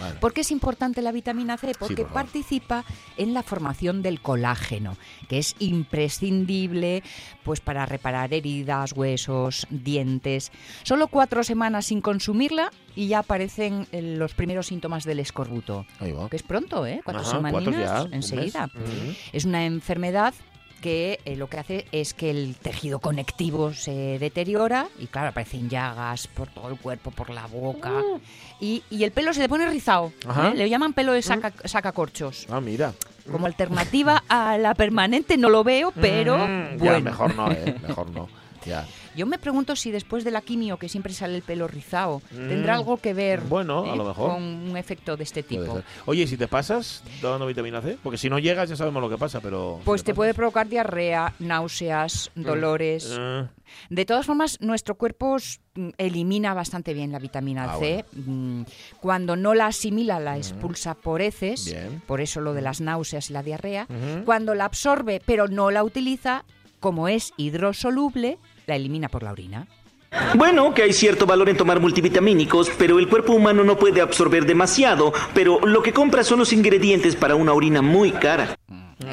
Vale. 0.00 0.18
¿Por 0.18 0.32
qué 0.32 0.40
es 0.40 0.50
importante 0.50 1.02
la 1.02 1.12
vitamina 1.12 1.56
C? 1.56 1.72
Porque 1.78 2.04
por 2.04 2.12
participa 2.12 2.84
en 3.16 3.34
la 3.34 3.42
formación 3.42 4.02
del 4.02 4.20
colágeno, 4.20 4.96
que 5.28 5.38
es 5.38 5.54
imprescindible 5.58 7.02
pues 7.44 7.60
para 7.60 7.86
reparar 7.86 8.32
heridas, 8.32 8.92
huesos, 8.92 9.66
dientes. 9.70 10.52
Solo 10.82 11.08
cuatro 11.08 11.44
semanas 11.44 11.86
sin 11.86 12.00
consumirla 12.00 12.70
y 12.96 13.08
ya 13.08 13.20
aparecen 13.20 13.86
eh, 13.92 14.02
los 14.02 14.34
primeros 14.34 14.66
síntomas 14.66 15.04
del 15.04 15.20
escorbuto. 15.20 15.86
Ahí 16.00 16.12
va. 16.12 16.28
Que 16.28 16.36
es 16.36 16.42
pronto, 16.42 16.86
¿eh? 16.86 17.00
Cuatro 17.04 17.22
Ajá, 17.22 17.40
mes. 17.40 18.12
enseguida. 18.12 18.70
Es 19.32 19.44
una 19.44 19.64
enfermedad 19.64 20.34
que 20.80 21.20
eh, 21.24 21.36
lo 21.36 21.48
que 21.48 21.58
hace 21.58 21.86
es 21.92 22.14
que 22.14 22.30
el 22.30 22.56
tejido 22.56 22.98
conectivo 22.98 23.72
se 23.74 24.18
deteriora 24.18 24.88
y 24.98 25.06
claro, 25.06 25.28
aparecen 25.28 25.68
llagas 25.68 26.26
por 26.26 26.48
todo 26.48 26.68
el 26.68 26.78
cuerpo, 26.78 27.10
por 27.10 27.30
la 27.30 27.46
boca 27.46 27.92
y, 28.60 28.82
y 28.90 29.04
el 29.04 29.12
pelo 29.12 29.32
se 29.34 29.40
le 29.40 29.48
pone 29.48 29.68
rizado. 29.68 30.12
¿eh? 30.26 30.52
Le 30.54 30.68
llaman 30.68 30.92
pelo 30.92 31.12
de 31.12 31.22
saca, 31.22 31.52
sacacorchos. 31.64 32.46
Ah, 32.50 32.60
mira. 32.60 32.92
Como 33.30 33.46
alternativa 33.46 34.24
a 34.28 34.58
la 34.58 34.74
permanente 34.74 35.36
no 35.36 35.50
lo 35.50 35.62
veo, 35.62 35.92
pero 35.92 36.38
Mm, 36.38 36.78
bueno. 36.78 36.98
Ya, 36.98 37.00
mejor 37.00 37.34
no, 37.34 37.50
¿eh? 37.52 37.76
Mejor 37.86 38.10
no. 38.10 38.28
Ya. 38.66 38.86
Yo 39.16 39.26
me 39.26 39.38
pregunto 39.38 39.74
si 39.76 39.90
después 39.90 40.22
de 40.24 40.30
la 40.30 40.40
quimio, 40.40 40.76
que 40.78 40.88
siempre 40.88 41.12
sale 41.12 41.36
el 41.36 41.42
pelo 41.42 41.66
rizado, 41.66 42.22
Mm. 42.32 42.48
tendrá 42.48 42.74
algo 42.74 42.96
que 42.98 43.14
ver 43.14 43.40
Bueno, 43.40 43.84
a 43.84 43.94
¿eh? 43.94 43.96
lo 43.96 44.04
mejor. 44.04 44.30
con 44.32 44.42
un 44.42 44.76
efecto 44.76 45.16
de 45.16 45.24
este 45.24 45.42
tipo. 45.42 45.82
Oye, 46.06 46.22
¿y 46.22 46.26
si 46.26 46.36
te 46.36 46.46
pasas 46.48 47.02
dando 47.22 47.46
vitamina 47.46 47.80
C? 47.80 47.98
Porque 48.02 48.18
si 48.18 48.28
no 48.30 48.38
llegas 48.38 48.68
ya 48.68 48.76
sabemos 48.76 49.02
lo 49.02 49.08
que 49.10 49.18
pasa, 49.18 49.40
pero... 49.40 49.80
Pues 49.84 50.04
te 50.04 50.14
puede 50.14 50.34
provocar 50.34 50.68
diarrea, 50.68 51.32
náuseas, 51.38 52.30
dolores. 52.34 53.14
Eh, 53.18 53.46
De 53.88 54.04
todas 54.04 54.26
formas, 54.26 54.60
nuestro 54.60 54.96
cuerpo 54.96 55.36
mm, 55.76 55.90
elimina 55.96 56.54
bastante 56.54 56.92
bien 56.92 57.12
la 57.12 57.20
vitamina 57.20 57.72
Ah, 57.74 57.78
C. 57.78 58.04
Mm, 58.12 58.62
Cuando 59.00 59.36
no 59.36 59.54
la 59.54 59.66
asimila, 59.66 60.18
la 60.18 60.36
expulsa 60.36 60.94
por 60.94 61.22
heces. 61.22 61.66
Bien. 61.66 62.02
Por 62.06 62.20
eso 62.20 62.40
lo 62.40 62.52
de 62.52 62.62
las 62.62 62.80
náuseas 62.80 63.30
y 63.30 63.32
la 63.32 63.42
diarrea. 63.44 63.86
Cuando 64.24 64.54
la 64.56 64.64
absorbe, 64.64 65.22
pero 65.24 65.46
no 65.46 65.70
la 65.70 65.84
utiliza, 65.84 66.44
como 66.80 67.06
es 67.08 67.32
hidrosoluble, 67.36 68.38
la 68.70 68.76
elimina 68.76 69.08
por 69.08 69.22
la 69.22 69.32
orina. 69.32 69.66
Bueno, 70.34 70.72
que 70.74 70.82
hay 70.82 70.92
cierto 70.92 71.24
valor 71.26 71.48
en 71.50 71.56
tomar 71.56 71.78
multivitamínicos, 71.78 72.70
pero 72.78 72.98
el 72.98 73.08
cuerpo 73.08 73.32
humano 73.32 73.62
no 73.62 73.76
puede 73.76 74.00
absorber 74.00 74.44
demasiado, 74.44 75.12
pero 75.34 75.60
lo 75.66 75.82
que 75.82 75.92
compra 75.92 76.24
son 76.24 76.40
los 76.40 76.52
ingredientes 76.52 77.14
para 77.14 77.36
una 77.36 77.52
orina 77.52 77.80
muy 77.82 78.10
cara. 78.12 78.56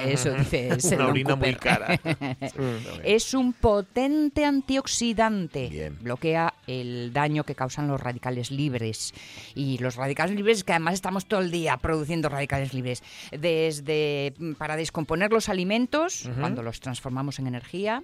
Eso 0.06 0.34
dice 0.34 0.70
Una 0.96 1.08
orina 1.08 1.36
muy 1.36 1.54
Cooper. 1.54 1.58
cara. 1.58 2.00
es 3.06 3.34
un 3.34 3.54
potente 3.54 4.44
antioxidante. 4.44 5.92
Bloquea 6.02 6.54
el 6.68 7.14
daño 7.14 7.44
que 7.46 7.56
causan 7.56 7.88
los 7.88 8.02
radicales 8.02 8.52
libres. 8.52 9.14
Y 9.56 9.78
los 9.78 9.96
radicales 9.96 10.36
libres, 10.36 10.64
que 10.66 10.74
además 10.74 10.96
estamos 10.96 11.26
todo 11.26 11.40
el 11.40 11.52
día 11.52 11.78
produciendo 11.78 12.28
radicales 12.28 12.74
libres. 12.74 13.02
Desde 13.32 14.34
mm, 14.38 14.54
para 14.54 14.76
descomponer 14.76 15.32
los 15.32 15.48
alimentos, 15.48 16.26
Ujú. 16.26 16.40
cuando 16.42 16.64
los 16.64 16.80
transformamos 16.82 17.40
en 17.40 17.48
energía, 17.48 18.04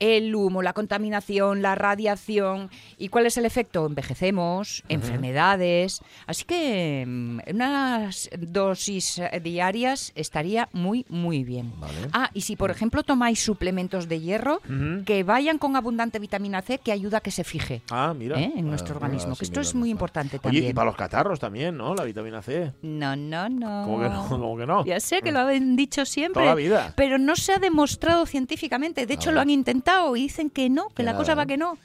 el 0.00 0.34
humo, 0.34 0.62
la 0.62 0.72
contaminación, 0.72 1.62
la 1.62 1.74
radiación. 1.76 2.70
¿Y 2.98 3.08
cuál 3.08 3.26
es 3.26 3.36
el 3.36 3.44
efecto? 3.46 3.86
Envejecemos, 3.86 4.82
enfermedades. 4.88 6.00
Así 6.26 6.44
que 6.44 7.04
mm, 7.06 7.38
unas 7.54 8.28
dosis 8.38 9.18
eh, 9.18 9.40
diarias 9.42 10.12
estaría 10.14 10.68
muy, 10.72 11.04
muy 11.08 11.44
bien. 11.44 11.72
Ah, 12.12 12.30
y 12.34 12.40
si 12.42 12.56
por 12.56 12.70
ejemplo 12.70 13.02
tomáis 13.02 13.42
suplementos 13.42 14.08
de 14.08 14.20
hierro, 14.20 14.60
que 15.06 15.22
vayan 15.22 15.58
con 15.58 15.76
abundante 15.76 16.18
vitamina 16.18 16.62
C 16.62 16.78
que 16.78 16.92
ayuda 16.92 17.18
a 17.18 17.20
que 17.20 17.30
se 17.30 17.44
fije 17.44 17.82
Ah, 17.90 18.14
mira. 18.16 18.40
¿eh? 18.40 18.52
en 18.56 18.66
Ah, 18.66 18.70
nuestro 18.70 18.94
ah, 18.94 18.96
organismo. 18.96 19.34
sí, 19.34 19.40
que 19.40 19.44
esto 19.44 19.60
mira, 19.60 19.68
es 19.68 19.74
muy 19.74 19.90
importante 19.90 20.36
Oye, 20.36 20.42
también. 20.42 20.70
y 20.70 20.72
para 20.72 20.86
los 20.86 20.96
catarros 20.96 21.38
también, 21.38 21.76
¿no? 21.76 21.94
La 21.94 22.04
vitamina 22.04 22.40
C. 22.42 22.72
No, 22.82 23.14
no, 23.16 23.48
no. 23.48 23.82
¿Cómo 23.84 24.00
que 24.00 24.08
no? 24.08 24.26
¿Cómo 24.28 24.56
que 24.56 24.66
no? 24.66 24.84
Ya 24.84 24.98
sé 25.00 25.20
que 25.20 25.30
lo 25.32 25.40
han 25.40 25.76
dicho 25.76 26.04
siempre. 26.06 26.42
Toda 26.42 26.46
la 26.46 26.54
vida. 26.54 26.92
Pero 26.96 27.18
no 27.18 27.36
se 27.36 27.52
ha 27.52 27.58
demostrado 27.58 28.24
científicamente. 28.26 29.06
De 29.06 29.14
hecho, 29.14 29.30
lo 29.32 29.40
han 29.40 29.50
intentado 29.50 29.89
y 30.16 30.22
dicen 30.22 30.50
que 30.50 30.68
no, 30.70 30.88
que 30.90 31.02
la 31.02 31.16
cosa 31.16 31.34
va 31.34 31.46
que 31.46 31.56
no. 31.56 31.76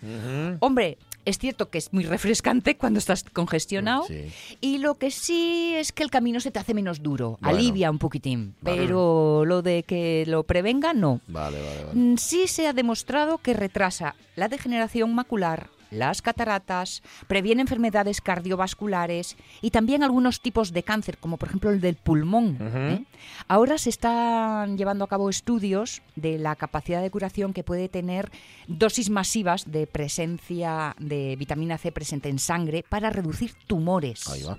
Hombre, 0.60 0.98
es 1.26 1.40
cierto 1.40 1.70
que 1.70 1.78
es 1.80 1.92
muy 1.92 2.04
refrescante 2.04 2.78
cuando 2.78 3.00
estás 3.00 3.24
congestionado. 3.24 4.06
Sí. 4.08 4.32
Y 4.62 4.78
lo 4.78 4.96
que 4.96 5.10
sí 5.12 5.74
es 5.76 5.92
que 5.92 6.04
el 6.04 6.12
camino 6.12 6.40
se 6.40 6.52
te 6.52 6.60
hace 6.60 6.74
menos 6.74 7.02
duro, 7.02 7.38
Bueno. 7.42 7.58
alivia 7.58 7.90
un 7.92 7.98
poquitín. 8.00 8.56
Vale. 8.62 8.78
Pero 8.78 9.44
lo 9.46 9.62
de 9.62 9.84
que 9.84 10.24
lo 10.28 10.44
prevenga, 10.44 10.94
no. 10.94 11.22
Vale, 11.28 11.60
vale, 11.62 11.84
vale. 11.86 12.00
Mm, 12.00 12.18
Sí 12.18 12.48
se 12.48 12.68
ha 12.68 12.74
demostrado 12.74 13.38
que 13.40 13.54
retrasa 13.54 14.16
la 14.36 14.48
degeneración 14.50 15.14
macular, 15.16 15.70
las 15.96 16.22
cataratas, 16.22 17.02
previene 17.28 17.62
enfermedades 17.62 18.22
cardiovasculares 18.22 19.36
y 19.62 19.72
también 19.72 20.04
algunos 20.04 20.42
tipos 20.42 20.74
de 20.74 20.84
cáncer, 20.84 21.18
como 21.18 21.38
por 21.38 21.50
ejemplo 21.50 21.70
el 21.72 21.82
del 21.82 21.96
pulmón. 21.96 22.58
¿eh? 22.62 23.04
Ahora 23.48 23.78
se 23.78 23.90
están 23.90 24.78
llevando 24.78 25.04
a 25.04 25.08
cabo 25.08 25.30
estudios 25.30 26.02
de 26.16 26.38
la 26.38 26.56
capacidad 26.56 27.02
de 27.02 27.12
curación 27.12 27.54
que 27.54 27.64
puede 27.64 27.90
tener 27.90 28.32
dosis 28.68 29.10
masivas 29.10 29.72
de 29.72 29.88
presencia 29.88 30.96
de 31.00 31.36
vitamina 31.36 31.78
C 31.78 31.92
presente 31.92 32.30
en 32.30 32.40
sangre 32.40 32.84
para 32.88 33.10
reducir 33.10 33.54
tumores. 33.68 34.28
Ahí 34.30 34.44
va. 34.44 34.58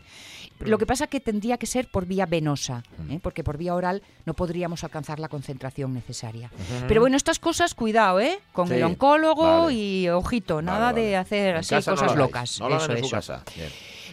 Lo 0.60 0.78
que 0.78 0.86
pasa 0.86 1.06
que 1.06 1.20
tendría 1.20 1.58
que 1.58 1.66
ser 1.66 1.88
por 1.88 2.06
vía 2.06 2.26
venosa, 2.26 2.82
¿eh? 3.10 3.18
porque 3.22 3.44
por 3.44 3.58
vía 3.58 3.74
oral 3.74 4.02
no 4.24 4.34
podríamos 4.34 4.84
alcanzar 4.84 5.20
la 5.20 5.28
concentración 5.28 5.92
necesaria. 5.94 6.50
Pero 6.88 7.00
bueno, 7.02 7.16
estas 7.16 7.38
cosas, 7.38 7.74
cuidado, 7.74 8.20
¿eh? 8.20 8.38
Con 8.52 8.68
Sí, 8.68 8.74
el 8.74 8.84
oncólogo 8.84 9.64
vale. 9.64 9.74
y 9.74 10.08
ojito, 10.08 10.62
nada 10.62 10.92
Vale, 10.92 11.02
de 11.02 11.16
hacer 11.16 11.56
así 11.56 11.74
no 11.74 11.82
cosas 11.82 12.16
locas. 12.16 12.60
No 12.60 12.76
eso, 12.76 12.92
en 12.92 13.04
eso. 13.04 13.10
casa. 13.16 13.42
Bien. 13.54 13.68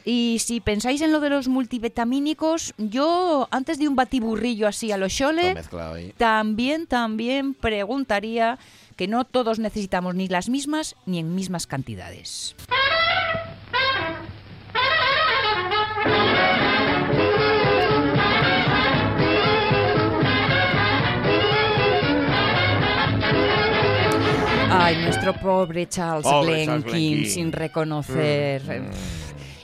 Y 0.06 0.40
si 0.40 0.60
pensáis 0.60 1.00
en 1.02 1.14
lo 1.14 1.22
de 1.22 1.30
los 1.30 1.48
multivitamínicos, 1.48 2.74
yo 2.78 3.48
antes 3.52 3.80
de 3.80 3.88
un 3.88 3.96
batiburrillo 3.96 4.68
así 4.68 4.92
a 4.92 4.98
los 4.98 5.16
chole, 5.16 5.56
también, 6.18 6.88
también 6.88 7.54
preguntaría 7.54 8.60
que 8.98 9.08
no 9.08 9.24
todos 9.24 9.60
necesitamos 9.60 10.14
ni 10.14 10.28
las 10.28 10.50
mismas 10.50 10.96
ni 11.06 11.20
en 11.20 11.34
mismas 11.34 11.68
cantidades. 11.68 12.54
Ay, 24.82 24.98
nuestro 25.04 25.34
pobre 25.34 25.88
Charles 25.88 26.26
King. 26.92 27.26
sin 27.26 27.52
reconocer. 27.52 28.62
Mm, 28.64 28.72
eh, 28.72 28.90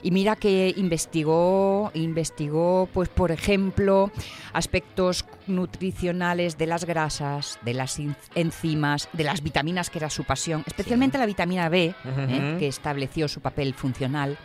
Y 0.01 0.11
mira 0.11 0.37
que 0.37 0.73
investigó, 0.77 1.91
investigó, 1.93 2.87
pues 2.93 3.09
por 3.09 3.31
ejemplo, 3.31 4.11
aspectos 4.53 5.25
nutricionales 5.45 6.57
de 6.57 6.67
las 6.67 6.85
grasas, 6.85 7.59
de 7.63 7.73
las 7.73 7.99
en- 7.99 8.15
enzimas, 8.33 9.09
de 9.11 9.25
las 9.25 9.43
vitaminas, 9.43 9.89
que 9.89 9.97
era 9.99 10.09
su 10.09 10.23
pasión, 10.23 10.63
especialmente 10.65 11.17
la 11.17 11.25
vitamina 11.25 11.67
B. 11.67 11.93
¿eh? 12.05 12.55
que 12.59 12.67
estableció 12.67 13.27
su 13.27 13.41
papel 13.41 13.73
funcional. 13.73 14.37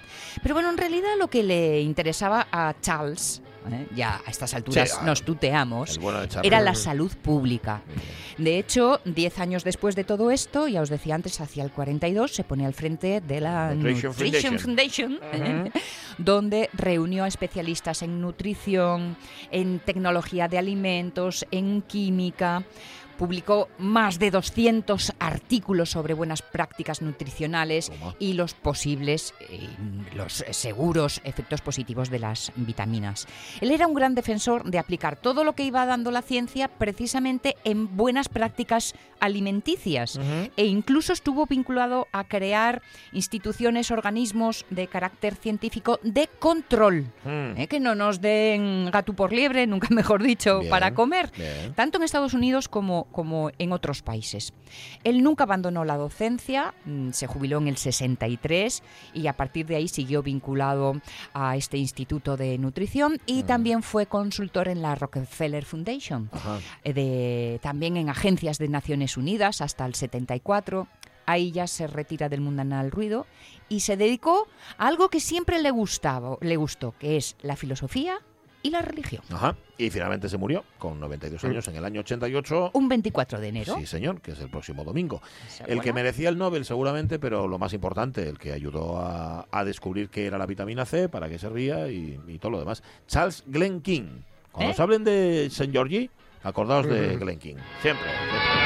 Pero 0.43 0.55
bueno, 0.57 0.71
en 0.71 0.77
realidad 0.77 1.11
lo 1.21 1.29
que 1.29 1.43
le 1.45 1.81
interesaba 1.83 2.47
a 2.51 2.75
Charles 2.81 3.41
¿eh? 3.71 3.87
ya 3.95 4.21
a 4.25 4.31
estas 4.31 4.55
alturas 4.55 4.91
Sí, 4.91 4.97
ah, 5.01 5.05
nos 5.05 5.23
tuteamos, 5.23 5.99
bueno 5.99 6.21
era 6.43 6.61
la 6.61 6.75
salud 6.75 7.12
pública. 7.23 7.83
De 8.39 8.59
hecho, 8.59 9.01
10 9.05 9.39
años 9.39 9.65
después 9.65 9.95
de 9.95 10.05
todo 10.05 10.31
esto, 10.31 10.67
ya 10.67 10.83
os 10.83 10.89
decía 10.89 11.15
antes, 11.15 11.41
hacia 11.41 11.62
el 11.62 11.71
42, 11.71 12.33
se 12.33 12.45
pone 12.45 12.67
al 12.67 12.75
frente 12.75 13.21
de 13.21 13.41
la 13.41 13.75
Nutrition 13.75 14.12
Nutrition 14.12 14.59
Foundation. 14.59 15.19
Foundation, 15.21 15.67
¿eh? 15.67 15.73
donde 16.19 16.71
reunió 16.73 17.25
a 17.25 17.29
especialistas 17.29 18.03
en 18.03 18.21
nutrición, 18.21 19.17
en 19.51 19.79
tecnología 19.79 20.49
de 20.49 20.59
alimentos, 20.59 21.47
en 21.51 21.83
química. 21.83 22.65
Publicó 23.19 23.69
más 23.79 24.19
de 24.19 24.31
200 24.31 25.12
artículos 25.19 25.91
sobre 25.91 26.15
buenas 26.15 26.43
prácticas 26.43 27.01
nutricionales 27.03 27.93
y 28.19 28.33
los 28.35 28.55
posibles, 28.55 29.35
eh, 29.49 29.69
los 30.15 30.45
seguros 30.51 31.21
efectos 31.25 31.61
positivos 31.61 32.11
de 32.11 32.19
las 32.19 32.53
vitaminas. 32.57 33.27
Él 33.61 33.71
era 33.71 33.87
un 33.87 33.95
gran 33.95 34.15
defensor 34.15 34.65
de 34.65 34.79
aplicar 34.79 35.17
todo 35.17 35.45
lo 35.45 35.55
que 35.55 35.65
iba 35.65 35.87
dando 35.87 36.11
la 36.11 36.23
ciencia 36.23 36.69
precisamente 36.69 37.57
en 37.65 37.97
buenas 37.97 38.29
prácticas 38.29 38.95
alimenticias 39.21 40.19
e 40.57 40.67
incluso 40.67 41.12
estuvo 41.12 41.47
vinculado 41.47 42.09
a 42.12 42.25
crear 42.25 42.83
instituciones, 43.12 43.91
organismos 43.91 44.65
de 44.71 44.87
carácter 44.87 45.35
científico 45.35 45.99
de 46.03 46.29
control, 46.39 47.07
Mm. 47.25 47.59
¿eh? 47.61 47.67
que 47.69 47.81
no 47.81 47.95
nos 47.95 48.21
den 48.21 48.91
gato 48.91 49.12
por 49.15 49.33
liebre, 49.33 49.67
nunca 49.67 49.89
mejor 49.95 50.23
dicho, 50.23 50.59
Bien, 50.61 50.71
para 50.71 50.95
comer, 50.95 51.31
bien. 51.37 51.75
tanto 51.75 51.99
en 51.99 52.05
Estados 52.05 52.35
Unidos 52.35 52.69
como, 52.69 53.04
como 53.13 53.51
en 53.59 53.73
otros 53.73 54.03
países. 54.03 54.53
Él 55.05 55.23
nunca 55.23 55.45
abandonó 55.45 55.85
la 55.85 55.97
docencia, 55.97 56.75
mm, 56.85 57.11
se 57.11 57.27
jubiló 57.27 57.59
en 57.59 57.69
el 57.69 57.77
63 57.77 58.83
y 59.13 59.27
a 59.27 59.37
partir 59.37 59.67
de 59.67 59.77
ahí 59.77 59.89
siguió 59.89 60.23
vinculado 60.23 61.01
a 61.33 61.57
este 61.57 61.77
Instituto 61.77 62.37
de 62.37 62.59
Nutrición 62.59 63.21
y 63.27 63.43
Mm. 63.43 63.47
también 63.47 63.83
fue 63.83 64.07
consultor 64.07 64.69
en 64.69 64.83
la 64.83 64.95
Rockefeller 64.95 65.65
Foundation, 65.65 66.31
eh, 66.85 66.93
de, 66.93 67.61
también 67.63 67.97
en 67.97 68.09
agencias 68.09 68.59
de 68.59 68.69
Naciones 68.69 69.17
Unidas 69.17 69.61
hasta 69.61 69.87
el 69.87 69.95
74. 69.95 70.89
Ahí 71.27 71.53
ya 71.53 71.67
se 71.67 71.87
retira 71.87 72.29
del 72.29 72.43
mundanal 72.43 72.91
ruido 72.91 73.27
y 73.71 73.81
se 73.81 73.97
dedicó 73.97 74.47
a 74.77 74.87
algo 74.87 75.09
que 75.09 75.21
siempre 75.21 75.59
le 75.63 75.71
gustaba, 75.71 76.37
le 76.43 76.57
gustó, 76.57 76.95
que 76.99 77.17
es 77.17 77.37
la 77.41 77.57
filosofía 77.57 78.19
y 78.65 78.71
la 78.71 78.83
religión. 78.83 79.23
Ajá. 79.31 79.55
Y 79.79 79.91
finalmente 79.91 80.29
se 80.29 80.37
murió 80.39 80.65
con 80.79 80.99
92 80.99 81.45
años 81.45 81.69
en 81.69 81.77
el 81.77 81.85
año 81.85 82.01
88. 82.01 82.71
Un 82.73 82.89
24 82.89 83.39
de 83.39 83.49
enero. 83.49 83.77
Sí, 83.79 83.87
señor, 83.87 84.21
que 84.21 84.33
es 84.33 84.41
el 84.41 84.49
próximo 84.49 84.83
domingo. 84.83 85.21
El 85.67 85.81
que 85.81 85.93
merecía 85.93 86.29
el 86.31 86.39
Nobel 86.39 86.65
seguramente, 86.65 87.19
pero 87.21 87.47
lo 87.47 87.59
más 87.59 87.73
importante, 87.75 88.29
el 88.29 88.39
que 88.39 88.53
ayudó 88.53 88.99
a, 88.99 89.47
a 89.53 89.65
descubrir 89.65 90.09
qué 90.09 90.27
era 90.27 90.39
la 90.39 90.47
vitamina 90.47 90.85
C, 90.85 91.09
para 91.09 91.29
qué 91.29 91.39
servía 91.39 91.89
y, 91.89 92.19
y 92.27 92.39
todo 92.39 92.51
lo 92.53 92.59
demás. 92.59 92.83
Charles 93.07 93.45
Glenn 93.47 93.81
King. 93.83 94.23
Cuando 94.51 94.71
¿Eh? 94.71 94.75
os 94.75 94.81
hablen 94.81 95.05
de 95.05 95.47
St. 95.47 95.71
Georgie, 95.71 96.11
acordaos 96.43 96.87
de 96.87 97.17
Mm. 97.17 97.21
Glenn 97.21 97.39
King. 97.39 97.57
Siempre. 97.83 98.09
siempre. 98.11 98.64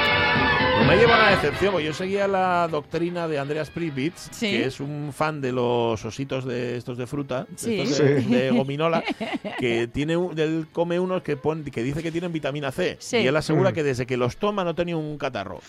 No 0.79 0.85
me 0.85 0.97
lleva 0.97 1.17
una 1.17 1.31
decepción, 1.31 1.73
porque 1.73 1.87
yo 1.87 1.93
seguía 1.93 2.27
la 2.29 2.67
doctrina 2.69 3.27
de 3.29 3.39
Andreas 3.39 3.69
Pribitz, 3.71 4.29
Sí. 4.31 4.51
que 4.51 4.65
es 4.67 4.81
un 4.81 5.13
fan 5.15 5.41
de 5.41 5.53
los 5.53 6.03
ositos 6.05 6.45
de 6.45 6.77
estos 6.77 6.97
de 6.97 7.07
fruta, 7.07 7.47
Sí. 7.57 7.81
estos 7.81 7.99
de- 7.99 8.23
Sí. 8.23 8.29
de 8.31 8.51
gominola, 8.51 9.03
que 9.59 9.89
tiene 9.89 10.17
un- 10.17 10.39
él 10.39 10.67
come 10.73 10.99
unos 11.01 11.23
que 11.23 11.37
pon- 11.37 11.65
que 11.65 11.83
dice 11.83 12.03
que 12.03 12.11
tienen 12.13 12.33
vitamina 12.33 12.71
C 12.73 12.97
Sí. 13.01 13.19
y 13.19 13.27
él 13.27 13.37
asegura 13.37 13.71
Mm. 13.71 13.75
que 13.75 13.83
desde 13.83 14.07
que 14.07 14.17
los 14.17 14.37
toma 14.39 14.65
no 14.65 14.75
tenía 14.75 14.97
un 14.97 15.19
catarro. 15.19 15.61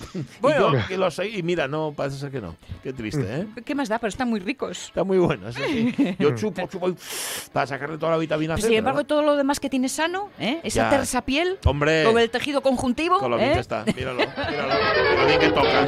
Bueno. 0.42 0.70
Y 0.74 0.78
yo 0.82 0.88
que 0.88 0.98
los 0.98 1.16
seguí 1.16 1.40
y 1.40 1.44
mira, 1.44 1.68
no, 1.68 1.92
parece 1.96 2.18
ser 2.18 2.32
que 2.32 2.40
no. 2.40 2.56
Qué 2.84 2.94
triste, 2.94 3.26
¿eh? 3.28 3.48
¿Qué 3.66 3.76
más 3.76 3.90
da? 3.90 4.00
Pero 4.00 4.10
están 4.10 4.30
muy 4.30 4.40
ricos. 4.40 4.86
Está 4.88 5.04
muy 5.04 5.18
bueno, 5.18 5.50
eso 5.50 5.60
sí. 5.68 5.94
Yo 6.20 6.36
chupo, 6.36 6.68
chupo 6.68 6.90
y 6.90 6.96
para 7.52 7.68
sacarle 7.68 7.98
toda 7.98 8.14
la 8.14 8.18
vitamina 8.20 8.56
C. 8.58 8.64
Sin 8.68 8.74
embargo, 8.74 9.00
no. 9.02 9.06
todo 9.06 9.22
lo 9.24 9.36
demás 9.36 9.60
que 9.60 9.70
tiene 9.70 9.90
sano, 9.90 10.30
¿eh? 10.40 10.60
esa 10.64 10.84
Ya. 10.84 10.90
tersa 10.92 11.24
piel, 11.26 11.58
Hombre, 11.66 12.04
con 12.06 12.18
el 12.20 12.30
tejido 12.30 12.62
conjuntivo, 12.62 13.18
con 13.20 13.32
lo 13.32 13.38
bien 13.38 13.50
¿eh? 13.52 13.54
que 13.56 13.60
está. 13.60 13.84
Míralo, 13.96 14.20
míralo. 14.20 14.99
Con 15.08 15.18
lo 15.22 15.26
bien 15.28 15.40
que 15.40 15.50
toca. 15.50 15.86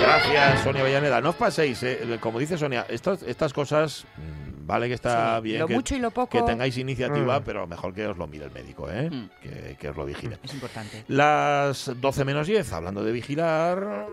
Gracias, 0.00 0.60
Sonia 0.62 0.82
Vallaneda. 0.82 1.20
No 1.20 1.30
os 1.30 1.36
paséis, 1.36 1.82
¿eh? 1.82 2.18
como 2.20 2.38
dice 2.38 2.56
Sonia, 2.58 2.86
estas, 2.88 3.22
estas 3.22 3.52
cosas, 3.52 4.04
mm, 4.16 4.66
vale 4.66 4.88
que 4.88 4.94
está 4.94 5.36
Sí, 5.36 5.42
bien 5.42 5.60
lo 5.60 5.66
que, 5.66 5.74
mucho 5.74 5.94
y 5.96 5.98
lo 5.98 6.10
poco. 6.10 6.30
que 6.38 6.42
tengáis 6.42 6.76
iniciativa, 6.78 7.40
Mm. 7.40 7.42
pero 7.44 7.66
mejor 7.66 7.92
que 7.94 8.06
os 8.06 8.16
lo 8.16 8.26
mire 8.26 8.44
el 8.46 8.50
médico, 8.50 8.90
¿eh? 8.90 9.10
Mm. 9.10 9.28
que, 9.42 9.76
que 9.78 9.88
os 9.90 9.96
lo 9.96 10.04
vigile. 10.06 10.38
Es 10.42 10.54
importante. 10.54 11.04
Las 11.08 11.90
12 12.00 12.24
menos 12.24 12.46
10, 12.46 12.72
hablando 12.72 13.02
de 13.04 13.12
vigilar. 13.12 14.06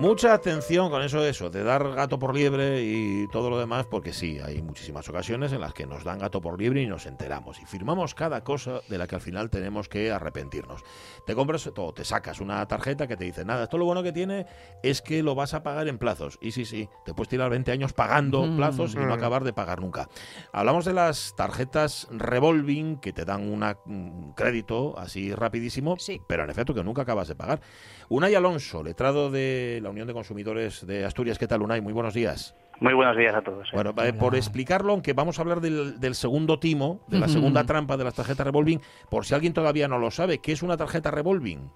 Mucha 0.00 0.32
atención 0.32 0.88
con 0.88 1.02
eso 1.02 1.20
de 1.20 1.28
eso, 1.28 1.50
de 1.50 1.62
dar 1.62 1.86
gato 1.92 2.18
por 2.18 2.34
liebre 2.34 2.82
y 2.82 3.28
todo 3.28 3.50
lo 3.50 3.58
demás, 3.58 3.84
porque 3.84 4.14
sí, 4.14 4.38
hay 4.42 4.62
muchísimas 4.62 5.06
ocasiones 5.10 5.52
en 5.52 5.60
las 5.60 5.74
que 5.74 5.84
nos 5.84 6.04
dan 6.04 6.18
gato 6.20 6.40
por 6.40 6.58
liebre 6.58 6.80
y 6.80 6.86
nos 6.86 7.04
enteramos 7.04 7.60
y 7.60 7.66
firmamos 7.66 8.14
cada 8.14 8.42
cosa 8.42 8.80
de 8.88 8.96
la 8.96 9.06
que 9.06 9.16
al 9.16 9.20
final 9.20 9.50
tenemos 9.50 9.90
que 9.90 10.10
arrepentirnos. 10.10 10.82
Te 11.26 11.34
compras 11.34 11.70
o 11.76 11.92
te 11.92 12.06
sacas 12.06 12.40
una 12.40 12.66
tarjeta 12.66 13.06
que 13.06 13.18
te 13.18 13.26
dice, 13.26 13.44
nada, 13.44 13.64
esto 13.64 13.76
lo 13.76 13.84
bueno 13.84 14.02
que 14.02 14.10
tiene 14.12 14.46
es 14.82 15.02
que 15.02 15.22
lo 15.22 15.34
vas 15.34 15.52
a 15.52 15.62
pagar 15.62 15.86
en 15.86 15.98
plazos. 15.98 16.38
Y 16.40 16.52
sí, 16.52 16.64
sí, 16.64 16.88
te 17.04 17.12
puedes 17.12 17.28
tirar 17.28 17.50
20 17.50 17.70
años 17.70 17.92
pagando 17.92 18.46
Mm. 18.46 18.56
plazos 18.56 18.94
y 18.94 18.96
no 18.96 19.08
Mm. 19.08 19.12
acabar 19.12 19.44
de 19.44 19.52
pagar 19.52 19.82
nunca. 19.82 20.08
Hablamos 20.50 20.86
de 20.86 20.94
las 20.94 21.34
tarjetas 21.36 22.08
revolving 22.10 23.00
que 23.00 23.12
te 23.12 23.26
dan 23.26 23.52
una- 23.52 23.76
un 23.84 24.32
crédito 24.32 24.98
así 24.98 25.34
rapidísimo, 25.34 25.96
Sí. 25.98 26.22
pero 26.26 26.44
en 26.44 26.48
efecto 26.48 26.72
que 26.72 26.82
nunca 26.82 27.02
acabas 27.02 27.28
de 27.28 27.34
pagar. 27.34 27.60
Unai 28.08 28.34
Alonso, 28.34 28.82
letrado 28.82 29.30
de 29.30 29.78
la 29.82 29.89
Unión 29.90 30.06
de 30.06 30.14
Consumidores 30.14 30.86
de 30.86 31.04
Asturias. 31.04 31.38
¿Qué 31.38 31.46
tal, 31.46 31.62
Unai? 31.62 31.80
Muy 31.80 31.92
buenos 31.92 32.14
días. 32.14 32.56
Muy 32.80 32.94
buenos 32.94 33.16
días 33.16 33.34
a 33.34 33.42
todos. 33.42 33.68
eh. 33.68 33.70
Bueno, 33.74 33.92
eh, 34.02 34.12
por 34.12 34.34
explicarlo, 34.34 34.92
aunque 34.92 35.12
vamos 35.12 35.38
a 35.38 35.42
hablar 35.42 35.60
del, 35.60 36.00
del 36.00 36.14
segundo 36.14 36.58
timo, 36.58 37.00
de 37.08 37.18
la 37.18 37.28
segunda 37.28 37.64
trampa 37.64 37.96
de 37.98 38.04
las 38.04 38.14
tarjetas 38.14 38.46
revolving, 38.46 38.80
por 39.10 39.26
si 39.26 39.34
alguien 39.34 39.52
todavía 39.52 39.86
no 39.86 39.98
lo 39.98 40.10
sabe, 40.10 40.38
¿qué 40.38 40.52
es 40.52 40.62
una 40.62 40.76
tarjeta 40.78 41.10
revolving? 41.10 41.70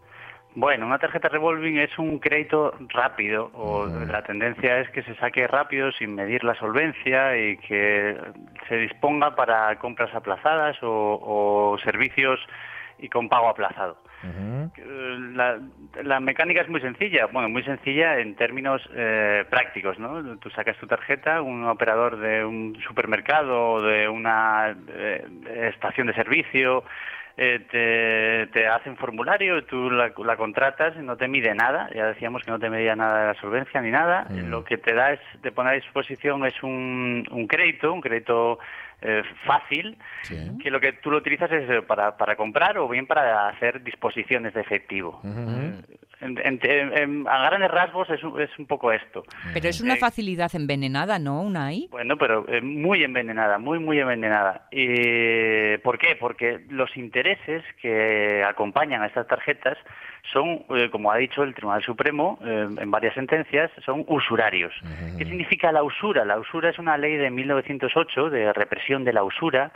Bueno, 0.57 0.87
una 0.87 0.99
tarjeta 0.99 1.29
revolving 1.29 1.79
es 1.79 1.99
un 1.99 2.21
crédito 2.21 2.73
rápido, 2.91 3.51
o 3.55 3.87
la 3.87 4.23
tendencia 4.23 4.79
es 4.81 4.89
que 4.91 5.03
se 5.03 5.15
saque 5.17 5.47
rápido 5.49 5.91
sin 5.93 6.15
medir 6.15 6.45
la 6.45 6.55
solvencia 6.55 7.37
y 7.37 7.57
que 7.59 8.17
se 8.69 8.77
disponga 8.77 9.35
para 9.35 9.77
compras 9.81 10.15
aplazadas 10.15 10.77
o, 10.83 11.21
o 11.21 11.77
servicios 11.85 12.39
y 12.99 13.09
con 13.09 13.29
pago 13.29 13.49
aplazado. 13.49 13.99
Eh, 14.25 15.17
La, 15.35 15.59
la 16.03 16.21
mecánica 16.21 16.63
es 16.63 16.69
muy 16.69 16.81
sencilla, 16.81 17.27
bueno, 17.27 17.49
muy 17.49 17.63
sencilla 17.63 18.19
en 18.19 18.35
términos 18.37 18.83
eh, 18.95 19.45
prácticos, 19.51 19.99
¿no? 19.99 20.39
Tú 20.39 20.51
sacas 20.51 20.77
tu 20.79 20.87
tarjeta, 20.87 21.43
un 21.43 21.65
operador 21.65 22.19
de 22.19 22.45
un 22.45 22.77
supermercado 22.87 23.73
o 23.73 23.83
de 23.83 24.09
una 24.09 24.75
eh, 24.89 25.27
estación 25.75 26.07
de 26.07 26.15
servicio 26.15 26.85
eh, 27.37 27.67
te, 27.69 28.47
te 28.53 28.69
hace 28.69 28.89
un 28.89 28.97
formulario, 28.97 29.65
tú 29.65 29.91
la, 29.91 30.13
la 30.17 30.37
contratas, 30.37 30.97
no 30.99 31.17
te 31.17 31.27
mide 31.27 31.53
nada, 31.53 31.91
ya 31.93 32.07
decíamos 32.07 32.45
que 32.45 32.51
no 32.53 32.61
te 32.61 32.71
medía 32.71 32.95
nada 32.95 33.23
de 33.23 33.27
la 33.27 33.41
solvencia 33.41 33.81
ni 33.81 33.91
nada, 33.91 34.27
Mm. 34.31 34.51
lo 34.51 34.63
que 34.65 34.79
te 34.79 34.95
da 34.95 35.13
es, 35.13 35.21
te 35.43 35.51
pone 35.51 35.71
a 35.71 35.73
disposición 35.73 36.47
es 36.47 36.63
un, 36.63 37.27
un 37.33 37.47
crédito, 37.49 37.93
un 37.93 38.01
crédito 38.01 38.61
eh, 39.03 39.23
fácil, 39.45 39.99
que 40.63 40.71
lo 40.71 40.81
que 40.81 40.93
tú 40.95 41.11
lo 41.11 41.19
utilizas 41.19 41.51
es 41.53 41.69
eh, 41.69 41.83
para, 41.83 42.17
para 42.17 42.37
comprar 42.37 42.79
o 42.79 42.89
bien 42.89 43.07
para 43.07 43.49
hacer 43.49 43.83
disposiciones 43.83 44.55
de 44.55 44.61
efectivo. 44.61 45.21
En- 46.21 46.39
en- 46.43 46.61
en- 46.63 47.29
a 47.29 47.45
grandes 47.51 47.71
rasgos 47.71 48.09
es 48.09 48.23
un, 48.23 48.41
es 48.41 48.49
un 48.59 48.67
poco 48.67 48.91
esto. 48.93 49.25
Pero 49.53 49.69
es 49.69 49.81
una 49.83 49.95
Eh, 49.95 49.99
facilidad 49.99 50.51
envenenada, 50.55 51.19
¿no, 51.19 51.43
Unai? 51.43 51.89
bueno, 51.91 52.17
pero 52.17 52.47
eh, 52.49 52.63
muy 52.63 53.05
envenenada, 53.05 53.59
muy, 53.59 53.79
muy 53.79 53.99
envenenada. 54.01 54.67
¿Y 54.71 55.77
¿Por 55.79 55.99
qué? 55.99 56.17
Porque 56.19 56.61
los 56.71 56.97
intereses 56.97 57.63
que 57.83 58.43
acompañan 58.45 59.03
a 59.03 59.07
estas 59.07 59.27
tarjetas 59.27 59.77
son, 60.33 60.65
eh, 60.71 60.89
como 60.91 61.13
ha 61.13 61.17
dicho 61.19 61.43
el 61.43 61.53
Tribunal 61.55 61.83
Supremo 61.83 62.39
eh, 62.43 62.69
en 62.79 62.91
varias 62.91 63.15
sentencias, 63.15 63.71
son 63.85 64.05
usurarios. 64.09 64.73
¿Qué 65.19 65.25
significa 65.27 65.71
la 65.73 65.83
usura? 65.83 66.25
La 66.25 66.39
usura 66.39 66.71
es 66.71 66.79
una 66.79 66.97
ley 66.97 67.17
de 67.17 67.31
1908 67.31 68.31
de 68.31 68.53
represión 68.55 68.84
de 68.85 69.13
la 69.13 69.25
usura 69.25 69.73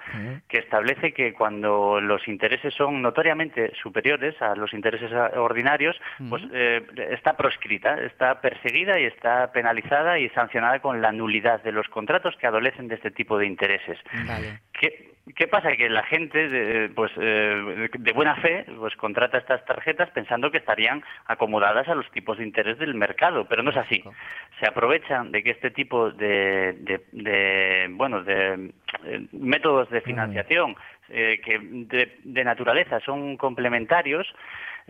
que 0.48 0.58
establece 0.58 1.12
que 1.12 1.32
cuando 1.32 2.00
los 2.00 2.26
intereses 2.28 2.74
son 2.74 3.00
notoriamente 3.02 3.72
superiores 3.82 4.40
a 4.42 4.54
los 4.54 4.72
intereses 4.74 5.10
ordinarios, 5.36 5.96
pues 6.28 6.42
eh, 6.52 6.82
está 7.10 7.36
proscrita, 7.36 8.00
está 8.02 8.40
perseguida 8.40 8.98
y 9.00 9.04
está 9.04 9.50
penalizada 9.52 10.18
y 10.18 10.28
sancionada 10.30 10.80
con 10.80 11.00
la 11.00 11.12
nulidad 11.12 11.62
de 11.62 11.72
los 11.72 11.88
contratos 11.88 12.36
que 12.36 12.46
adolecen 12.46 12.88
de 12.88 12.96
este 12.96 13.10
tipo 13.10 13.38
de 13.38 13.46
intereses. 13.46 13.98
Vale. 14.26 14.60
¿Qué, 14.78 15.14
qué 15.34 15.48
pasa? 15.48 15.72
Que 15.76 15.88
la 15.88 16.02
gente, 16.04 16.48
de, 16.48 16.88
pues, 16.90 17.10
eh, 17.16 17.88
de 17.98 18.12
buena 18.12 18.36
fe, 18.36 18.64
pues 18.78 18.94
contrata 18.96 19.38
estas 19.38 19.64
tarjetas 19.64 20.10
pensando 20.10 20.50
que 20.50 20.58
estarían 20.58 21.02
acomodadas 21.26 21.88
a 21.88 21.94
los 21.94 22.08
tipos 22.12 22.38
de 22.38 22.44
interés 22.44 22.78
del 22.78 22.94
mercado, 22.94 23.46
pero 23.48 23.62
no 23.62 23.70
es 23.70 23.76
así. 23.76 24.02
Se 24.60 24.66
aprovechan 24.68 25.32
de 25.32 25.42
que 25.42 25.50
este 25.50 25.70
tipo 25.70 26.10
de, 26.10 26.74
de- 26.80 27.00
de, 27.12 27.86
bueno, 27.90 28.22
de 28.22 28.70
métodos 29.32 29.88
de 29.90 30.00
financiación 30.00 30.76
eh, 31.10 31.40
que 31.44 31.58
de, 31.60 32.18
de 32.24 32.44
naturaleza 32.44 33.00
son 33.00 33.36
complementarios, 33.36 34.26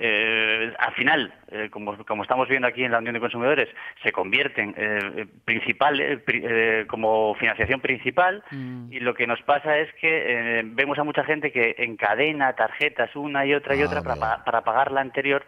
eh, 0.01 0.73
al 0.79 0.95
final, 0.95 1.33
eh, 1.51 1.69
como, 1.71 1.97
como 2.05 2.23
estamos 2.23 2.49
viendo 2.49 2.69
aquí 2.69 2.85
en 2.85 2.93
la 2.93 2.99
Unión 2.99 3.15
de 3.15 3.21
Consumidores, 3.21 3.69
se 4.03 4.13
convierten 4.13 4.75
eh, 4.77 5.27
principal, 5.45 6.01
eh, 6.01 6.19
pri- 6.19 6.43
eh, 6.45 6.85
como 6.89 7.35
financiación 7.35 7.81
principal 7.81 8.43
y 8.91 9.01
lo 9.01 9.15
que 9.15 9.27
nos 9.27 9.43
pasa 9.43 9.77
es 9.79 9.93
que 9.95 10.09
eh, 10.59 10.63
vemos 10.65 10.99
a 10.99 11.05
mucha 11.05 11.25
gente 11.25 11.51
que 11.51 11.75
encadena 11.79 12.53
tarjetas 12.55 13.15
una 13.17 13.45
y 13.45 13.55
otra 13.55 13.75
y 13.75 13.83
Ah, 13.83 13.87
otra 13.87 14.03
para, 14.03 14.17
pa- 14.21 14.45
para 14.45 14.61
pagar 14.63 14.93
la 14.93 15.01
anterior, 15.01 15.45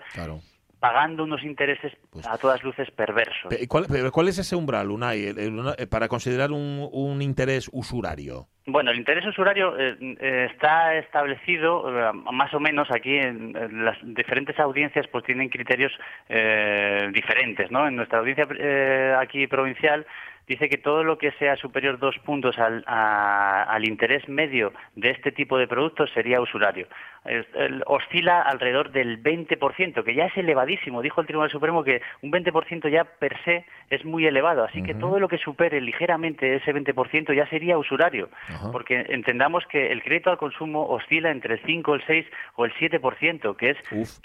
pagando 0.80 1.24
unos 1.24 1.42
intereses 1.44 1.92
a 2.28 2.38
todas 2.38 2.62
luces 2.64 2.90
perversos. 2.90 3.50
Pe- 3.50 3.68
¿Cuál, 3.68 3.84
pero 3.88 4.10
¿Cuál 4.10 4.28
es 4.28 4.38
ese 4.38 4.56
umbral, 4.56 4.90
Unai, 4.90 5.26
el- 5.26 5.38
el- 5.38 5.58
una- 5.58 5.74
eh, 5.78 5.86
para 5.86 6.08
considerar 6.08 6.50
un, 6.50 6.88
un 6.90 7.20
interés 7.22 7.68
usurario? 7.72 8.46
Bueno, 8.66 8.90
el 8.90 8.98
interés 8.98 9.26
usurario 9.26 9.78
eh, 9.78 9.96
eh, 10.20 10.48
está 10.52 10.94
establecido 10.96 11.88
eh, 11.88 12.12
más 12.32 12.52
o 12.54 12.60
menos 12.60 12.88
aquí 12.90 13.16
en, 13.16 13.56
en 13.56 13.84
las 13.84 13.96
diferentes 14.02 14.58
audiencias 14.58 15.06
pues 15.08 15.24
tienen 15.24 15.48
criterios 15.48 15.92
eh, 16.28 17.10
diferentes, 17.12 17.70
¿no? 17.70 17.86
En 17.86 17.96
nuestra 17.96 18.20
audiencia 18.20 18.46
eh, 18.58 19.14
aquí 19.18 19.46
provincial 19.46 20.06
dice 20.50 20.68
que 20.68 20.78
todo 20.78 21.04
lo 21.04 21.16
que 21.16 21.30
sea 21.32 21.56
superior 21.56 21.98
dos 21.98 22.18
puntos 22.18 22.58
al, 22.58 22.82
a- 22.86 23.62
al 23.62 23.86
interés 23.86 24.28
medio 24.28 24.72
de 24.96 25.10
este 25.10 25.30
tipo 25.32 25.56
de 25.58 25.68
productos 25.68 26.10
sería 26.12 26.40
usurario. 26.40 26.86
Es- 27.24 27.46
el- 27.54 27.82
oscila 27.86 28.42
alrededor 28.42 28.90
del 28.92 29.22
20%, 29.22 30.02
que 30.02 30.14
ya 30.14 30.26
es 30.26 30.36
elevadísimo. 30.36 31.02
Dijo 31.02 31.20
el 31.20 31.26
Tribunal 31.26 31.50
Supremo 31.50 31.84
que 31.84 32.00
un 32.22 32.30
20% 32.32 32.88
ya 32.88 33.04
per 33.04 33.36
se 33.44 33.64
es 33.90 34.04
muy 34.04 34.26
elevado, 34.26 34.64
así 34.64 34.82
que 34.82 34.94
todo 34.94 35.18
lo 35.20 35.28
que 35.28 35.38
supere 35.38 35.80
ligeramente 35.80 36.56
ese 36.56 36.72
20% 36.72 37.32
ya 37.32 37.46
sería 37.48 37.78
usurario, 37.78 38.28
porque 38.72 39.06
entendamos 39.10 39.64
que 39.66 39.92
el 39.92 40.02
crédito 40.02 40.30
al 40.30 40.38
consumo 40.38 40.86
oscila 40.86 41.30
entre 41.30 41.54
el 41.54 41.60
5, 41.64 41.94
el 41.94 42.02
6 42.06 42.26
o 42.56 42.64
el 42.64 42.72
7%, 42.74 43.56
que 43.56 43.70
es 43.70 43.76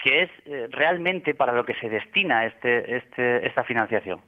que 0.02 0.22
es 0.22 0.30
eh, 0.46 0.66
realmente 0.70 1.34
para 1.34 1.52
lo 1.52 1.64
que 1.64 1.74
se 1.74 1.88
destina 1.88 2.46
este, 2.46 2.96
este 2.96 3.46
esta 3.46 3.62
financiación. 3.64 4.20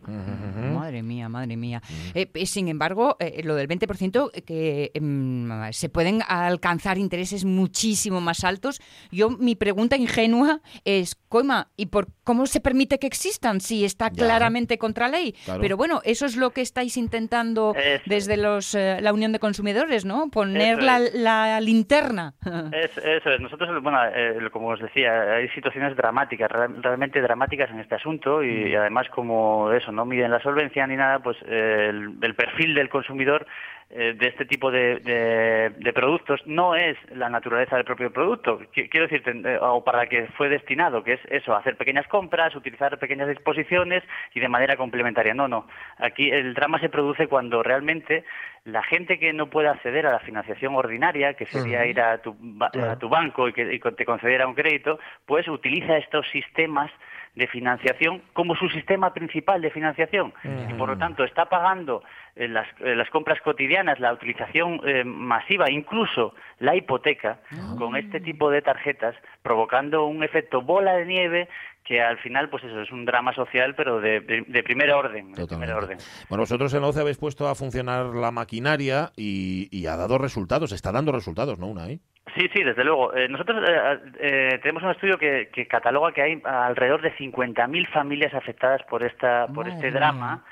Madre 0.78 1.02
mía, 1.02 1.28
madre 1.28 1.56
mía. 1.56 1.80
Eh, 2.14 2.30
eh, 2.34 2.46
sin 2.46 2.68
embargo, 2.68 3.16
eh, 3.20 3.42
lo 3.44 3.54
del 3.54 3.68
20% 3.68 4.30
eh, 4.34 4.42
que 4.42 4.90
em, 4.94 5.48
se 5.72 5.88
pueden 5.88 6.20
alcanzar 6.26 6.98
intereses 6.98 7.44
muchísimo 7.44 8.20
más 8.20 8.44
altos. 8.44 8.80
Yo, 9.10 9.30
mi 9.30 9.54
pregunta 9.56 9.96
ingenua 9.96 10.60
es, 10.84 11.16
coima, 11.28 11.68
¿y 11.76 11.86
por 11.86 12.08
cómo 12.24 12.46
se 12.46 12.60
permite 12.60 12.98
que 12.98 13.06
existan 13.06 13.60
si 13.60 13.84
está 13.84 14.08
Ya. 14.10 14.24
claramente 14.24 14.78
contra 14.78 15.08
ley? 15.08 15.32
Claro. 15.44 15.60
Pero 15.60 15.76
bueno, 15.76 16.00
eso 16.04 16.26
es 16.26 16.36
lo 16.36 16.50
que 16.50 16.60
estáis 16.60 16.96
intentando 16.96 17.74
Es- 17.74 18.02
desde 18.06 18.36
los, 18.36 18.74
eh, 18.74 18.98
la 19.00 19.12
Unión 19.12 19.32
de 19.32 19.38
Consumidores, 19.38 20.04
¿no? 20.04 20.28
Poner 20.30 20.82
la, 20.82 20.98
es. 20.98 21.14
la 21.14 21.60
linterna. 21.60 22.34
Es- 22.72 22.98
eso 22.98 23.30
es. 23.30 23.40
Nosotros, 23.40 23.82
bueno, 23.82 23.98
eh, 24.14 24.38
como 24.52 24.68
os 24.68 24.80
decía, 24.80 25.34
hay 25.36 25.48
situaciones 25.50 25.96
dramáticas, 25.96 26.50
real- 26.50 26.82
realmente 26.82 27.20
dramáticas 27.20 27.70
en 27.70 27.80
este 27.80 27.94
asunto 27.94 28.42
y, 28.42 28.74
además 28.74 29.06
como 29.14 29.72
eso, 29.72 29.92
no 29.92 30.04
miden 30.04 30.30
la 30.30 30.40
solvencia 30.42 30.86
ni 30.86 30.96
nada, 30.96 31.18
pues 31.20 31.36
eh, 31.46 31.77
el, 31.78 32.14
el 32.20 32.34
perfil 32.34 32.74
del 32.74 32.88
consumidor 32.88 33.46
eh, 33.90 34.12
de 34.18 34.26
este 34.26 34.44
tipo 34.44 34.70
de, 34.70 34.96
de- 34.96 35.70
de 35.78 35.92
productos 35.94 36.42
no 36.46 36.74
es 36.74 36.96
la 37.16 37.30
naturaleza 37.30 37.76
del 37.76 37.86
propio 37.86 38.12
producto. 38.12 38.60
Qui- 38.74 38.88
Quiero 38.90 39.06
decir, 39.08 39.22
o 39.62 39.82
para 39.82 40.06
que 40.06 40.26
fue 40.36 40.50
destinado, 40.50 41.02
que 41.02 41.14
es 41.14 41.20
eso, 41.30 41.56
hacer 41.56 41.76
pequeñas 41.76 42.06
compras, 42.08 42.54
utilizar 42.54 42.98
pequeñas 42.98 43.28
disposiciones 43.28 44.02
y 44.34 44.40
de 44.40 44.48
manera 44.48 44.76
complementaria. 44.76 45.32
No, 45.32 45.48
no. 45.48 45.66
Aquí 45.96 46.30
el 46.30 46.52
drama 46.52 46.78
se 46.80 46.90
produce 46.90 47.28
cuando 47.28 47.62
realmente 47.62 48.24
la 48.64 48.82
gente 48.82 49.18
que 49.18 49.32
no 49.32 49.48
puede 49.48 49.68
acceder 49.68 50.06
a 50.06 50.12
la 50.12 50.18
financiación 50.18 50.74
ordinaria, 50.74 51.32
que 51.32 51.46
sería 51.46 51.86
ir 51.86 51.98
a 52.02 52.18
tu, 52.20 52.36
a 52.60 52.96
tu 52.96 53.08
banco 53.08 53.48
y 53.48 53.54
que 53.54 53.72
y 53.74 53.78
te 53.80 54.04
concediera 54.04 54.46
un 54.46 54.54
crédito, 54.54 54.98
pues 55.24 55.48
utiliza 55.48 55.96
estos 55.96 56.28
sistemas 56.28 56.90
de 57.34 57.46
financiación 57.46 58.22
como 58.32 58.54
su 58.56 58.68
sistema 58.70 59.12
principal 59.12 59.60
de 59.62 59.70
financiación 59.70 60.32
y 60.70 60.74
por 60.74 60.88
lo 60.88 60.98
tanto 60.98 61.24
está 61.24 61.46
pagando 61.48 62.02
eh, 62.36 62.48
las, 62.48 62.66
eh, 62.80 62.94
las 62.96 63.08
compras 63.10 63.40
cotidianas, 63.42 64.00
la 64.00 64.12
utilización 64.12 64.80
eh, 64.84 65.04
masiva, 65.04 65.70
incluso 65.70 66.34
la 66.58 66.74
hipoteca 66.76 67.38
con 67.78 67.96
este 67.96 68.20
tipo 68.20 68.50
de 68.50 68.62
tarjetas, 68.62 69.14
provocando 69.42 70.04
un 70.06 70.22
efecto 70.24 70.62
bola 70.62 70.94
de 70.94 71.06
nieve 71.06 71.48
que 71.84 72.02
al 72.02 72.18
final 72.18 72.50
pues 72.50 72.62
eso 72.64 72.82
es 72.82 72.90
un 72.92 73.06
drama 73.06 73.32
social 73.32 73.74
pero 73.74 74.00
de, 74.00 74.20
de- 74.20 74.44
de 74.46 74.62
primer 74.62 74.90
orden, 74.90 75.32
de 75.32 75.46
primer 75.46 75.72
orden. 75.72 75.98
Bueno, 76.28 76.42
vosotros 76.42 76.74
en 76.74 76.82
la 76.82 76.88
OCE 76.88 77.00
habéis 77.00 77.16
puesto 77.18 77.48
a 77.48 77.54
funcionar 77.54 78.06
la 78.06 78.30
maquinaria 78.30 79.10
y, 79.16 79.68
y 79.70 79.86
ha 79.86 79.96
dado 79.96 80.18
resultados, 80.18 80.72
está 80.72 80.92
dando 80.92 81.12
resultados, 81.12 81.58
¿no, 81.58 81.66
Unai? 81.68 82.00
Sí, 82.36 82.48
sí, 82.52 82.62
desde 82.62 82.84
luego. 82.84 83.14
Eh, 83.14 83.28
nosotros 83.28 83.62
eh, 83.68 83.98
eh, 84.20 84.60
tenemos 84.62 84.82
un 84.82 84.90
estudio 84.90 85.18
que, 85.18 85.48
que 85.52 85.66
cataloga 85.66 86.12
que 86.12 86.22
hay 86.22 86.42
alrededor 86.44 87.02
de 87.02 87.14
50.000 87.16 87.88
familias 87.88 88.34
afectadas 88.34 88.82
por 88.84 89.02
esta 89.02 89.46
por 89.48 89.66
Madre 89.66 89.72
este 89.74 89.90
mía. 89.90 90.00
drama 90.00 90.44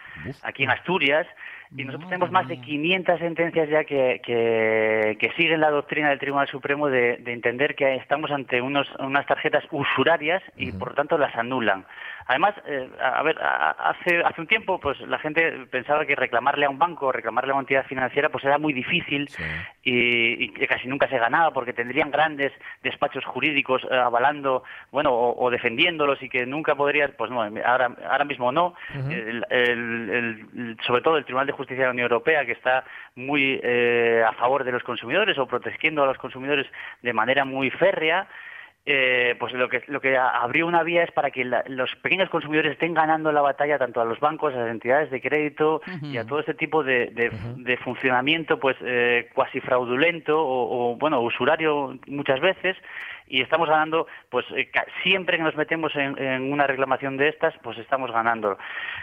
aquí 0.42 0.64
en 0.64 0.70
Asturias 0.70 1.26
y 1.76 1.84
nosotros 1.84 2.08
tenemos 2.08 2.30
más 2.30 2.46
de 2.46 2.60
500 2.60 3.18
sentencias 3.18 3.68
ya 3.68 3.84
que, 3.84 4.20
que, 4.24 5.16
que 5.18 5.32
siguen 5.36 5.60
la 5.60 5.70
doctrina 5.70 6.10
del 6.10 6.18
Tribunal 6.18 6.48
Supremo 6.48 6.88
de, 6.88 7.16
de 7.18 7.32
entender 7.32 7.74
que 7.74 7.96
estamos 7.96 8.30
ante 8.30 8.62
unos, 8.62 8.88
unas 8.98 9.26
tarjetas 9.26 9.64
usurarias 9.70 10.42
y 10.56 10.72
por 10.72 10.90
lo 10.90 10.94
tanto 10.94 11.18
las 11.18 11.34
anulan. 11.34 11.84
Además, 12.28 12.54
eh, 12.66 12.90
a 13.00 13.22
ver, 13.22 13.36
hace, 13.40 14.20
hace 14.24 14.40
un 14.40 14.48
tiempo 14.48 14.80
pues 14.80 15.00
la 15.02 15.18
gente 15.18 15.66
pensaba 15.70 16.04
que 16.04 16.16
reclamarle 16.16 16.66
a 16.66 16.70
un 16.70 16.78
banco, 16.78 17.12
reclamarle 17.12 17.52
a 17.52 17.54
una 17.54 17.62
entidad 17.62 17.86
financiera 17.86 18.30
pues 18.30 18.42
era 18.44 18.58
muy 18.58 18.72
difícil 18.72 19.28
y, 19.84 20.44
y 20.44 20.48
que 20.48 20.66
casi 20.66 20.88
nunca 20.88 21.08
se 21.08 21.18
ganaba 21.18 21.52
porque 21.52 21.72
tendrían 21.72 22.10
grandes 22.10 22.52
despachos 22.82 23.24
jurídicos 23.24 23.86
eh, 23.90 23.94
avalando, 23.96 24.64
bueno, 24.90 25.10
o, 25.12 25.44
o 25.46 25.50
defendiéndolos 25.50 26.20
y 26.22 26.28
que 26.28 26.46
nunca 26.46 26.74
podrías, 26.74 27.12
pues 27.12 27.30
no, 27.30 27.42
ahora, 27.42 27.94
ahora 28.10 28.24
mismo 28.24 28.50
no. 28.50 28.74
Ujú. 28.98 29.10
El- 29.10 29.44
el- 29.50 30.10
el- 30.10 30.46
el- 30.56 30.76
sobre 30.84 31.02
todo 31.02 31.18
el 31.18 31.24
Tribunal 31.24 31.46
de 31.46 31.52
Justicia 31.52 31.82
de 31.82 31.86
la 31.88 31.92
Unión 31.92 32.10
Europea 32.10 32.44
que 32.44 32.52
está 32.52 32.84
muy 33.14 33.60
eh, 33.62 34.24
a 34.26 34.32
favor 34.32 34.64
de 34.64 34.72
los 34.72 34.82
consumidores 34.82 35.38
o 35.38 35.46
protegiendo 35.46 36.02
a 36.02 36.06
los 36.06 36.18
consumidores 36.18 36.66
de 37.02 37.12
manera 37.12 37.44
muy 37.44 37.70
férrea. 37.70 38.26
Eh, 38.88 39.34
pues 39.40 39.52
lo 39.52 39.68
que 39.68 39.82
lo 39.88 40.00
que 40.00 40.16
abrió 40.16 40.66
una 40.66 40.84
vía 40.84 41.02
es 41.02 41.10
para 41.10 41.30
que 41.32 41.44
la- 41.44 41.64
los 41.66 41.94
pequeños 41.96 42.30
consumidores 42.30 42.72
estén 42.72 42.94
ganando 42.94 43.32
la 43.32 43.40
batalla 43.42 43.78
tanto 43.78 44.00
a 44.00 44.04
los 44.04 44.20
bancos, 44.20 44.54
a 44.54 44.58
las 44.58 44.70
entidades 44.70 45.10
de 45.10 45.20
crédito 45.20 45.80
y 46.02 46.18
a 46.18 46.24
todo 46.24 46.38
este 46.38 46.54
tipo 46.54 46.84
de, 46.84 47.06
de- 47.08 47.30
de 47.56 47.76
funcionamiento 47.78 48.60
pues 48.60 48.76
eh, 48.82 49.28
cuasi 49.34 49.60
fraudulento 49.60 50.40
o, 50.40 50.92
o, 50.92 50.96
bueno 50.96 51.20
usurario 51.20 51.98
muchas 52.06 52.40
veces 52.40 52.76
y 53.28 53.42
estamos 53.42 53.68
ganando 53.68 54.06
pues 54.30 54.44
eh, 54.56 54.70
siempre 55.02 55.36
que 55.36 55.42
nos 55.42 55.56
metemos 55.56 55.94
en, 55.96 56.16
en 56.22 56.52
una 56.52 56.66
reclamación 56.66 57.16
de 57.16 57.28
estas 57.28 57.54
pues 57.62 57.78
estamos 57.78 58.10
ganando. 58.12 58.58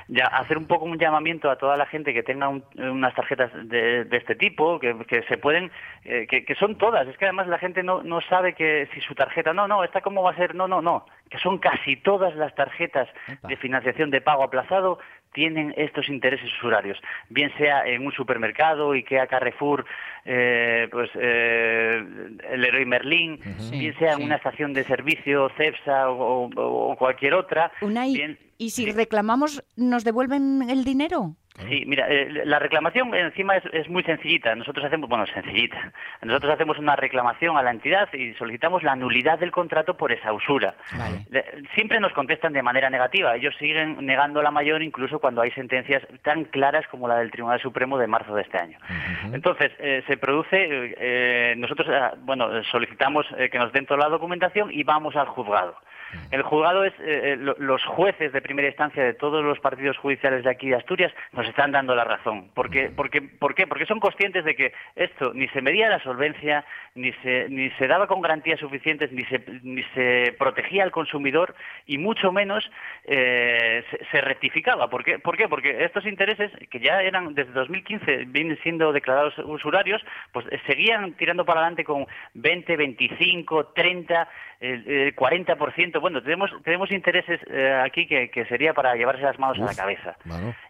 Ya 0.08 0.26
hacer 0.28 0.58
un 0.58 0.68
poco 0.68 0.86
un 0.86 0.98
llamamiento 0.98 1.50
a 1.50 1.58
toda 1.58 1.78
la 1.78 1.86
gente 1.86 2.14
que 2.14 2.24
tenga 2.24 2.48
un- 2.50 2.64
unas 2.78 3.14
tarjetas 3.16 3.52
de, 3.68 4.06
de 4.06 4.18
este 4.18 4.36
tipo 4.36 4.80
que, 4.80 4.96
que 5.08 5.24
se 5.24 5.38
pueden 5.38 5.72
eh, 6.06 6.28
que, 6.30 6.46
que 6.46 6.56
son 6.56 6.78
todas. 6.78 7.08
Es 7.08 7.18
que 7.18 7.26
además 7.26 7.48
la 7.48 7.58
gente 7.60 7.84
no, 7.84 8.04
no 8.04 8.22
sabe 8.22 8.54
que 8.54 8.88
si 8.94 9.02
su 9.02 9.16
tarjeta 9.16 9.54
no 9.54 9.68
no 9.68 9.84
esta 9.84 10.02
cómo 10.02 10.24
va 10.24 10.32
a 10.32 10.36
ser 10.36 10.56
no 10.56 10.68
no 10.68 10.82
no 10.82 11.06
que 11.30 11.38
son 11.40 11.58
casi 11.58 11.96
todas 11.96 12.36
las 12.36 12.54
tarjetas 12.56 13.10
de 13.48 13.56
financiación 13.58 14.12
de 14.12 14.22
pago 14.22 14.44
aplazado 14.44 15.00
tienen 15.34 15.74
estos 15.78 16.08
intereses 16.10 16.50
usurarios, 16.60 16.98
bien 17.30 17.52
sea 17.58 17.86
en 17.88 18.06
un 18.06 18.12
supermercado, 18.14 18.92
IKEA, 18.94 19.28
Carrefour, 19.28 19.86
eh, 20.26 20.88
pues 20.92 21.10
eh, 21.16 22.04
el 22.52 22.62
Leroy 22.62 22.86
Merlin, 22.86 23.40
bien 23.72 23.98
sea 24.00 24.14
en 24.14 24.24
una 24.24 24.36
estación 24.38 24.74
de 24.74 24.84
servicio, 24.86 25.50
CEPSA 25.58 26.10
o, 26.10 26.50
o- 26.56 26.92
o 26.92 26.96
cualquier 26.96 27.34
otra. 27.34 27.72
Unai, 27.82 28.14
bien- 28.14 28.40
¿y 28.58 28.70
si 28.70 28.92
reclamamos, 28.92 29.64
nos 29.76 30.04
devuelven 30.04 30.62
el 30.70 30.84
dinero? 30.84 31.36
Sí, 31.68 31.84
mira, 31.86 32.08
eh, 32.10 32.46
la 32.46 32.58
reclamación 32.58 33.14
encima 33.14 33.56
es, 33.56 33.64
es 33.74 33.88
muy 33.88 34.04
sencillita. 34.04 34.56
Nosotros 34.56 34.86
hacemos, 34.86 35.08
bueno, 35.08 35.26
sencillita. 35.28 35.92
Nosotros 36.22 36.54
hacemos 36.54 36.80
una 36.80 36.96
reclamación 36.96 37.58
a 37.58 37.62
la 37.62 37.72
entidad 37.72 38.12
y 38.14 38.34
solicitamos 38.34 38.82
la 38.82 38.96
nulidad 38.96 39.38
del 39.38 39.52
contrato 39.52 39.96
por 39.96 40.12
esa 40.12 40.34
usura. 40.34 40.74
Siempre 41.76 42.00
nos 42.00 42.12
contestan 42.14 42.54
de 42.54 42.64
manera 42.64 42.90
negativa. 42.90 43.36
Ellos 43.36 43.56
siguen 43.60 44.04
negando 44.06 44.42
la 44.42 44.52
mayor 44.52 44.82
incluso 44.82 45.20
cuando 45.20 45.42
hay 45.42 45.52
sentencias 45.52 46.04
tan 46.24 46.46
claras 46.46 46.88
como 46.88 47.08
la 47.08 47.18
del 47.18 47.32
Tribunal 47.32 47.62
Supremo 47.62 47.98
de 47.98 48.08
marzo 48.08 48.34
de 48.34 48.42
este 48.42 48.58
año. 48.58 48.80
Entonces, 49.32 49.72
eh, 49.80 50.04
se 50.08 50.18
produce, 50.18 50.58
eh, 50.98 51.54
nosotros, 51.58 51.88
eh, 51.90 52.18
bueno, 52.22 52.64
solicitamos 52.66 53.26
eh, 53.38 53.50
que 53.50 53.60
nos 53.60 53.72
den 53.74 53.86
toda 53.86 54.00
la 54.00 54.10
documentación 54.10 54.72
y 54.72 54.84
vamos 54.84 55.16
al 55.16 55.28
juzgado. 55.28 55.76
El 56.32 56.42
juzgado 56.44 56.84
es, 56.86 56.94
eh, 57.00 57.34
eh, 57.34 57.36
lo- 57.38 57.56
los 57.60 57.84
jueces 57.86 58.32
de 58.34 58.42
primera 58.42 58.68
instancia 58.68 59.04
de 59.04 59.14
todos 59.14 59.44
los 59.44 59.60
partidos 59.60 59.98
judiciales 59.98 60.44
de 60.44 60.50
aquí 60.50 60.70
de 60.70 60.76
Asturias 60.76 61.12
nos 61.32 61.48
están 61.48 61.72
dando 61.72 61.96
la 61.96 62.04
razón. 62.04 62.50
Porque, 62.54 62.90
porque, 62.96 63.22
¿Por 63.22 63.56
qué? 63.56 63.68
Porque 63.68 63.86
son 63.86 64.00
conscientes 64.00 64.44
de 64.46 64.56
que 64.56 64.74
esto 64.96 65.34
ni 65.34 65.48
se 65.50 65.62
medía 65.62 65.90
la 65.90 66.00
solvencia, 66.00 66.66
ni 66.96 67.12
se, 67.24 67.48
ni 67.50 67.70
se 67.72 67.88
daba 67.88 68.08
con 68.08 68.22
garantías 68.22 68.60
suficientes, 68.60 69.12
ni 69.12 69.24
se, 69.26 69.44
ni 69.64 69.84
se 69.96 70.36
protegía 70.38 70.84
al 70.84 70.92
consumidor 70.92 71.56
y 71.86 71.98
mucho 71.98 72.32
menos 72.32 72.70
eh, 73.06 73.84
se, 73.92 74.06
se 74.12 74.22
rectificaba. 74.22 74.90
¿Por 74.90 75.04
qué? 75.04 75.20
¿Por 75.20 75.38
qué? 75.38 75.48
Porque 75.48 75.84
estos 75.84 76.06
intereses, 76.06 76.52
que 76.70 76.80
ya 76.80 77.02
eran 77.02 77.34
desde 77.34 77.52
2015, 77.54 78.26
vienen 78.28 78.58
siendo 78.64 78.92
declarados 78.94 79.38
usurarios, 79.40 80.04
pues 80.32 80.46
eh, 80.52 80.60
seguían 80.68 81.14
tirando 81.14 81.46
para 81.46 81.62
adelante 81.62 81.84
con 81.84 82.06
20, 82.34 82.78
25, 82.78 83.66
30, 83.68 84.28
eh, 84.66 84.84
eh, 85.10 85.14
40%. 85.16 86.00
Bueno, 86.00 86.24
tenemos, 86.24 86.50
tenemos 86.64 86.90
intereses 86.92 87.40
eh, 87.52 87.82
aquí 87.84 88.08
que, 88.08 88.30
que 88.32 88.46
sería 88.46 88.74
para 88.74 88.96
llevarse 88.96 89.22
las 89.24 89.38
manos 89.38 89.58
a 89.60 89.66
la 89.66 89.76
cabeza. 89.76 90.16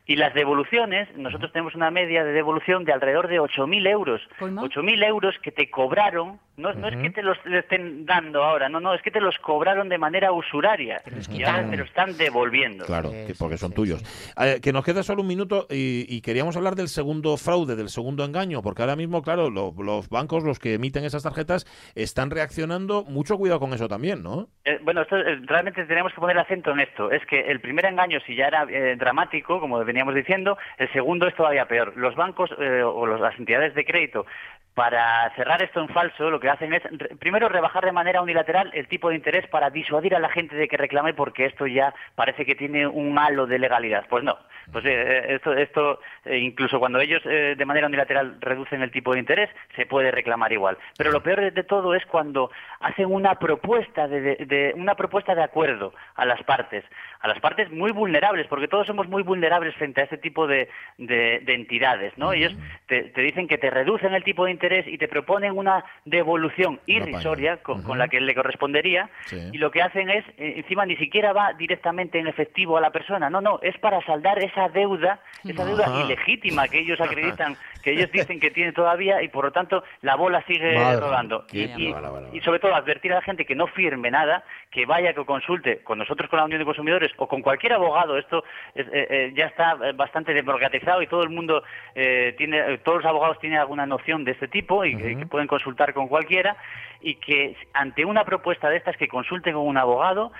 Y 0.06 0.16
las 0.16 0.34
devoluciones, 0.34 1.08
nosotros 1.16 1.52
tenemos 1.54 1.76
una 1.76 1.92
media 1.92 2.24
de 2.24 2.34
devolución 2.34 2.84
de 2.86 2.92
alrededor 2.94 3.28
de 3.28 3.40
8.000 3.40 3.88
euros. 3.88 4.22
8.000 4.64 5.06
euros 5.06 5.36
que 5.42 5.52
te 5.52 5.70
cobraron, 5.70 6.40
no, 6.58 6.74
no 6.74 6.88
es 6.88 6.96
que 6.98 7.10
te 7.10 7.22
los 7.24 7.38
estén 7.46 8.06
dando 8.06 8.44
ahora, 8.44 8.68
no, 8.70 8.80
no, 8.80 8.94
es 8.94 9.02
que 9.02 9.12
te 9.12 9.22
los 9.22 9.38
cobraron 9.40 9.90
de 9.90 9.98
manera 9.98 10.32
usuraria. 10.32 11.02
Y 11.32 11.44
ahora 11.44 11.70
te 11.70 11.78
lo 11.78 11.84
están 11.84 12.18
devolviendo. 12.18 12.86
Claro, 12.86 13.12
que 13.12 13.34
porque 13.38 13.58
son 13.58 13.72
tuyos. 13.74 14.04
Eh, 14.40 14.60
que 14.62 14.74
nos 14.74 14.84
queda 14.84 15.04
solo 15.04 15.22
un 15.22 15.28
minuto 15.28 15.68
y, 15.70 16.06
y 16.10 16.22
queríamos 16.22 16.58
hablar 16.58 16.76
del 16.76 16.90
segundo 16.90 17.38
fraude, 17.38 17.76
del 17.76 17.90
segundo 17.90 18.26
engaño, 18.26 18.62
porque 18.62 18.82
ahora 18.82 18.96
mismo, 18.96 19.22
claro, 19.22 19.50
lo- 19.50 19.74
los 19.78 20.10
bancos, 20.10 20.44
los 20.44 20.60
que 20.60 20.74
emiten 20.74 21.06
esas 21.06 21.24
tarjetas, 21.24 21.66
están 21.96 22.30
reaccionando. 22.32 23.04
Mucho 23.06 23.38
cuidado 23.38 23.60
con 23.60 23.74
eso 23.74 23.83
también, 23.88 24.24
¿no? 24.24 24.48
Eh, 24.66 24.80
bueno, 24.84 25.02
esto, 25.02 25.18
eh, 25.18 25.40
realmente 25.46 25.86
tenemos 25.86 26.14
que 26.14 26.22
poner 26.22 26.38
acento 26.38 26.72
en 26.72 26.80
esto. 26.80 27.12
Es 27.12 27.26
que 27.26 27.40
el 27.40 27.60
primer 27.60 27.86
engaño, 27.86 28.20
si 28.26 28.36
ya 28.36 28.48
era 28.48 28.66
eh, 28.70 28.96
dramático, 28.96 29.60
como 29.60 29.84
veníamos 29.84 30.16
diciendo, 30.16 30.58
el 30.78 30.92
segundo 30.92 31.28
es 31.28 31.36
todavía 31.36 31.68
peor. 31.68 31.94
Los 31.96 32.16
bancos 32.16 32.50
eh, 32.60 32.82
o 32.84 33.06
las 33.06 33.38
entidades 33.38 33.74
de 33.76 33.86
crédito, 33.86 34.26
para 34.74 35.30
cerrar 35.36 35.62
esto 35.62 35.80
en 35.82 35.90
falso, 35.90 36.30
lo 36.32 36.40
que 36.40 36.50
hacen 36.50 36.74
es, 36.74 36.82
primero, 37.20 37.48
rebajar 37.48 37.86
de 37.86 37.92
manera 37.92 38.22
unilateral 38.22 38.72
el 38.74 38.88
tipo 38.88 39.10
de 39.10 39.16
interés 39.16 39.46
para 39.48 39.70
disuadir 39.70 40.16
a 40.16 40.20
la 40.20 40.30
gente 40.30 40.56
de 40.56 40.68
que 40.68 40.78
reclame 40.78 41.14
porque 41.14 41.46
esto 41.46 41.68
ya 41.68 41.94
parece 42.16 42.46
que 42.46 42.56
tiene 42.56 42.88
un 42.88 43.18
halo 43.20 43.46
de 43.46 43.60
legalidad. 43.60 44.06
Pues 44.10 44.24
no. 44.24 44.38
Pues 44.72 44.86
eh, 44.86 45.26
esto, 45.36 45.54
esto 45.54 46.00
eh, 46.26 46.38
incluso 46.38 46.80
cuando 46.80 47.00
ellos 47.02 47.22
eh, 47.26 47.54
de 47.58 47.66
manera 47.66 47.86
unilateral 47.88 48.38
reducen 48.40 48.82
el 48.82 48.92
tipo 48.92 49.14
de 49.14 49.20
interés, 49.20 49.50
se 49.76 49.86
puede 49.86 50.10
reclamar 50.10 50.54
igual. 50.54 50.78
Pero 50.98 51.12
lo 51.12 51.22
peor 51.22 51.52
de, 51.52 51.64
todo 51.64 51.94
es 51.94 52.06
cuando 52.06 52.50
hacen 52.80 53.12
una 53.14 53.36
propuesta 53.36 54.08
de, 54.08 54.22
de- 54.22 54.46
de- 54.46 54.74
una 54.76 54.96
propuesta 54.96 55.36
de 55.36 55.44
acuerdo 55.44 55.94
a 56.16 56.26
las 56.26 56.42
partes, 56.44 56.86
a 57.20 57.28
las 57.28 57.40
partes 57.42 57.70
muy 57.72 57.92
vulnerables, 57.92 58.48
porque 58.48 58.70
todos 58.70 58.88
somos 58.88 59.08
muy 59.10 59.22
vulnerables 59.22 59.76
frente 59.76 60.00
a 60.02 60.06
este 60.06 60.18
tipo 60.18 60.48
de, 60.48 60.70
de- 60.98 61.42
de 61.44 61.54
entidades, 61.54 62.18
¿no? 62.18 62.32
Ellos 62.32 62.56
te, 62.88 63.04
te 63.10 63.22
dicen 63.22 63.50
que 63.50 63.58
te 63.58 63.70
reducen 63.70 64.14
el 64.14 64.24
tipo 64.24 64.46
de 64.46 64.52
interés 64.52 64.63
y 64.86 64.98
te 64.98 65.08
proponen 65.10 65.58
una 65.58 65.84
devolución 66.06 66.80
irrisoria 66.86 67.58
con, 67.58 67.84
con 67.84 67.98
la 67.98 68.08
que 68.08 68.22
le 68.22 68.34
correspondería 68.34 69.10
y 69.52 69.58
lo 69.58 69.72
que 69.72 69.82
hacen 69.82 70.10
es, 70.10 70.24
eh, 70.38 70.54
encima 70.58 70.86
ni 70.86 70.96
siquiera 70.96 71.34
va 71.34 71.52
directamente 71.54 72.18
en 72.20 72.28
efectivo 72.28 72.78
a 72.78 72.82
la 72.82 72.92
persona, 72.92 73.30
no, 73.30 73.42
no, 73.42 73.60
es 73.62 73.78
para 73.80 74.02
saldar 74.06 74.40
esa 74.40 74.70
deuda, 74.70 75.20
esa 75.44 75.66
deuda 75.66 75.86
Ajá. 75.88 76.02
ilegítima 76.06 76.68
que 76.70 76.80
ellos 76.80 77.00
acreditan, 77.02 77.58
que 77.84 77.92
ellos 77.92 78.10
dicen 78.12 78.40
que 78.40 78.52
tiene 78.52 78.72
todavía 78.72 79.22
y 79.22 79.28
por 79.28 79.46
lo 79.46 79.52
tanto 79.52 79.84
la 80.02 80.16
bola 80.16 80.42
sigue 80.48 80.76
Madre, 80.78 81.00
rodando. 81.02 81.46
Y, 81.52 81.64
y- 81.64 81.92
vale, 81.92 82.08
vale, 82.10 82.28
y 82.32 82.40
sobre 82.40 82.60
todo 82.60 82.74
advertir 82.74 83.12
a 83.12 83.16
la 83.16 83.22
gente 83.22 83.46
que 83.46 83.56
no 83.56 83.68
firme 83.68 84.10
nada, 84.12 84.44
que 84.72 84.86
vaya, 84.86 85.14
que 85.14 85.26
consulte 85.26 85.80
con 85.84 85.98
nosotros, 85.98 86.30
con 86.30 86.40
la 86.40 86.46
Unión 86.46 86.60
de 86.60 86.66
Consumidores 86.66 87.12
o 87.18 87.28
con 87.28 87.42
cualquier 87.42 87.74
abogado. 87.74 88.18
Esto 88.18 88.44
es- 88.76 88.88
eh, 88.88 89.08
eh, 89.10 89.34
ya 89.36 89.48
está 89.48 89.78
eh, 89.84 89.92
bastante 89.94 90.34
democratizado 90.34 91.02
y 91.02 91.08
todo 91.08 91.24
el 91.24 91.30
mundo 91.30 91.64
eh, 91.96 92.34
tiene, 92.38 92.78
todos 92.80 93.00
los 93.00 93.06
abogados 93.06 93.40
tienen 93.40 93.60
alguna 93.60 93.86
noción 93.86 94.24
de 94.24 94.32
este 94.32 94.48
tipo 94.54 94.86
y 94.86 94.96
que, 94.96 95.18
que 95.18 95.26
pueden 95.26 95.48
consultar 95.48 95.94
con 95.94 96.08
cualquiera 96.08 96.56
y 97.02 97.16
que 97.16 97.58
ante 97.74 98.06
una 98.06 98.24
propuesta 98.24 98.70
de 98.70 98.78
estas 98.78 98.96
que 98.96 99.10
consulten 99.10 99.54
con 99.56 99.68
un 99.68 99.78
abogado 99.78 100.32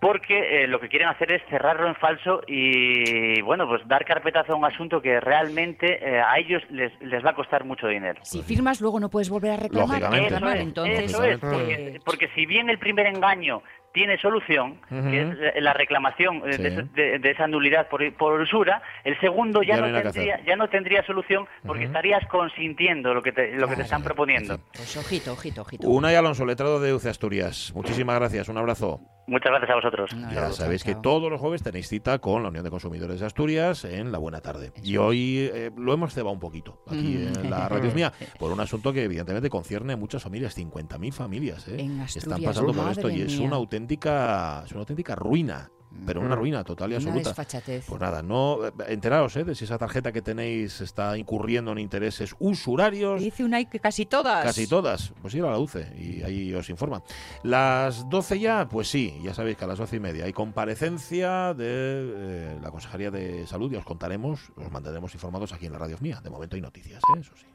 porque 0.00 0.64
eh, 0.64 0.66
lo 0.66 0.78
que 0.78 0.88
quieren 0.88 1.08
hacer 1.08 1.32
es 1.32 1.42
cerrarlo 1.48 1.88
en 1.88 1.94
falso 1.94 2.42
y 2.46 3.40
bueno 3.42 3.66
pues 3.66 3.86
dar 3.88 4.04
carpetazo 4.04 4.52
a 4.52 4.56
un 4.56 4.64
asunto 4.64 5.00
que 5.00 5.20
realmente 5.20 5.98
eh, 6.00 6.20
a 6.20 6.38
ellos 6.38 6.62
les, 6.70 6.92
les 7.00 7.24
va 7.24 7.30
a 7.30 7.34
costar 7.34 7.64
mucho 7.64 7.88
dinero. 7.88 8.20
Si 8.22 8.42
firmas, 8.42 8.80
luego 8.80 9.00
no 9.00 9.08
puedes 9.08 9.30
volver 9.30 9.52
a 9.52 9.56
reclamar. 9.56 10.02
Eso 10.02 10.10
reclamar, 10.12 10.56
es, 10.56 10.62
entonces, 10.62 11.00
eso 11.00 11.24
es, 11.24 11.36
eh, 11.36 11.38
porque, 11.40 12.00
porque 12.04 12.28
si 12.34 12.46
bien 12.46 12.68
el 12.68 12.78
primer 12.78 13.06
engaño 13.06 13.62
tiene 13.96 14.18
solución, 14.18 14.78
que 14.90 15.22
es 15.22 15.28
eh, 15.56 15.60
la 15.62 15.72
reclamación 15.72 16.42
eh, 16.46 16.52
Sí. 16.52 16.62
de, 16.62 16.68
ese- 16.68 16.82
de- 16.94 17.18
de 17.18 17.30
esa 17.30 17.46
nulidad 17.46 17.88
por, 17.88 18.00
por 18.14 18.38
usura, 18.38 18.82
el 19.04 19.18
segundo 19.20 19.62
ya, 19.62 19.76
Ya 19.76 19.80
no 19.88 20.02
tendría, 20.02 20.44
ya 20.44 20.54
no 20.56 20.68
tendría 20.68 21.02
solución 21.06 21.46
porque 21.66 21.84
estarías 21.84 22.22
consintiendo 22.28 23.14
lo 23.14 23.22
que 23.22 23.32
te, 23.32 23.52
lo 23.56 23.66
que 23.68 23.76
te 23.76 23.82
están 23.82 24.02
proponiendo. 24.02 24.58
Pues 24.74 24.96
ojito, 24.98 25.32
ojito, 25.32 25.62
ojito. 25.62 25.88
Unai 25.88 26.14
Alonso, 26.14 26.44
letrado 26.44 26.78
de 26.78 26.92
UCE 26.92 27.08
Asturias. 27.08 27.72
Muchísimas 27.74 28.16
gracias, 28.18 28.48
un 28.50 28.58
abrazo. 28.58 29.00
Muchas 29.28 29.50
gracias 29.50 29.70
a 29.70 29.74
vosotros. 29.74 30.10
Ya 30.32 30.52
sabéis 30.52 30.84
que 30.84 30.94
todos 30.94 31.28
los 31.32 31.40
jueves 31.40 31.60
tenéis 31.62 31.88
cita 31.88 32.20
con 32.20 32.44
la 32.44 32.48
Unión 32.50 32.62
de 32.62 32.70
Consumidores 32.70 33.18
de 33.18 33.26
Asturias 33.26 33.84
en 33.84 34.12
la 34.12 34.18
Buena 34.18 34.40
Tarde. 34.40 34.70
Y 34.84 34.98
hoy 34.98 35.50
eh, 35.52 35.72
lo 35.76 35.92
hemos 35.94 36.14
cebado 36.14 36.32
un 36.32 36.38
poquito 36.38 36.80
aquí 36.86 37.16
Mm. 37.16 37.44
en 37.46 37.50
la 37.50 37.68
radio 37.68 37.90
mía 37.92 38.12
por 38.38 38.52
un 38.52 38.60
asunto 38.60 38.92
que 38.92 39.02
evidentemente 39.02 39.48
concierne 39.50 39.94
a 39.94 39.96
muchas 39.96 40.22
familias, 40.22 40.56
50.000 40.56 41.12
familias 41.12 41.66
¿eh? 41.66 41.80
En 41.80 42.00
están 42.02 42.40
pasando 42.42 42.72
por 42.72 42.88
esto 42.90 43.08
y 43.10 43.22
es 43.22 43.38
una 43.38 43.56
auténtica, 43.56 43.85
es 43.94 44.70
una 44.72 44.80
auténtica 44.80 45.14
ruina. 45.14 45.70
Pero 46.04 46.20
una 46.20 46.36
Mm. 46.36 46.38
ruina 46.38 46.62
total 46.64 46.90
y 46.90 46.96
Una 46.96 47.04
absoluta. 47.04 47.30
desfachatez. 47.30 47.86
Pues 47.88 47.98
nada, 47.98 48.20
no 48.20 48.66
eh, 48.66 48.72
enteraos 48.88 49.34
¿eh? 49.36 49.44
de 49.44 49.54
si 49.54 49.64
esa 49.64 49.78
tarjeta 49.78 50.12
que 50.12 50.20
tenéis 50.20 50.82
está 50.82 51.16
incurriendo 51.16 51.72
en 51.72 51.78
intereses 51.78 52.34
usurarios. 52.38 53.18
Dice 53.22 53.44
una 53.44 53.64
que 53.64 53.80
casi 53.80 54.04
todas. 54.04 54.44
Casi 54.44 54.66
todas. 54.66 55.14
Pues 55.22 55.34
ir 55.34 55.42
a 55.44 55.50
la 55.50 55.58
UCE 55.58 55.90
y 55.98 56.22
ahí 56.22 56.52
os 56.52 56.68
informan. 56.68 57.02
Las 57.44 58.06
12 58.10 58.38
ya, 58.38 58.68
pues 58.68 58.88
sí, 58.90 59.18
ya 59.22 59.32
sabéis 59.32 59.56
que 59.56 59.64
a 59.64 59.68
las 59.68 59.78
12 59.78 59.96
y 59.96 60.00
media 60.00 60.26
hay 60.26 60.34
comparecencia 60.34 61.54
de 61.54 61.64
eh, 61.68 62.58
la 62.60 62.70
Consejería 62.70 63.10
de 63.10 63.46
Salud 63.46 63.72
y 63.72 63.76
os 63.76 63.84
contaremos, 63.86 64.52
os 64.54 64.70
mantendremos 64.70 65.14
informados 65.14 65.54
aquí 65.54 65.64
en 65.64 65.72
la 65.72 65.78
radio 65.78 65.96
mía. 66.00 66.20
De 66.22 66.28
momento 66.28 66.56
hay 66.56 66.62
noticias, 66.62 67.00
¿eh? 67.16 67.20
eso 67.20 67.32
sí. 67.36 67.46